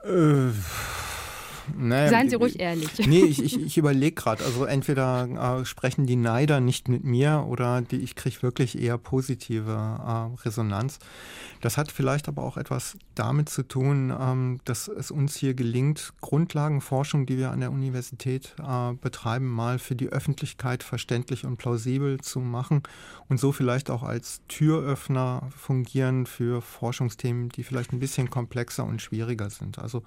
Äh, 0.04 0.50
naja, 1.78 2.10
Seien 2.10 2.30
Sie 2.30 2.36
ruhig 2.36 2.60
ehrlich. 2.60 2.89
Nee, 3.08 3.24
ich, 3.24 3.41
ich, 3.43 3.62
ich 3.62 3.78
überlege 3.78 4.15
gerade. 4.15 4.43
Also 4.43 4.65
entweder 4.65 5.60
äh, 5.62 5.65
sprechen 5.65 6.06
die 6.06 6.15
Neider 6.15 6.60
nicht 6.60 6.88
mit 6.88 7.04
mir 7.04 7.45
oder 7.47 7.82
die, 7.82 7.97
ich 7.97 8.15
kriege 8.15 8.41
wirklich 8.41 8.80
eher 8.80 8.97
positive 8.97 9.71
äh, 9.71 10.41
Resonanz. 10.43 11.00
Das 11.62 11.78
hat 11.78 11.91
vielleicht 11.91 12.28
aber 12.28 12.43
auch 12.43 12.58
etwas 12.58 12.97
damit 13.15 13.50
zu 13.50 13.63
tun, 13.63 14.13
ähm, 14.19 14.60
dass 14.65 14.88
es 14.88 15.12
uns 15.12 15.36
hier 15.36 15.54
gelingt, 15.54 16.13
Grundlagenforschung, 16.21 17.26
die 17.26 17.38
wir 17.38 17.52
an 17.52 17.60
der 17.60 17.71
Universität 17.71 18.56
äh, 18.60 18.93
betreiben, 18.93 19.47
mal 19.47 19.78
für 19.78 19.95
die 19.95 20.10
Öffentlichkeit 20.10 20.84
verständlich 20.84 21.45
und 21.45 21.58
plausibel 21.58 22.19
zu 22.19 22.39
machen 22.39 22.82
und 23.30 23.39
so 23.39 23.52
vielleicht 23.52 23.89
auch 23.89 24.04
als 24.04 24.41
Türöffner 24.47 25.50
fungieren 25.56 26.26
für 26.26 26.62
Forschungsthemen, 26.62 27.50
die 27.50 27.63
vielleicht 27.63 27.93
ein 27.93 28.00
bisschen 28.00 28.30
komplexer 28.30 28.84
und 28.84 29.02
schwieriger 29.02 29.50
sind. 29.50 29.78
Also 29.78 30.04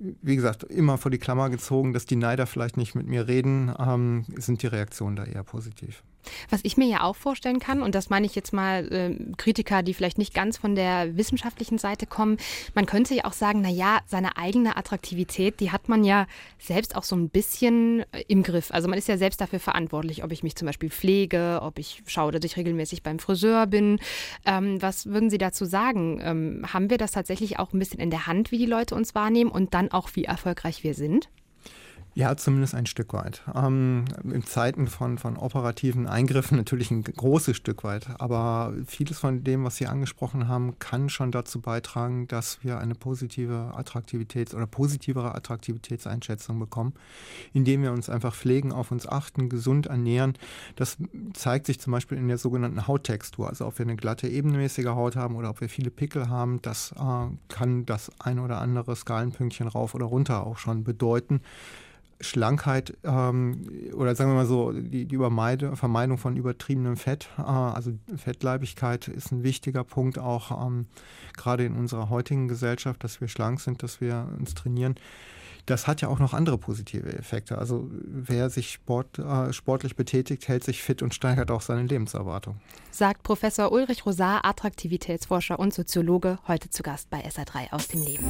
wie 0.00 0.36
gesagt, 0.36 0.64
immer 0.64 0.98
vor 0.98 1.10
die 1.10 1.18
Klammer 1.18 1.50
gezogen, 1.50 1.92
dass 1.92 2.06
die 2.06 2.16
Neider 2.16 2.46
vielleicht 2.46 2.76
nicht 2.76 2.94
mit 2.94 3.06
mir 3.06 3.28
reden, 3.28 3.72
ähm, 3.78 4.24
sind 4.36 4.62
die 4.62 4.66
Reaktionen 4.66 5.16
da 5.16 5.24
eher 5.24 5.44
positiv. 5.44 6.02
Was 6.50 6.60
ich 6.62 6.76
mir 6.76 6.86
ja 6.86 7.02
auch 7.02 7.16
vorstellen 7.16 7.58
kann, 7.58 7.82
und 7.82 7.94
das 7.94 8.10
meine 8.10 8.26
ich 8.26 8.34
jetzt 8.34 8.52
mal 8.52 8.92
äh, 8.92 9.34
Kritiker, 9.36 9.82
die 9.82 9.94
vielleicht 9.94 10.18
nicht 10.18 10.34
ganz 10.34 10.56
von 10.56 10.74
der 10.74 11.16
wissenschaftlichen 11.16 11.78
Seite 11.78 12.06
kommen, 12.06 12.38
man 12.74 12.86
könnte 12.86 13.14
ja 13.14 13.24
auch 13.24 13.32
sagen, 13.32 13.60
na 13.62 13.68
ja, 13.68 14.00
seine 14.06 14.36
eigene 14.36 14.76
Attraktivität, 14.76 15.60
die 15.60 15.70
hat 15.70 15.88
man 15.88 16.04
ja 16.04 16.26
selbst 16.58 16.96
auch 16.96 17.02
so 17.02 17.16
ein 17.16 17.28
bisschen 17.28 18.04
äh, 18.12 18.24
im 18.28 18.42
Griff. 18.42 18.70
Also 18.70 18.88
man 18.88 18.98
ist 18.98 19.08
ja 19.08 19.16
selbst 19.16 19.40
dafür 19.40 19.60
verantwortlich, 19.60 20.24
ob 20.24 20.32
ich 20.32 20.42
mich 20.42 20.56
zum 20.56 20.66
Beispiel 20.66 20.90
pflege, 20.90 21.60
ob 21.62 21.78
ich 21.78 22.02
schaue, 22.06 22.32
dass 22.32 22.44
ich 22.44 22.56
regelmäßig 22.56 23.02
beim 23.02 23.18
Friseur 23.18 23.66
bin. 23.66 23.98
Ähm, 24.44 24.80
was 24.80 25.06
würden 25.06 25.30
Sie 25.30 25.38
dazu 25.38 25.64
sagen? 25.64 26.20
Ähm, 26.22 26.66
haben 26.72 26.90
wir 26.90 26.98
das 26.98 27.12
tatsächlich 27.12 27.58
auch 27.58 27.72
ein 27.72 27.78
bisschen 27.78 28.00
in 28.00 28.10
der 28.10 28.26
Hand, 28.26 28.50
wie 28.50 28.58
die 28.58 28.66
Leute 28.66 28.94
uns 28.94 29.14
wahrnehmen 29.14 29.50
und 29.50 29.74
dann 29.74 29.90
auch, 29.90 30.10
wie 30.14 30.24
erfolgreich 30.24 30.84
wir 30.84 30.94
sind? 30.94 31.28
Ja, 32.14 32.36
zumindest 32.36 32.74
ein 32.74 32.86
Stück 32.86 33.12
weit. 33.12 33.42
Ähm, 33.54 34.04
in 34.24 34.42
Zeiten 34.44 34.88
von, 34.88 35.16
von 35.16 35.36
operativen 35.36 36.08
Eingriffen 36.08 36.56
natürlich 36.56 36.90
ein 36.90 37.04
großes 37.04 37.56
Stück 37.56 37.84
weit. 37.84 38.08
Aber 38.18 38.74
vieles 38.86 39.20
von 39.20 39.44
dem, 39.44 39.64
was 39.64 39.76
Sie 39.76 39.86
angesprochen 39.86 40.48
haben, 40.48 40.78
kann 40.80 41.08
schon 41.08 41.30
dazu 41.30 41.60
beitragen, 41.60 42.26
dass 42.26 42.64
wir 42.64 42.78
eine 42.78 42.96
positive 42.96 43.72
Attraktivitäts- 43.76 44.56
oder 44.56 44.66
positivere 44.66 45.36
Attraktivitätseinschätzung 45.36 46.58
bekommen, 46.58 46.94
indem 47.52 47.82
wir 47.82 47.92
uns 47.92 48.10
einfach 48.10 48.34
pflegen, 48.34 48.72
auf 48.72 48.90
uns 48.90 49.06
achten, 49.06 49.48
gesund 49.48 49.86
ernähren. 49.86 50.34
Das 50.74 50.96
zeigt 51.32 51.66
sich 51.66 51.78
zum 51.78 51.92
Beispiel 51.92 52.18
in 52.18 52.26
der 52.26 52.38
sogenannten 52.38 52.88
Hauttextur. 52.88 53.48
Also 53.48 53.66
ob 53.66 53.78
wir 53.78 53.86
eine 53.86 53.96
glatte, 53.96 54.26
ebenmäßige 54.26 54.86
Haut 54.86 55.14
haben 55.14 55.36
oder 55.36 55.50
ob 55.50 55.60
wir 55.60 55.68
viele 55.68 55.90
Pickel 55.90 56.28
haben, 56.28 56.60
das 56.60 56.92
äh, 56.92 57.26
kann 57.48 57.86
das 57.86 58.10
ein 58.18 58.40
oder 58.40 58.60
andere 58.60 58.96
Skalenpünktchen 58.96 59.68
rauf 59.68 59.94
oder 59.94 60.06
runter 60.06 60.44
auch 60.44 60.58
schon 60.58 60.82
bedeuten. 60.82 61.40
Schlankheit 62.20 62.96
ähm, 63.04 63.92
oder 63.94 64.14
sagen 64.14 64.30
wir 64.30 64.34
mal 64.34 64.46
so, 64.46 64.72
die, 64.72 65.06
die 65.06 65.16
Vermeidung 65.16 66.18
von 66.18 66.36
übertriebenem 66.36 66.96
Fett, 66.96 67.28
äh, 67.38 67.42
also 67.42 67.92
Fettleibigkeit 68.16 69.08
ist 69.08 69.32
ein 69.32 69.42
wichtiger 69.42 69.84
Punkt 69.84 70.18
auch 70.18 70.66
ähm, 70.66 70.86
gerade 71.36 71.64
in 71.64 71.76
unserer 71.76 72.10
heutigen 72.10 72.48
Gesellschaft, 72.48 73.02
dass 73.04 73.20
wir 73.20 73.28
schlank 73.28 73.60
sind, 73.60 73.82
dass 73.82 74.00
wir 74.00 74.28
uns 74.38 74.54
trainieren. 74.54 74.96
Das 75.66 75.86
hat 75.86 76.00
ja 76.00 76.08
auch 76.08 76.18
noch 76.18 76.34
andere 76.34 76.58
positive 76.58 77.12
Effekte. 77.12 77.58
Also 77.58 77.88
wer 77.92 78.50
sich 78.50 78.72
Sport, 78.72 79.18
äh, 79.18 79.52
sportlich 79.52 79.94
betätigt, 79.94 80.48
hält 80.48 80.64
sich 80.64 80.82
fit 80.82 81.02
und 81.02 81.14
steigert 81.14 81.50
auch 81.50 81.60
seine 81.60 81.82
Lebenserwartung. 81.82 82.60
Sagt 82.90 83.22
Professor 83.22 83.70
Ulrich 83.70 84.04
Rosar, 84.06 84.44
Attraktivitätsforscher 84.44 85.58
und 85.58 85.72
Soziologe, 85.72 86.38
heute 86.48 86.70
zu 86.70 86.82
Gast 86.82 87.10
bei 87.10 87.24
SA3 87.24 87.72
aus 87.72 87.88
dem 87.88 88.02
Leben. 88.02 88.28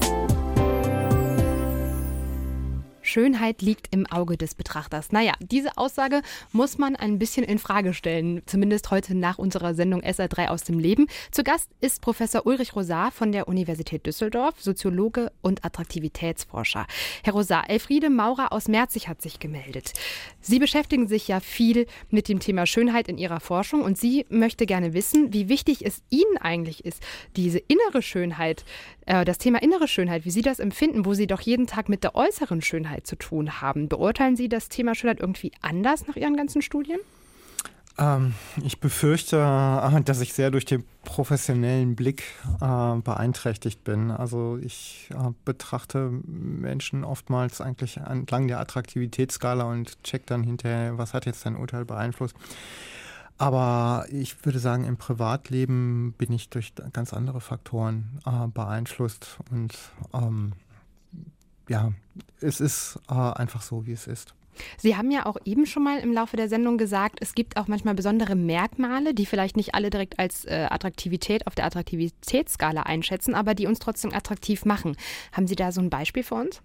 Schönheit 3.10 3.60
liegt 3.60 3.92
im 3.92 4.06
Auge 4.06 4.36
des 4.36 4.54
Betrachters. 4.54 5.10
Naja, 5.10 5.32
diese 5.40 5.76
Aussage 5.76 6.22
muss 6.52 6.78
man 6.78 6.94
ein 6.94 7.18
bisschen 7.18 7.44
in 7.44 7.58
Frage 7.58 7.92
stellen, 7.92 8.42
zumindest 8.46 8.92
heute 8.92 9.16
nach 9.16 9.36
unserer 9.36 9.74
Sendung 9.74 10.02
SR3 10.02 10.46
aus 10.46 10.62
dem 10.62 10.78
Leben. 10.78 11.08
Zu 11.32 11.42
Gast 11.42 11.68
ist 11.80 12.02
Professor 12.02 12.46
Ulrich 12.46 12.76
Rosar 12.76 13.10
von 13.10 13.32
der 13.32 13.48
Universität 13.48 14.06
Düsseldorf, 14.06 14.60
Soziologe 14.60 15.32
und 15.42 15.64
Attraktivitätsforscher. 15.64 16.86
Herr 17.24 17.32
Rosar, 17.32 17.68
Elfriede 17.68 18.10
Maurer 18.10 18.52
aus 18.52 18.68
Merzig 18.68 19.08
hat 19.08 19.20
sich 19.20 19.40
gemeldet. 19.40 19.92
Sie 20.40 20.60
beschäftigen 20.60 21.08
sich 21.08 21.26
ja 21.26 21.40
viel 21.40 21.86
mit 22.10 22.28
dem 22.28 22.38
Thema 22.38 22.64
Schönheit 22.64 23.08
in 23.08 23.18
Ihrer 23.18 23.40
Forschung 23.40 23.82
und 23.82 23.98
sie 23.98 24.24
möchte 24.28 24.66
gerne 24.66 24.94
wissen, 24.94 25.32
wie 25.32 25.48
wichtig 25.48 25.84
es 25.84 26.02
Ihnen 26.10 26.38
eigentlich 26.40 26.84
ist, 26.84 27.02
diese 27.34 27.58
innere 27.58 28.02
Schönheit, 28.02 28.64
äh, 29.10 29.24
das 29.24 29.38
Thema 29.38 29.60
innere 29.60 29.88
Schönheit, 29.88 30.24
wie 30.24 30.30
Sie 30.30 30.42
das 30.42 30.60
empfinden, 30.60 31.04
wo 31.04 31.14
Sie 31.14 31.26
doch 31.26 31.40
jeden 31.40 31.66
Tag 31.66 31.88
mit 31.88 32.04
der 32.04 32.14
äußeren 32.14 32.62
Schönheit 32.62 33.06
zu 33.08 33.16
tun 33.16 33.60
haben. 33.60 33.88
Beurteilen 33.88 34.36
Sie 34.36 34.48
das 34.48 34.68
Thema 34.68 34.94
Schönheit 34.94 35.18
irgendwie 35.18 35.50
anders 35.60 36.06
nach 36.06 36.14
Ihren 36.14 36.36
ganzen 36.36 36.62
Studien? 36.62 37.00
Ähm, 37.98 38.34
ich 38.64 38.78
befürchte, 38.78 39.36
äh, 39.36 40.00
dass 40.02 40.20
ich 40.20 40.32
sehr 40.32 40.52
durch 40.52 40.64
den 40.64 40.84
professionellen 41.02 41.96
Blick 41.96 42.22
äh, 42.60 42.94
beeinträchtigt 43.02 43.82
bin. 43.82 44.12
Also 44.12 44.58
ich 44.62 45.10
äh, 45.10 45.30
betrachte 45.44 46.10
Menschen 46.24 47.02
oftmals 47.02 47.60
eigentlich 47.60 47.96
entlang 47.96 48.46
der 48.46 48.60
Attraktivitätsskala 48.60 49.64
und 49.64 50.02
check 50.04 50.24
dann 50.26 50.44
hinterher, 50.44 50.98
was 50.98 51.14
hat 51.14 51.26
jetzt 51.26 51.44
dein 51.44 51.56
Urteil 51.56 51.84
beeinflusst. 51.84 52.36
Aber 53.40 54.04
ich 54.10 54.44
würde 54.44 54.58
sagen, 54.58 54.84
im 54.84 54.98
Privatleben 54.98 56.12
bin 56.18 56.30
ich 56.30 56.50
durch 56.50 56.74
ganz 56.92 57.14
andere 57.14 57.40
Faktoren 57.40 58.20
äh, 58.26 58.46
beeinflusst 58.48 59.38
und 59.50 59.72
ähm, 60.12 60.52
ja, 61.66 61.92
es 62.42 62.60
ist 62.60 62.98
äh, 63.08 63.14
einfach 63.14 63.62
so, 63.62 63.86
wie 63.86 63.92
es 63.92 64.06
ist. 64.06 64.34
Sie 64.76 64.94
haben 64.94 65.10
ja 65.10 65.24
auch 65.24 65.38
eben 65.46 65.64
schon 65.64 65.82
mal 65.82 66.00
im 66.00 66.12
Laufe 66.12 66.36
der 66.36 66.50
Sendung 66.50 66.76
gesagt, 66.76 67.16
es 67.22 67.32
gibt 67.32 67.56
auch 67.56 67.66
manchmal 67.66 67.94
besondere 67.94 68.34
Merkmale, 68.36 69.14
die 69.14 69.24
vielleicht 69.24 69.56
nicht 69.56 69.74
alle 69.74 69.88
direkt 69.88 70.18
als 70.18 70.44
äh, 70.44 70.66
Attraktivität 70.68 71.46
auf 71.46 71.54
der 71.54 71.64
Attraktivitätsskala 71.64 72.82
einschätzen, 72.82 73.34
aber 73.34 73.54
die 73.54 73.66
uns 73.66 73.78
trotzdem 73.78 74.12
attraktiv 74.12 74.66
machen. 74.66 74.98
Haben 75.32 75.46
Sie 75.46 75.56
da 75.56 75.72
so 75.72 75.80
ein 75.80 75.88
Beispiel 75.88 76.24
für 76.24 76.34
uns? 76.34 76.60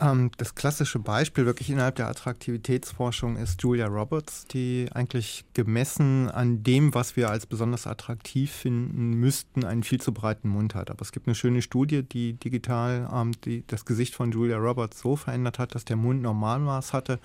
Ähm, 0.00 0.30
das 0.36 0.54
klassische 0.54 0.98
Beispiel 0.98 1.46
wirklich 1.46 1.70
innerhalb 1.70 1.96
der 1.96 2.08
Attraktivitätsforschung 2.08 3.36
ist 3.36 3.62
Julia 3.62 3.86
Roberts, 3.86 4.46
die 4.46 4.88
eigentlich 4.92 5.44
gemessen 5.54 6.30
an 6.30 6.62
dem, 6.62 6.94
was 6.94 7.16
wir 7.16 7.30
als 7.30 7.46
besonders 7.46 7.86
attraktiv 7.86 8.52
finden 8.52 9.14
müssten, 9.14 9.64
einen 9.64 9.82
viel 9.82 10.00
zu 10.00 10.12
breiten 10.12 10.48
Mund 10.48 10.74
hat. 10.74 10.90
Aber 10.90 11.02
es 11.02 11.12
gibt 11.12 11.26
eine 11.26 11.34
schöne 11.34 11.62
Studie, 11.62 12.02
die 12.02 12.34
digital 12.34 13.08
ähm, 13.12 13.32
die, 13.44 13.64
das 13.66 13.84
Gesicht 13.84 14.14
von 14.14 14.32
Julia 14.32 14.58
Roberts 14.58 15.00
so 15.00 15.16
verändert 15.16 15.58
hat, 15.58 15.74
dass 15.74 15.84
der 15.84 15.96
Mund 15.96 16.22
Normalmaß 16.22 16.92
hatte 16.92 17.18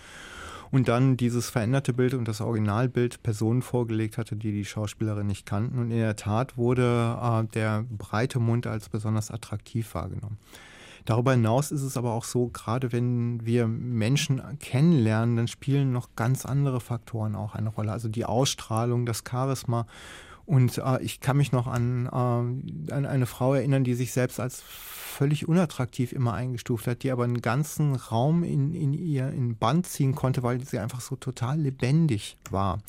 und 0.74 0.88
dann 0.88 1.18
dieses 1.18 1.52
veränderte 1.52 1.94
Bild 1.94 2.16
und 2.16 2.28
das 2.28 2.42
Originalbild 2.42 3.22
Personen 3.22 3.62
vorgelegt 3.62 4.18
hatte, 4.18 4.36
die 4.36 4.52
die 4.52 4.66
Schauspielerin 4.66 5.28
nicht 5.28 5.46
kannten. 5.46 5.78
Und 5.78 5.92
in 5.92 5.98
der 5.98 6.16
Tat 6.16 6.58
wurde 6.58 7.20
äh, 7.22 7.44
der 7.54 7.86
breite 7.90 8.40
Mund 8.40 8.66
als 8.66 8.90
besonders 8.90 9.30
attraktiv 9.30 9.94
wahrgenommen. 9.94 10.40
Darüber 11.06 11.32
hinaus 11.32 11.72
ist 11.72 11.82
es 11.82 11.98
aber 11.98 12.14
auch 12.14 12.24
so, 12.24 12.48
gerade 12.48 12.92
wenn 12.92 13.46
wir 13.46 13.68
Menschen 13.68 14.42
kennenlernen, 14.60 15.36
dann 15.36 15.48
spielen 15.48 15.92
noch 15.92 16.16
ganz 16.16 16.46
andere 16.46 16.80
Faktoren 16.80 17.36
auch 17.36 17.56
eine 17.56 17.70
Rolle. 17.70 17.92
Also 17.92 18.08
die 18.08 18.26
Ausstrahlung, 18.26 19.06
das 19.06 19.24
Charisma 19.30 19.86
Und 20.46 20.78
äh, 20.78 21.02
ich 21.02 21.20
kann 21.20 21.38
mich 21.38 21.52
noch 21.52 21.68
an, 21.68 22.06
äh, 22.06 22.92
an 22.94 23.06
eine 23.06 23.26
Frau 23.26 23.54
erinnern, 23.54 23.84
die 23.84 23.94
sich 23.94 24.12
selbst 24.12 24.40
als 24.40 24.62
völlig 24.62 25.48
unattraktiv 25.48 26.12
immer 26.12 26.34
eingestuft 26.34 26.88
hat, 26.88 27.04
die 27.04 27.12
aber 27.12 27.24
einen 27.24 27.42
ganzen 27.42 27.96
Raum 27.96 28.44
in, 28.44 28.74
in 28.74 28.94
ihr 28.94 29.30
in 29.30 29.56
Band 29.56 29.88
ziehen 29.88 30.16
konnte, 30.16 30.42
weil 30.44 30.64
sie 30.64 30.80
einfach 30.80 31.02
so 31.02 31.16
total 31.16 31.60
lebendig 31.60 32.38
war. 32.50 32.80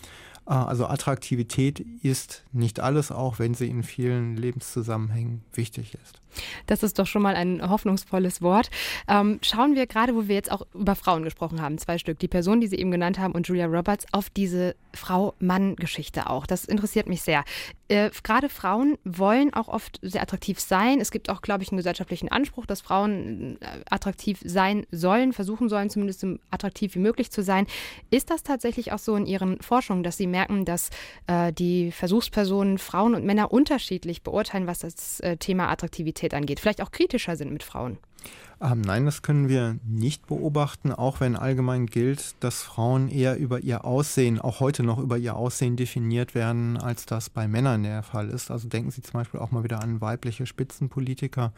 Äh, 0.47 0.53
also 0.53 0.87
Attraktivität 0.87 1.81
ist 2.03 2.45
nicht 2.53 2.81
alles, 2.81 3.13
auch 3.13 3.39
wenn 3.39 3.55
sie 3.55 3.69
in 3.69 3.83
vielen 3.83 4.37
Lebenszusammenhängen 4.37 5.43
wichtig 5.53 5.97
ist. 6.03 6.21
Das 6.67 6.83
ist 6.83 6.99
doch 6.99 7.07
schon 7.07 7.23
mal 7.23 7.37
ein 7.37 7.69
hoffnungsvolles 7.69 8.43
Wort. 8.43 8.71
Ähm, 9.09 9.39
schauen 9.43 9.75
wir 9.75 9.87
gerade, 9.87 10.15
wo 10.15 10.29
wir 10.29 10.35
jetzt 10.35 10.51
auch 10.51 10.63
über 10.75 10.95
Frauen 10.95 11.23
gesprochen 11.23 11.61
haben, 11.61 11.79
zwei 11.79 11.99
Stück, 11.99 12.19
die 12.19 12.29
Person, 12.29 12.61
die 12.61 12.67
Sie 12.67 12.77
eben 12.77 12.91
genannt 12.91 13.19
haben 13.19 13.35
und 13.35 13.49
Julia 13.49 13.67
Roberts, 13.67 14.07
auf 14.13 14.31
diese 14.31 14.75
Frau-Mann-Geschichte 14.93 16.29
auch. 16.31 16.47
Das 16.47 16.65
interessiert 16.65 17.09
mich 17.09 17.23
sehr. 17.23 17.45
Äh, 17.89 18.11
gerade 18.23 18.49
Frauen 18.49 18.97
wollen 19.05 19.53
auch 19.53 19.69
oft 19.69 19.99
sehr 20.01 20.23
attraktiv 20.23 20.59
sein. 20.59 21.01
Es 21.01 21.11
gibt 21.11 21.29
auch, 21.29 21.43
glaube 21.43 21.63
ich, 21.63 21.71
einen 21.71 21.77
gesellschaftlichen 21.77 22.31
Anspruch, 22.31 22.65
dass 22.65 22.81
Frauen 22.81 23.59
äh, 23.61 23.67
attraktiv 23.91 24.41
sein 24.43 24.87
sollen, 24.91 25.33
versuchen 25.33 25.69
sollen, 25.69 25.91
zumindest 25.91 26.21
so 26.21 26.37
attraktiv 26.51 26.95
wie 26.95 27.01
möglich 27.01 27.31
zu 27.31 27.43
sein. 27.43 27.67
Ist 28.11 28.31
das 28.31 28.43
tatsächlich 28.43 28.93
auch 28.93 28.99
so 28.99 29.17
in 29.17 29.27
Ihren 29.27 29.61
Forschungen, 29.61 30.03
dass 30.03 30.17
Sie 30.17 30.27
merken, 30.27 30.65
dass 30.65 30.91
äh, 31.27 31.53
die 31.53 31.93
Versuchspersonen 31.93 32.79
Frauen 32.79 33.15
und 33.15 33.25
Männer 33.25 33.53
unterschiedlich 33.53 34.23
beurteilen, 34.23 34.67
was 34.67 34.79
das 34.79 35.21
äh, 35.21 35.37
Thema 35.37 35.69
Attraktivität 35.69 36.24
angeht? 36.33 36.61
Vielleicht 36.61 36.81
auch 36.81 36.93
kritischer 36.93 37.37
sind 37.37 37.53
mit 37.53 37.63
Frauen? 37.63 37.99
Ähm, 38.61 38.81
nein, 38.83 39.05
das 39.05 39.23
können 39.23 39.49
wir 39.49 39.77
nicht 39.85 40.27
beobachten, 40.27 40.93
auch 40.93 41.21
wenn 41.21 41.37
allgemein 41.37 41.87
gilt, 41.87 42.37
dass 42.41 42.63
Frauen 42.63 43.09
eher 43.09 43.37
über 43.37 43.61
ihr 43.61 43.85
Aussehen, 43.85 44.41
auch 44.41 44.61
heute 44.61 44.83
noch 44.83 44.99
über 44.99 45.19
ihr 45.19 45.35
Aussehen 45.37 45.77
definiert 45.77 46.35
werden, 46.35 46.79
als 46.79 47.05
das 47.05 47.29
bei 47.29 47.49
Männern 47.49 47.83
der 47.83 48.03
Fall 48.03 48.31
ist. 48.31 48.51
Also 48.51 48.69
denken 48.69 48.91
Sie 48.91 49.03
zum 49.03 49.15
Beispiel 49.15 49.41
auch 49.41 49.51
mal 49.51 49.65
wieder 49.65 49.83
an 49.83 50.01
weibliche 50.01 50.47
Spitzenpolitiker. 50.47 51.53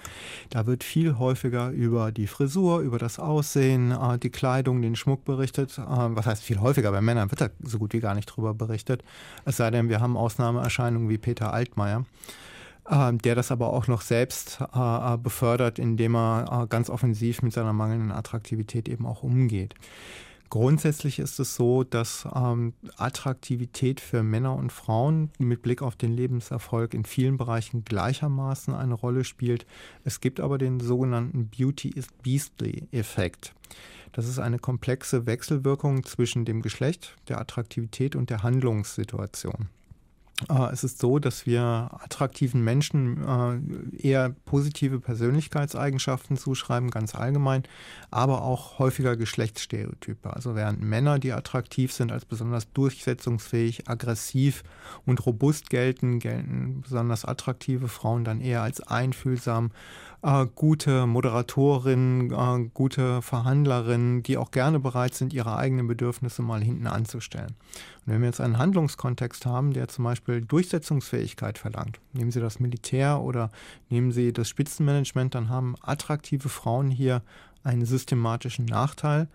Da 0.51 0.67
wird 0.67 0.83
viel 0.83 1.19
häufiger 1.19 1.71
über 1.71 2.13
die 2.13 2.27
Frisur, 2.27 2.81
über 2.81 2.99
das 2.99 3.19
Aussehen, 3.19 3.93
äh, 3.93 4.19
die 4.19 4.31
Kleidung, 4.31 4.81
den 4.81 4.97
Schmuck 4.97 5.25
berichtet. 5.25 5.79
Äh, 5.79 5.83
was 5.87 6.27
heißt 6.27 6.43
viel 6.43 6.61
häufiger? 6.61 6.91
Bei 6.93 7.03
Männern 7.03 7.31
wird 7.31 7.41
da 7.43 7.51
so 7.63 7.79
gut 7.79 7.93
wie 7.93 8.01
gar 8.01 8.15
nicht 8.15 8.27
drüber 8.27 8.55
berichtet. 8.55 9.05
Es 9.45 9.59
sei 9.59 9.71
denn, 9.71 9.91
wir 9.91 10.01
haben 10.01 10.17
Ausnahmeerscheinungen 10.17 11.09
wie 11.11 11.19
Peter 11.19 11.53
Altmaier. 11.53 12.05
Ähm, 12.89 13.19
der 13.19 13.35
das 13.35 13.51
aber 13.51 13.73
auch 13.73 13.89
noch 13.89 14.01
selbst 14.01 14.61
äh, 14.61 15.15
äh, 15.15 15.17
befördert, 15.19 15.79
indem 15.81 16.15
er 16.15 16.63
äh, 16.63 16.67
ganz 16.69 16.89
offensiv 16.89 17.43
mit 17.43 17.53
seiner 17.53 17.73
mangelnden 17.73 18.13
Attraktivität 18.13 18.89
eben 18.89 19.07
auch 19.07 19.25
umgeht. 19.25 19.75
Grundsätzlich 20.51 21.19
ist 21.19 21.41
es 21.41 21.57
so, 21.57 21.83
dass 21.83 22.29
ähm, 22.33 22.75
Attraktivität 22.97 23.99
für 23.99 24.23
Männer 24.23 24.55
und 24.55 24.71
Frauen 24.71 25.31
mit 25.39 25.63
Blick 25.63 25.83
auf 25.83 25.97
den 25.97 26.13
Lebenserfolg 26.13 26.95
in 26.95 27.05
vielen 27.05 27.37
Bereichen 27.37 27.85
gleichermaßen 27.85 28.73
eine 28.73 28.95
Rolle 28.95 29.25
spielt. 29.25 29.67
Es 30.05 30.21
gibt 30.21 30.39
aber 30.39 30.57
den 30.57 30.79
sogenannten 30.79 31.49
Beauty 31.49 31.89
is 31.89 32.07
Beastly-Effekt. 32.23 33.55
Das 34.13 34.29
ist 34.29 34.39
eine 34.39 34.61
komplexe 34.61 35.27
Wechselwirkung 35.27 36.05
zwischen 36.05 36.45
dem 36.45 36.63
Geschlecht, 36.63 37.17
der 37.29 37.41
Attraktivität 37.41 38.15
und 38.15 38.31
der 38.31 38.45
Handlungssituation. 38.45 39.69
Äh, 40.51 40.73
es 40.73 40.85
ist 40.85 40.99
so, 40.99 41.19
dass 41.19 41.47
wir 41.47 41.63
attraktiven 41.93 42.63
Menschen 42.63 43.25
äh, 43.25 44.07
eher 44.07 44.35
positive 44.45 45.01
Persönlichkeitseigenschaften 45.01 46.37
zuschreiben, 46.37 46.91
ganz 46.91 47.15
allgemein, 47.15 47.63
aber 48.11 48.43
auch 48.43 48.79
häufiger 48.79 49.17
Geschlechtsstereotype. 49.17 50.35
Also 50.35 50.55
während 50.55 50.83
Männer, 50.83 51.19
die 51.19 51.33
attraktiv 51.33 51.93
sind, 51.93 52.13
als 52.13 52.25
besonders 52.25 52.71
durchsetzungsfähig, 52.73 53.89
aggressiv 53.89 54.63
und 55.07 55.25
robust 55.25 55.71
gelten, 55.71 56.19
gelten 56.19 56.83
besonders 56.83 57.25
attraktive 57.25 57.89
Frauen 57.89 58.25
dann 58.25 58.41
eher 58.41 58.63
als 58.63 58.81
einfühlsam, 58.81 59.71
äh, 60.27 60.47
gute 60.57 61.07
Moderatorinnen, 61.07 62.73
gute 62.75 63.23
Verhandlerinnen, 63.23 64.25
die 64.25 64.37
auch 64.37 64.51
gerne 64.51 64.81
bereit 64.81 65.15
sind, 65.15 65.33
ihre 65.33 65.57
eigenen 65.57 65.87
Bedürfnisse 65.87 66.43
mal 66.43 66.61
hinten 66.61 66.89
anzustellen. 66.89 67.55
Und 68.05 68.13
wenn 68.13 68.21
wir 68.23 68.27
jetzt 68.27 68.41
einen 68.41 68.59
Handlungskontext 68.59 69.47
haben, 69.47 69.73
der 69.73 69.87
zum 69.87 70.05
Beispiel 70.05 70.41
Durchsetzungsfähigkeit 70.41 71.59
verlangt, 71.59 72.01
nehmen 72.13 72.33
Sie 72.33 72.41
das 72.41 72.59
Militär 72.59 73.21
oder 73.21 73.53
nehmen 73.89 74.11
Sie 74.11 74.33
das 74.33 74.49
Spitzenmanagement, 74.49 75.37
dann 75.37 75.49
haben 75.49 75.77
attraktive 75.81 76.49
Frauen 76.49 76.91
hier 76.91 77.23
einen 77.63 77.87
systematischen 77.87 78.65
Nachteil 78.65 79.29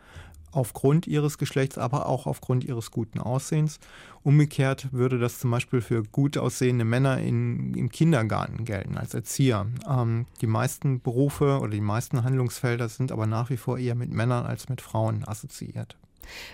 aufgrund 0.51 1.07
ihres 1.07 1.37
Geschlechts, 1.37 1.77
aber 1.77 2.07
auch 2.07 2.27
aufgrund 2.27 2.63
ihres 2.63 2.91
guten 2.91 3.19
Aussehens. 3.19 3.79
Umgekehrt 4.23 4.91
würde 4.91 5.17
das 5.17 5.39
zum 5.39 5.51
Beispiel 5.51 5.81
für 5.81 6.03
gut 6.03 6.37
aussehende 6.37 6.85
Männer 6.85 7.17
in, 7.19 7.73
im 7.73 7.89
Kindergarten 7.89 8.65
gelten, 8.65 8.97
als 8.97 9.13
Erzieher. 9.13 9.65
Ähm, 9.87 10.27
die 10.41 10.47
meisten 10.47 11.01
Berufe 11.01 11.59
oder 11.59 11.71
die 11.71 11.81
meisten 11.81 12.23
Handlungsfelder 12.23 12.89
sind 12.89 13.11
aber 13.11 13.25
nach 13.25 13.49
wie 13.49 13.57
vor 13.57 13.77
eher 13.77 13.95
mit 13.95 14.11
Männern 14.11 14.45
als 14.45 14.69
mit 14.69 14.81
Frauen 14.81 15.27
assoziiert. 15.27 15.97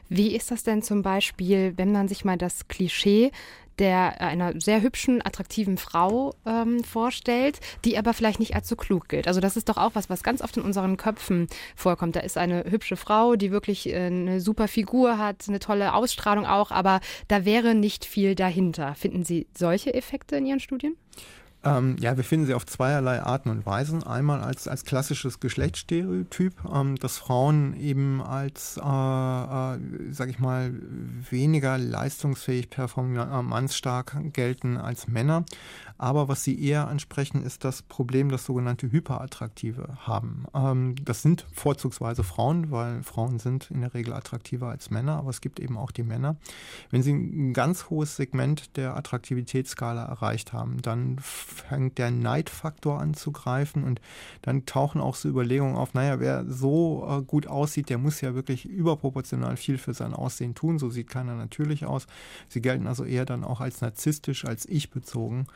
Wie 0.09 0.35
ist 0.35 0.51
das 0.51 0.63
denn 0.63 0.81
zum 0.81 1.01
Beispiel, 1.01 1.73
wenn 1.77 1.91
man 1.91 2.07
sich 2.07 2.25
mal 2.25 2.37
das 2.37 2.67
Klischee 2.67 3.31
der 3.79 4.19
einer 4.21 4.59
sehr 4.59 4.81
hübschen, 4.81 5.23
attraktiven 5.23 5.77
Frau 5.77 6.33
ähm, 6.45 6.83
vorstellt, 6.83 7.59
die 7.85 7.97
aber 7.97 8.13
vielleicht 8.13 8.39
nicht 8.39 8.53
so 8.65 8.75
klug 8.75 9.07
gilt. 9.07 9.27
Also 9.27 9.39
das 9.39 9.55
ist 9.55 9.69
doch 9.69 9.77
auch 9.77 9.91
was, 9.93 10.09
was 10.09 10.23
ganz 10.23 10.41
oft 10.41 10.57
in 10.57 10.63
unseren 10.63 10.97
Köpfen 10.97 11.47
vorkommt. 11.75 12.15
Da 12.15 12.21
ist 12.21 12.37
eine 12.37 12.65
hübsche 12.69 12.95
Frau, 12.95 13.35
die 13.35 13.51
wirklich 13.51 13.89
äh, 13.89 14.07
eine 14.07 14.41
super 14.41 14.67
Figur 14.67 15.17
hat, 15.17 15.45
eine 15.47 15.59
tolle 15.59 15.93
Ausstrahlung 15.93 16.45
auch, 16.45 16.71
aber 16.71 17.01
da 17.27 17.45
wäre 17.45 17.75
nicht 17.75 18.05
viel 18.05 18.35
dahinter. 18.35 18.95
Finden 18.95 19.23
Sie 19.23 19.47
solche 19.55 19.93
Effekte 19.93 20.37
in 20.37 20.45
Ihren 20.45 20.59
Studien? 20.59 20.95
Ähm, 21.63 21.95
ja, 21.99 22.15
wir 22.15 22.23
finden 22.23 22.45
sie 22.45 22.53
auf 22.53 22.65
zweierlei 22.65 23.21
Arten 23.21 23.49
und 23.49 23.65
Weisen. 23.65 24.03
Einmal 24.03 24.41
als, 24.41 24.67
als 24.67 24.85
klassisches 24.85 25.39
Geschlechtsstereotyp, 25.39 26.53
ähm, 26.71 26.95
dass 26.97 27.17
Frauen 27.17 27.75
eben 27.75 28.21
als, 28.21 28.77
äh, 28.77 28.81
äh, 28.81 29.79
sag 30.11 30.29
ich 30.29 30.39
mal, 30.39 30.71
weniger 31.29 31.77
leistungsfähig, 31.77 32.69
performanzstark 32.69 34.33
gelten 34.33 34.77
als 34.77 35.07
Männer. 35.07 35.45
Aber 35.97 36.27
was 36.27 36.43
Sie 36.43 36.61
eher 36.61 36.87
ansprechen, 36.87 37.43
ist 37.43 37.63
das 37.63 37.81
Problem, 37.81 38.29
das 38.29 38.45
sogenannte 38.45 38.91
Hyperattraktive 38.91 39.97
haben. 39.99 40.45
Ähm, 40.53 40.95
das 41.03 41.21
sind 41.21 41.45
vorzugsweise 41.51 42.23
Frauen, 42.23 42.71
weil 42.71 43.03
Frauen 43.03 43.39
sind 43.39 43.71
in 43.71 43.81
der 43.81 43.93
Regel 43.93 44.13
attraktiver 44.13 44.69
als 44.69 44.89
Männer, 44.89 45.17
aber 45.17 45.29
es 45.29 45.41
gibt 45.41 45.59
eben 45.59 45.77
auch 45.77 45.91
die 45.91 46.03
Männer. 46.03 46.37
Wenn 46.91 47.03
Sie 47.03 47.13
ein 47.13 47.53
ganz 47.53 47.89
hohes 47.89 48.15
Segment 48.15 48.77
der 48.77 48.95
Attraktivitätsskala 48.95 50.05
erreicht 50.05 50.53
haben, 50.53 50.81
dann 50.81 51.17
fängt 51.19 51.97
der 51.97 52.11
Neidfaktor 52.11 52.99
an 52.99 53.13
zu 53.13 53.31
greifen 53.31 53.83
und 53.83 54.01
dann 54.41 54.65
tauchen 54.65 55.01
auch 55.01 55.15
so 55.15 55.29
Überlegungen 55.29 55.75
auf, 55.75 55.93
naja, 55.93 56.19
wer 56.19 56.45
so 56.45 57.07
äh, 57.09 57.23
gut 57.23 57.47
aussieht, 57.47 57.89
der 57.89 57.97
muss 57.97 58.21
ja 58.21 58.35
wirklich 58.35 58.65
überproportional 58.65 59.57
viel 59.57 59.77
für 59.77 59.93
sein 59.93 60.13
Aussehen 60.13 60.55
tun. 60.55 60.79
So 60.79 60.89
sieht 60.89 61.09
keiner 61.09 61.35
natürlich 61.35 61.85
aus. 61.85 62.07
Sie 62.47 62.61
gelten 62.61 62.87
also 62.87 63.03
eher 63.03 63.25
dann 63.25 63.43
auch 63.43 63.61
als 63.61 63.81
narzisstisch, 63.81 64.45
als 64.45 64.65
ich 64.67 64.91
bezogen. 64.91 65.47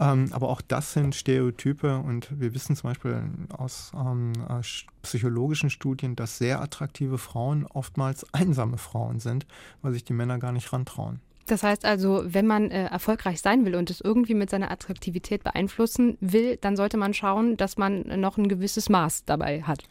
Ähm, 0.00 0.28
aber 0.32 0.48
auch 0.48 0.60
das 0.60 0.92
sind 0.92 1.14
Stereotype 1.14 1.98
und 1.98 2.28
wir 2.38 2.54
wissen 2.54 2.76
zum 2.76 2.90
Beispiel 2.90 3.22
aus 3.56 3.90
ähm, 3.94 4.32
äh, 4.48 4.62
psychologischen 5.02 5.70
Studien, 5.70 6.14
dass 6.14 6.38
sehr 6.38 6.60
attraktive 6.60 7.18
Frauen 7.18 7.66
oftmals 7.66 8.24
einsame 8.32 8.78
Frauen 8.78 9.18
sind, 9.18 9.46
weil 9.82 9.92
sich 9.92 10.04
die 10.04 10.12
Männer 10.12 10.38
gar 10.38 10.52
nicht 10.52 10.72
rantrauen. 10.72 11.20
Das 11.46 11.62
heißt 11.62 11.86
also, 11.86 12.22
wenn 12.26 12.46
man 12.46 12.70
äh, 12.70 12.84
erfolgreich 12.86 13.40
sein 13.40 13.64
will 13.64 13.74
und 13.74 13.88
es 13.90 14.02
irgendwie 14.02 14.34
mit 14.34 14.50
seiner 14.50 14.70
Attraktivität 14.70 15.42
beeinflussen 15.42 16.18
will, 16.20 16.58
dann 16.60 16.76
sollte 16.76 16.98
man 16.98 17.14
schauen, 17.14 17.56
dass 17.56 17.78
man 17.78 18.02
noch 18.20 18.36
ein 18.36 18.48
gewisses 18.48 18.90
Maß 18.90 19.24
dabei 19.24 19.62
hat. 19.62 19.82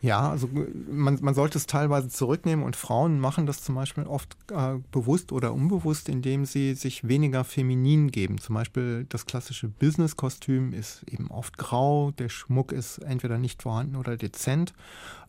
Ja, 0.00 0.30
also 0.30 0.48
man, 0.90 1.18
man 1.22 1.34
sollte 1.34 1.58
es 1.58 1.66
teilweise 1.66 2.08
zurücknehmen 2.08 2.64
und 2.64 2.74
Frauen 2.74 3.20
machen 3.20 3.46
das 3.46 3.62
zum 3.62 3.76
Beispiel 3.76 4.02
oft 4.04 4.36
äh, 4.50 4.78
bewusst 4.90 5.30
oder 5.30 5.54
unbewusst, 5.54 6.08
indem 6.08 6.44
sie 6.44 6.74
sich 6.74 7.06
weniger 7.06 7.44
feminin 7.44 8.10
geben. 8.10 8.38
Zum 8.38 8.56
Beispiel 8.56 9.06
das 9.08 9.26
klassische 9.26 9.68
Business-Kostüm 9.68 10.72
ist 10.72 11.04
eben 11.04 11.30
oft 11.30 11.56
grau, 11.56 12.10
der 12.10 12.28
Schmuck 12.28 12.72
ist 12.72 12.98
entweder 12.98 13.38
nicht 13.38 13.62
vorhanden 13.62 13.94
oder 13.94 14.16
dezent. 14.16 14.74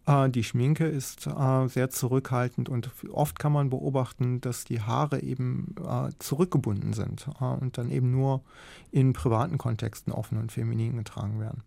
Äh, 0.07 0.29
die 0.29 0.43
Schminke 0.43 0.85
ist 0.85 1.27
äh, 1.27 1.67
sehr 1.67 1.89
zurückhaltend 1.89 2.67
und 2.67 2.89
oft 3.11 3.37
kann 3.39 3.51
man 3.51 3.69
beobachten, 3.69 4.41
dass 4.41 4.63
die 4.65 4.81
Haare 4.81 5.21
eben 5.21 5.75
äh, 5.87 6.09
zurückgebunden 6.19 6.93
sind 6.93 7.27
äh, 7.39 7.43
und 7.43 7.77
dann 7.77 7.91
eben 7.91 8.11
nur 8.11 8.41
in 8.91 9.13
privaten 9.13 9.57
Kontexten 9.57 10.11
offen 10.11 10.39
und 10.39 10.51
feminin 10.51 10.97
getragen 10.97 11.39
werden. 11.39 11.63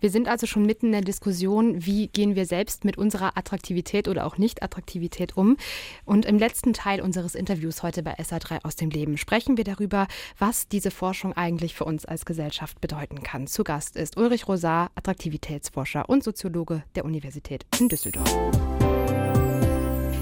Wir 0.00 0.10
sind 0.10 0.28
also 0.28 0.46
schon 0.46 0.66
mitten 0.66 0.86
in 0.86 0.92
der 0.92 1.00
Diskussion, 1.02 1.84
wie 1.84 2.08
gehen 2.08 2.34
wir 2.34 2.46
selbst 2.46 2.84
mit 2.84 2.98
unserer 2.98 3.36
Attraktivität 3.36 4.08
oder 4.08 4.26
auch 4.26 4.38
Nicht-Attraktivität 4.38 5.36
um. 5.36 5.56
Und 6.04 6.24
im 6.24 6.38
letzten 6.38 6.72
Teil 6.72 7.00
unseres 7.00 7.34
Interviews 7.34 7.82
heute 7.82 8.02
bei 8.02 8.18
SA3 8.18 8.64
aus 8.64 8.76
dem 8.76 8.90
Leben 8.90 9.16
sprechen 9.16 9.56
wir 9.56 9.64
darüber, 9.64 10.06
was 10.38 10.68
diese 10.68 10.90
Forschung 10.90 11.32
eigentlich 11.36 11.74
für 11.74 11.84
uns 11.84 12.04
als 12.04 12.24
Gesellschaft 12.24 12.80
bedeuten 12.80 13.22
kann. 13.22 13.46
Zu 13.46 13.64
Gast 13.64 13.96
ist 13.96 14.16
Ulrich 14.16 14.48
Rosar, 14.48 14.90
Attraktivitätsforscher 14.94 16.08
und 16.08 16.24
Soziologe 16.24 16.82
der 16.94 17.04
Universität 17.04 17.66
in 17.78 17.88
Düsseldorf. 17.88 18.34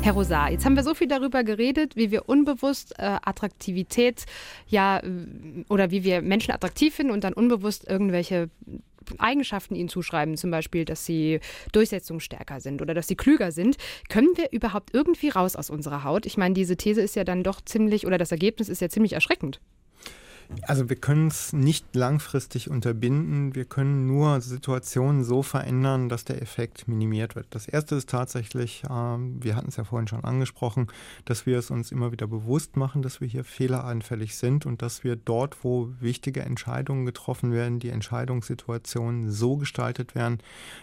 Herr 0.07 0.13
Rosar, 0.13 0.53
jetzt 0.53 0.65
haben 0.65 0.77
wir 0.77 0.85
so 0.85 0.95
viel 0.95 1.09
darüber 1.09 1.43
geredet, 1.43 1.97
wie 1.97 2.13
wir 2.13 2.29
unbewusst 2.29 2.97
äh, 2.97 3.19
Attraktivität 3.25 4.25
ja 4.69 5.03
oder 5.69 5.91
wie 5.91 6.05
wir 6.05 6.23
Menschen 6.23 6.53
attraktiv 6.53 6.95
finden 6.95 7.13
und 7.13 7.25
dann 7.25 7.33
unbewusst 7.33 7.89
irgendwelche 7.89 8.49
Eigenschaften 9.19 9.75
ihnen 9.75 9.89
zuschreiben, 9.89 10.37
zum 10.37 10.51
Beispiel, 10.51 10.85
dass 10.85 11.05
sie 11.07 11.41
durchsetzungsstärker 11.73 12.61
sind 12.61 12.83
oder 12.83 12.95
dass 12.95 13.09
sie 13.09 13.17
klüger 13.17 13.53
sind, 13.53 13.77
können 14.09 14.37
wir 14.37 14.53
überhaupt 14.53 14.95
irgendwie 14.95 15.29
raus 15.29 15.57
aus 15.57 15.71
unserer 15.71 16.05
Haut? 16.05 16.27
Ich 16.27 16.37
meine, 16.37 16.55
diese 16.55 16.77
These 16.77 17.01
ist 17.01 17.17
ja 17.17 17.25
dann 17.25 17.43
doch 17.43 17.61
ziemlich, 17.61 18.07
oder 18.07 18.19
das 18.19 18.33
Ergebnis 18.33 18.69
ist 18.69 18.81
ja 18.81 18.89
ziemlich 18.89 19.13
erschreckend. 19.13 19.61
Also 20.63 20.89
wir 20.89 20.97
können 20.97 21.29
es 21.29 21.53
nicht 21.53 21.95
langfristig 21.95 22.71
unterbinden. 22.71 23.55
Wir 23.55 23.65
können 23.65 24.07
nur 24.07 24.41
Situationen 24.41 25.25
so 25.25 25.43
verändern, 25.43 26.09
dass 26.09 26.25
der 26.25 26.41
Effekt 26.41 26.87
minimiert 26.89 27.35
wird. 27.35 27.47
Das 27.51 27.67
Erste 27.67 27.97
ist 27.97 28.09
tatsächlich, 28.09 28.85
äh, 28.85 28.89
wir 28.89 29.57
hatten 29.57 29.69
es 29.69 29.77
ja 29.77 29.85
vorhin 29.85 30.09
schon 30.09 30.25
angesprochen, 30.25 30.87
dass 31.25 31.47
wir 31.47 31.59
es 31.59 31.71
uns 31.71 31.91
immer 31.91 32.13
wieder 32.13 32.27
bewusst 32.27 32.77
machen, 32.77 33.03
dass 33.03 33.21
wir 33.21 33.29
hier 33.29 33.45
fehleranfällig 33.45 34.37
sind 34.37 34.67
und 34.67 34.83
dass 34.83 35.05
wir 35.05 35.17
dort, 35.17 35.65
wo 35.65 35.91
wichtige 36.01 36.43
Entscheidungen 36.43 37.07
getroffen 37.07 37.53
werden, 37.53 37.79
die 37.79 37.91
Entscheidungssituationen 37.91 39.31
so 39.31 39.57
gestaltet 39.57 40.15
werden, 40.15 40.39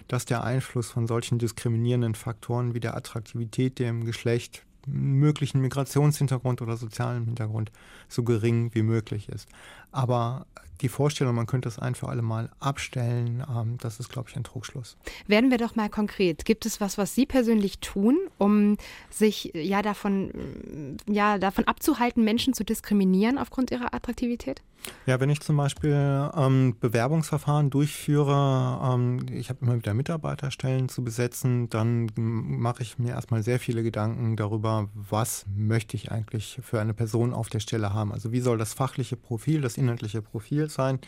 dass 0.07 0.25
der 0.25 0.43
Einfluss 0.43 0.89
von 0.89 1.07
solchen 1.07 1.39
diskriminierenden 1.39 2.15
Faktoren 2.15 2.73
wie 2.73 2.79
der 2.79 2.95
Attraktivität, 2.95 3.79
dem 3.79 4.05
Geschlecht, 4.05 4.65
möglichen 4.85 5.61
Migrationshintergrund 5.61 6.61
oder 6.61 6.77
sozialen 6.77 7.25
Hintergrund 7.25 7.71
so 8.09 8.23
gering 8.23 8.73
wie 8.73 8.83
möglich 8.83 9.29
ist. 9.29 9.47
Aber 9.91 10.45
die 10.81 10.89
Vorstellung, 10.89 11.35
man 11.35 11.45
könnte 11.45 11.69
es 11.69 11.79
ein 11.79 11.95
für 11.95 12.09
alle 12.09 12.21
Mal 12.21 12.49
abstellen, 12.59 13.43
ähm, 13.49 13.77
das 13.79 13.99
ist, 13.99 14.09
glaube 14.09 14.29
ich, 14.29 14.35
ein 14.35 14.43
Trugschluss. 14.43 14.97
Werden 15.27 15.49
wir 15.49 15.57
doch 15.57 15.75
mal 15.75 15.89
konkret. 15.89 16.45
Gibt 16.45 16.65
es 16.65 16.81
was, 16.81 16.97
was 16.97 17.15
Sie 17.15 17.25
persönlich 17.25 17.79
tun, 17.79 18.17
um 18.37 18.77
sich 19.09 19.51
ja 19.53 19.81
davon, 19.81 20.97
ja, 21.07 21.37
davon 21.37 21.65
abzuhalten, 21.65 22.23
Menschen 22.23 22.53
zu 22.53 22.63
diskriminieren 22.63 23.37
aufgrund 23.37 23.71
ihrer 23.71 23.93
Attraktivität? 23.93 24.61
Ja, 25.05 25.19
wenn 25.19 25.29
ich 25.29 25.41
zum 25.41 25.57
Beispiel 25.57 26.29
ähm, 26.35 26.77
Bewerbungsverfahren 26.79 27.69
durchführe, 27.69 28.79
ähm, 28.83 29.25
ich 29.31 29.49
habe 29.49 29.59
immer 29.61 29.75
wieder 29.75 29.93
Mitarbeiterstellen 29.93 30.87
zu 30.87 31.03
besetzen, 31.03 31.69
dann 31.69 32.09
mache 32.15 32.83
ich 32.83 32.97
mir 32.99 33.11
erstmal 33.11 33.43
sehr 33.43 33.59
viele 33.59 33.83
Gedanken 33.83 34.37
darüber, 34.37 34.89
was 34.93 35.45
möchte 35.55 35.97
ich 35.97 36.11
eigentlich 36.11 36.59
für 36.63 36.79
eine 36.79 36.93
Person 36.93 37.33
auf 37.33 37.49
der 37.49 37.59
Stelle 37.59 37.93
haben. 37.93 38.13
Also 38.13 38.31
wie 38.31 38.39
soll 38.39 38.57
das 38.57 38.73
fachliche 38.73 39.17
Profil, 39.17 39.61
das 39.61 39.77
inhaltliche 39.77 40.21
Profil 40.21 40.69
sein? 40.69 40.99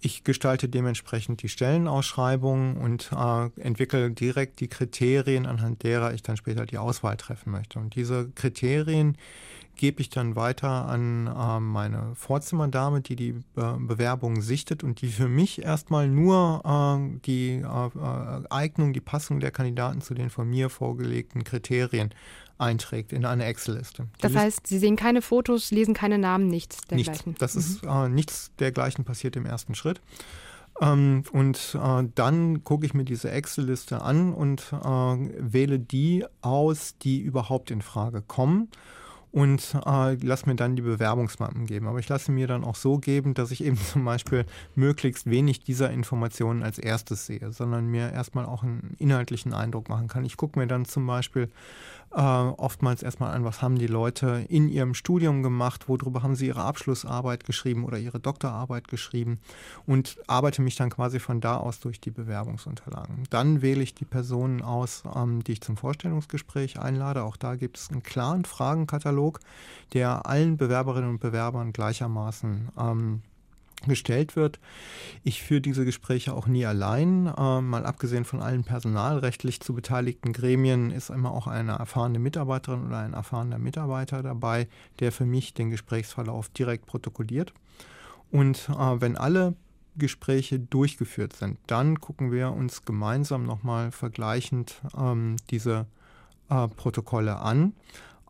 Ich 0.00 0.22
gestalte 0.22 0.68
dementsprechend 0.68 1.42
die 1.42 1.48
Stellenausschreibung 1.48 2.76
und 2.76 3.10
äh, 3.12 3.60
entwickle 3.60 4.10
direkt 4.12 4.60
die 4.60 4.68
Kriterien, 4.68 5.44
anhand 5.44 5.82
derer 5.82 6.14
ich 6.14 6.22
dann 6.22 6.36
später 6.36 6.66
die 6.66 6.78
Auswahl 6.78 7.16
treffen 7.16 7.50
möchte. 7.50 7.80
Und 7.80 7.96
diese 7.96 8.30
Kriterien 8.30 9.16
gebe 9.74 10.00
ich 10.00 10.08
dann 10.10 10.36
weiter 10.36 10.86
an 10.86 11.26
äh, 11.26 11.60
meine 11.60 12.14
Vorzimmerdame, 12.14 13.00
die 13.00 13.16
die 13.16 13.30
äh, 13.56 13.74
Bewerbung 13.78 14.40
sichtet 14.40 14.84
und 14.84 15.00
die 15.00 15.08
für 15.08 15.28
mich 15.28 15.62
erstmal 15.62 16.08
nur 16.08 16.62
äh, 16.64 17.18
die 17.24 17.54
äh, 17.54 17.62
äh, 17.62 18.42
Eignung, 18.50 18.92
die 18.92 19.00
Passung 19.00 19.40
der 19.40 19.50
Kandidaten 19.50 20.00
zu 20.00 20.14
den 20.14 20.30
von 20.30 20.48
mir 20.48 20.70
vorgelegten 20.70 21.42
Kriterien 21.42 22.10
einträgt 22.58 23.12
in 23.12 23.24
eine 23.24 23.44
Excel-Liste. 23.44 24.08
Das 24.20 24.34
heißt, 24.34 24.66
Sie 24.66 24.78
sehen 24.78 24.96
keine 24.96 25.22
Fotos, 25.22 25.70
lesen 25.70 25.94
keine 25.94 26.18
Namen, 26.18 26.48
nichts 26.48 26.78
dergleichen? 26.82 27.30
Nichts. 27.30 27.40
Das 27.40 27.54
mhm. 27.54 27.60
ist 27.60 27.84
äh, 27.84 28.08
nichts 28.08 28.50
dergleichen 28.58 29.04
passiert 29.04 29.36
im 29.36 29.46
ersten 29.46 29.74
Schritt. 29.74 30.00
Ähm, 30.80 31.22
und 31.32 31.76
äh, 31.80 32.04
dann 32.14 32.64
gucke 32.64 32.86
ich 32.86 32.94
mir 32.94 33.04
diese 33.04 33.30
Excel-Liste 33.30 34.02
an 34.02 34.32
und 34.32 34.72
äh, 34.72 34.76
wähle 35.38 35.78
die 35.78 36.24
aus, 36.40 36.96
die 36.98 37.20
überhaupt 37.20 37.70
in 37.70 37.82
Frage 37.82 38.22
kommen 38.22 38.68
und 39.30 39.76
äh, 39.86 40.14
lass 40.14 40.46
mir 40.46 40.54
dann 40.54 40.76
die 40.76 40.82
Bewerbungsmappen 40.82 41.66
geben. 41.66 41.86
Aber 41.86 41.98
ich 41.98 42.08
lasse 42.08 42.32
mir 42.32 42.46
dann 42.46 42.64
auch 42.64 42.76
so 42.76 42.98
geben, 42.98 43.34
dass 43.34 43.50
ich 43.50 43.62
eben 43.62 43.76
zum 43.92 44.04
Beispiel 44.04 44.46
möglichst 44.74 45.28
wenig 45.28 45.60
dieser 45.60 45.90
Informationen 45.90 46.62
als 46.62 46.78
erstes 46.78 47.26
sehe, 47.26 47.52
sondern 47.52 47.86
mir 47.86 48.12
erstmal 48.12 48.46
auch 48.46 48.62
einen 48.62 48.94
inhaltlichen 48.98 49.52
Eindruck 49.52 49.88
machen 49.88 50.08
kann. 50.08 50.24
Ich 50.24 50.36
gucke 50.36 50.58
mir 50.58 50.66
dann 50.66 50.84
zum 50.84 51.06
Beispiel 51.06 51.50
äh, 52.10 52.20
oftmals 52.20 53.02
erstmal 53.02 53.34
an, 53.34 53.44
was 53.44 53.62
haben 53.62 53.78
die 53.78 53.86
Leute 53.86 54.44
in 54.48 54.68
ihrem 54.68 54.94
Studium 54.94 55.42
gemacht, 55.42 55.88
worüber 55.88 56.22
haben 56.22 56.36
sie 56.36 56.46
ihre 56.46 56.62
Abschlussarbeit 56.62 57.44
geschrieben 57.44 57.84
oder 57.84 57.98
ihre 57.98 58.20
Doktorarbeit 58.20 58.88
geschrieben 58.88 59.40
und 59.86 60.18
arbeite 60.26 60.62
mich 60.62 60.76
dann 60.76 60.90
quasi 60.90 61.20
von 61.20 61.40
da 61.40 61.58
aus 61.58 61.80
durch 61.80 62.00
die 62.00 62.10
Bewerbungsunterlagen. 62.10 63.24
Dann 63.30 63.62
wähle 63.62 63.82
ich 63.82 63.94
die 63.94 64.04
Personen 64.04 64.62
aus, 64.62 65.02
ähm, 65.14 65.44
die 65.44 65.52
ich 65.52 65.60
zum 65.60 65.76
Vorstellungsgespräch 65.76 66.78
einlade. 66.78 67.22
Auch 67.24 67.36
da 67.36 67.56
gibt 67.56 67.78
es 67.78 67.90
einen 67.90 68.02
klaren 68.02 68.44
Fragenkatalog, 68.44 69.40
der 69.92 70.26
allen 70.26 70.56
Bewerberinnen 70.56 71.10
und 71.10 71.20
Bewerbern 71.20 71.72
gleichermaßen 71.72 72.68
ähm, 72.78 73.22
gestellt 73.86 74.36
wird. 74.36 74.58
Ich 75.22 75.42
führe 75.42 75.60
diese 75.60 75.84
Gespräche 75.84 76.34
auch 76.34 76.46
nie 76.46 76.66
allein. 76.66 77.26
Äh, 77.26 77.60
mal 77.60 77.86
abgesehen 77.86 78.24
von 78.24 78.42
allen 78.42 78.64
personalrechtlich 78.64 79.60
zu 79.60 79.74
beteiligten 79.74 80.32
Gremien 80.32 80.90
ist 80.90 81.10
immer 81.10 81.32
auch 81.32 81.46
eine 81.46 81.72
erfahrene 81.72 82.18
Mitarbeiterin 82.18 82.86
oder 82.86 82.98
ein 82.98 83.14
erfahrener 83.14 83.58
Mitarbeiter 83.58 84.22
dabei, 84.22 84.68
der 85.00 85.12
für 85.12 85.26
mich 85.26 85.54
den 85.54 85.70
Gesprächsverlauf 85.70 86.48
direkt 86.48 86.86
protokolliert. 86.86 87.52
Und 88.30 88.68
äh, 88.68 89.00
wenn 89.00 89.16
alle 89.16 89.54
Gespräche 89.96 90.58
durchgeführt 90.58 91.34
sind, 91.34 91.58
dann 91.66 92.00
gucken 92.00 92.30
wir 92.32 92.52
uns 92.52 92.84
gemeinsam 92.84 93.44
nochmal 93.44 93.90
vergleichend 93.90 94.80
ähm, 94.96 95.36
diese 95.50 95.86
äh, 96.48 96.68
Protokolle 96.68 97.38
an 97.38 97.74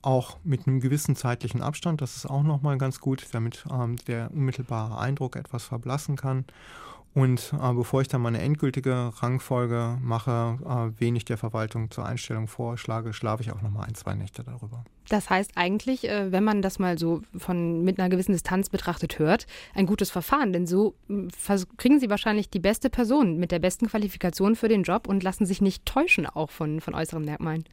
auch 0.03 0.37
mit 0.45 0.67
einem 0.67 0.81
gewissen 0.81 1.17
zeitlichen 1.17 1.63
Abstand. 1.63 2.01
Das 2.01 2.17
ist 2.17 2.27
auch 2.27 2.43
nochmal 2.43 2.79
ganz 2.79 3.01
gut, 3.01 3.27
damit 3.33 3.65
ähm, 3.71 3.97
der 4.07 4.31
unmittelbare 4.33 4.99
Eindruck 4.99 5.37
etwas 5.37 5.65
verblassen 5.65 6.17
kann. 6.17 6.45
Und 7.15 7.53
äh, 7.61 7.73
bevor 7.73 8.01
ich 8.01 8.09
dann 8.09 8.21
meine 8.21 8.41
endgültige 8.41 9.13
Rangfolge 9.17 9.99
mache, 10.01 10.59
äh, 10.65 11.01
wen 11.01 11.17
ich 11.17 11.25
der 11.25 11.39
Verwaltung 11.39 11.91
zur 11.91 12.07
Einstellung 12.07 12.47
vorschlage, 12.47 13.13
schlafe 13.13 13.43
ich 13.43 13.51
auch 13.51 13.63
nochmal 13.63 13.89
ein, 13.89 13.95
zwei 13.95 14.15
Nächte 14.15 14.45
darüber. 14.45 14.85
Das 15.09 15.31
heißt 15.31 15.53
eigentlich, 15.57 16.09
äh, 16.09 16.31
wenn 16.31 16.45
man 16.45 16.63
das 16.63 16.79
mal 16.79 16.99
so 16.99 17.23
von 17.37 17.83
mit 17.83 17.99
einer 17.99 18.09
gewissen 18.09 18.33
Distanz 18.33 18.69
betrachtet 18.69 19.19
hört, 19.19 19.47
ein 19.75 19.87
gutes 19.87 20.11
Verfahren. 20.11 20.53
Denn 20.53 20.67
so 20.67 20.95
hm, 21.09 21.29
kriegen 21.77 21.99
Sie 21.99 22.11
wahrscheinlich 22.11 22.51
die 22.51 22.61
beste 22.61 22.91
Person 22.91 23.39
mit 23.39 23.51
der 23.51 23.59
besten 23.59 23.89
Qualifikation 23.89 24.55
für 24.55 24.69
den 24.69 24.83
Job 24.83 25.09
und 25.09 25.23
lassen 25.23 25.47
sich 25.47 25.61
nicht 25.61 25.87
täuschen 25.87 26.27
auch 26.27 26.51
von, 26.51 26.81
von 26.81 26.95
äußeren 26.95 27.25
Merkmalen. 27.25 27.65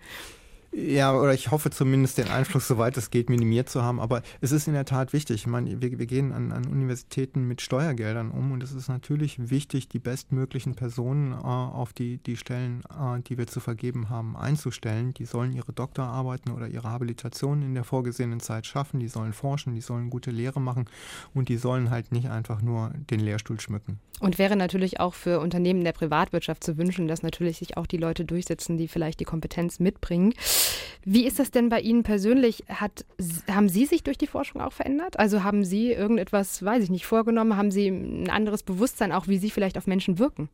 Ja, 0.77 1.17
oder 1.17 1.33
ich 1.33 1.51
hoffe 1.51 1.69
zumindest 1.69 2.17
den 2.17 2.27
Einfluss, 2.27 2.67
soweit 2.67 2.97
es 2.97 3.09
geht, 3.09 3.29
minimiert 3.29 3.69
zu 3.69 3.81
haben. 3.81 4.01
Aber 4.01 4.21
es 4.41 4.51
ist 4.51 4.67
in 4.67 4.73
der 4.73 4.83
Tat 4.83 5.13
wichtig. 5.13 5.37
Ich 5.37 5.47
meine, 5.47 5.81
wir, 5.81 5.97
wir 5.97 6.05
gehen 6.05 6.33
an, 6.33 6.51
an, 6.51 6.65
Universitäten 6.65 7.47
mit 7.47 7.61
Steuergeldern 7.61 8.29
um 8.29 8.51
und 8.51 8.61
es 8.61 8.73
ist 8.73 8.89
natürlich 8.89 9.49
wichtig, 9.49 9.87
die 9.87 9.99
bestmöglichen 9.99 10.75
Personen 10.75 11.31
äh, 11.31 11.35
auf 11.45 11.93
die, 11.93 12.17
die 12.17 12.35
Stellen, 12.35 12.83
äh, 12.89 13.21
die 13.21 13.37
wir 13.37 13.47
zu 13.47 13.61
vergeben 13.61 14.09
haben, 14.09 14.35
einzustellen. 14.35 15.13
Die 15.13 15.23
sollen 15.23 15.53
ihre 15.53 15.71
Doktorarbeiten 15.71 16.51
oder 16.51 16.67
ihre 16.67 16.89
Habilitation 16.89 17.61
in 17.61 17.73
der 17.73 17.85
vorgesehenen 17.85 18.41
Zeit 18.41 18.65
schaffen. 18.65 18.99
Die 18.99 19.07
sollen 19.07 19.31
forschen, 19.31 19.75
die 19.75 19.81
sollen 19.81 20.09
gute 20.09 20.31
Lehre 20.31 20.59
machen 20.59 20.89
und 21.33 21.47
die 21.47 21.55
sollen 21.55 21.89
halt 21.89 22.11
nicht 22.11 22.29
einfach 22.29 22.61
nur 22.61 22.91
den 23.09 23.21
Lehrstuhl 23.21 23.61
schmücken. 23.61 24.01
Und 24.19 24.37
wäre 24.39 24.55
natürlich 24.55 24.99
auch 24.99 25.13
für 25.13 25.39
Unternehmen 25.39 25.83
der 25.83 25.91
Privatwirtschaft 25.91 26.63
zu 26.63 26.77
wünschen, 26.77 27.07
dass 27.07 27.21
natürlich 27.21 27.57
sich 27.57 27.75
auch 27.75 27.85
die 27.85 27.97
Leute 27.97 28.23
durchsetzen, 28.23 28.77
die 28.77 28.87
vielleicht 28.87 29.19
die 29.19 29.25
Kompetenz 29.25 29.79
mitbringen. 29.79 30.33
Wie 31.03 31.25
ist 31.25 31.39
das 31.39 31.51
denn 31.51 31.69
bei 31.69 31.81
Ihnen 31.81 32.03
persönlich? 32.03 32.63
Hat, 32.67 33.05
haben 33.49 33.69
Sie 33.69 33.85
sich 33.85 34.03
durch 34.03 34.17
die 34.17 34.27
Forschung 34.27 34.61
auch 34.61 34.73
verändert? 34.73 35.19
Also 35.19 35.43
haben 35.43 35.63
Sie 35.63 35.91
irgendetwas, 35.91 36.63
weiß 36.63 36.83
ich 36.83 36.89
nicht, 36.89 37.05
vorgenommen? 37.05 37.57
Haben 37.57 37.71
Sie 37.71 37.87
ein 37.87 38.29
anderes 38.29 38.63
Bewusstsein, 38.63 39.11
auch 39.11 39.27
wie 39.27 39.37
Sie 39.37 39.51
vielleicht 39.51 39.77
auf 39.77 39.87
Menschen 39.87 40.17
wirken? 40.17 40.49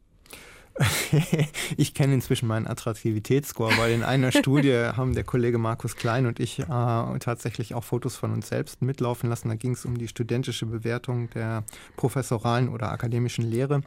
ich 1.78 1.94
kenne 1.94 2.14
inzwischen 2.14 2.48
meinen 2.48 2.68
Attraktivitätsscore, 2.68 3.78
weil 3.78 3.92
in 3.92 4.04
einer 4.04 4.32
Studie 4.32 4.74
haben 4.96 5.14
der 5.14 5.24
Kollege 5.24 5.58
Markus 5.58 5.96
Klein 5.96 6.26
und 6.26 6.40
ich 6.40 6.60
äh, 6.60 6.66
tatsächlich 6.66 7.74
auch 7.74 7.84
Fotos 7.84 8.16
von 8.16 8.32
uns 8.32 8.48
selbst 8.48 8.82
mitlaufen 8.82 9.30
lassen. 9.30 9.50
Da 9.50 9.56
ging 9.56 9.74
es 9.74 9.86
um 9.86 9.98
die 9.98 10.08
studentische 10.08 10.66
Bewertung 10.66 11.30
der 11.32 11.64
professoralen 11.98 12.70
oder 12.70 12.92
akademischen 12.92 13.50
Lehre. 13.50 13.82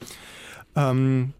Ähm, 0.76 1.32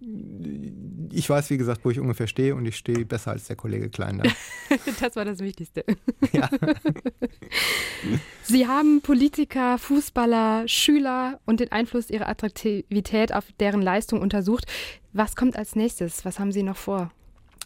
ich 1.11 1.29
weiß, 1.29 1.51
wie 1.51 1.57
gesagt, 1.57 1.85
wo 1.85 1.91
ich 1.91 1.99
ungefähr 1.99 2.27
stehe 2.27 2.55
und 2.55 2.67
ich 2.67 2.77
stehe 2.77 3.05
besser 3.05 3.33
als 3.33 3.47
der 3.47 3.57
Kollege 3.57 3.89
Klein 3.91 4.19
da. 4.19 4.31
das 5.01 5.17
war 5.17 5.25
das 5.25 5.41
Wichtigste. 5.41 5.85
Ja. 6.33 6.49
Sie 8.43 8.67
haben 8.67 9.01
Politiker, 9.01 9.79
Fußballer, 9.79 10.69
Schüler 10.69 11.41
und 11.47 11.61
den 11.61 11.73
Einfluss 11.73 12.11
ihrer 12.11 12.29
Attraktivität 12.29 13.35
auf 13.35 13.45
deren 13.59 13.83
Leistung 13.83 14.21
untersucht. 14.21 14.67
Was 15.13 15.37
kommt 15.37 15.57
als 15.57 15.75
nächstes? 15.75 16.25
Was 16.25 16.39
haben 16.39 16.53
Sie 16.53 16.63
noch 16.63 16.77
vor? 16.77 17.11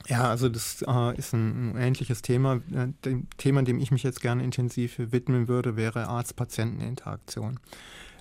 Ja, 0.07 0.31
also 0.31 0.49
das 0.49 0.83
äh, 0.87 1.19
ist 1.19 1.35
ein, 1.35 1.73
ein, 1.73 1.77
ähnliches 1.77 2.23
Thema. 2.23 2.57
Äh, 2.73 2.89
dem 3.05 3.27
Thema, 3.37 3.63
dem 3.63 3.79
ich 3.79 3.91
mich 3.91 4.03
jetzt 4.03 4.21
gerne 4.23 4.43
intensiv 4.43 4.95
widmen 4.99 5.49
würde, 5.49 5.77
wäre 5.77 6.09
Arzt-Patienten-Interaktion. 6.09 7.59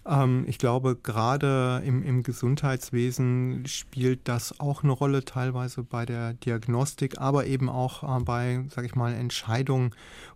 Ähm, 0.07 0.45
ich 0.47 0.57
glaube, 0.57 0.95
gerade 0.95 1.81
im, 1.85 2.01
im 2.03 2.23
Gesundheitswesen 2.23 3.65
spielt 3.67 4.27
das 4.27 4.59
auch 4.59 4.83
eine 4.83 4.93
Rolle, 4.93 5.25
teilweise 5.25 5.83
bei 5.83 6.05
der 6.05 6.33
Diagnostik, 6.33 7.19
aber 7.19 7.45
eben 7.45 7.69
auch 7.69 8.03
äh, 8.03 8.23
bei, 8.23 8.65
sage 8.69 8.87
ich 8.87 8.95
mal, 8.95 9.13
Entscheidungen, 9.13 9.93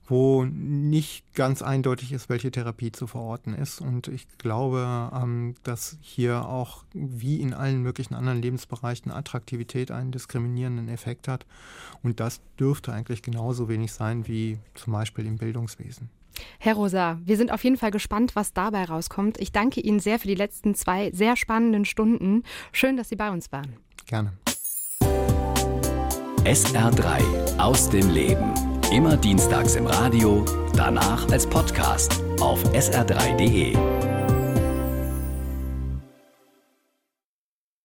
wo 0.07 0.43
nicht 0.43 1.34
ganz 1.36 1.61
eindeutig 1.61 2.11
ist, 2.11 2.28
welche 2.28 2.51
Therapie 2.51 2.91
zu 2.91 3.07
verorten 3.07 3.53
ist. 3.53 3.80
Und 3.80 4.09
ich 4.09 4.28
glaube, 4.38 5.09
ähm, 5.13 5.55
dass 5.63 5.97
hier 6.01 6.47
auch 6.47 6.84
wie 6.93 7.39
in 7.39 7.53
allen 7.53 7.82
möglichen 7.82 8.13
anderen 8.13 8.41
Lebensbereichen 8.41 9.11
Attraktivität 9.11 9.89
einen 9.89 10.11
diskriminierenden 10.11 10.89
Effekt 10.89 11.30
hat. 11.30 11.45
Und 12.03 12.19
das 12.19 12.41
dürfte 12.59 12.91
eigentlich 12.91 13.22
genauso 13.22 13.69
wenig 13.69 13.93
sein 13.93 14.28
wie 14.28 14.59
zum 14.74 14.91
Beispiel 14.91 15.26
im 15.26 15.38
Bildungswesen. 15.38 16.09
Herr 16.59 16.75
Rosa, 16.75 17.19
wir 17.23 17.38
sind 17.38 17.51
auf 17.51 17.63
jeden 17.63 17.77
Fall 17.77 17.91
gespannt, 17.91 18.36
was 18.36 18.53
dabei 18.53 18.86
rauskommt. 18.86 19.39
Ich 19.39 19.51
danke 19.51 19.82
Ihnen 19.82 19.99
sehr 19.99 20.19
für 20.19 20.27
die 20.27 20.36
letzten 20.36 20.75
zwei 20.75 21.11
sehr 21.11 21.36
spannenden 21.36 21.86
Stunden. 21.86 22.43
Schön, 22.71 22.97
dass 22.97 23.09
Sie 23.09 23.15
bei 23.15 23.29
uns 23.29 23.51
waren. 23.51 23.75
Gerne. 24.05 24.34
SR3 26.43 27.59
aus 27.59 27.89
dem 27.89 28.09
Leben. 28.09 28.53
Immer 28.91 29.15
dienstags 29.15 29.75
im 29.75 29.86
Radio, 29.86 30.43
danach 30.75 31.29
als 31.32 31.47
Podcast 31.47 32.21
auf 32.41 32.63
sr3.de. 32.73 34.11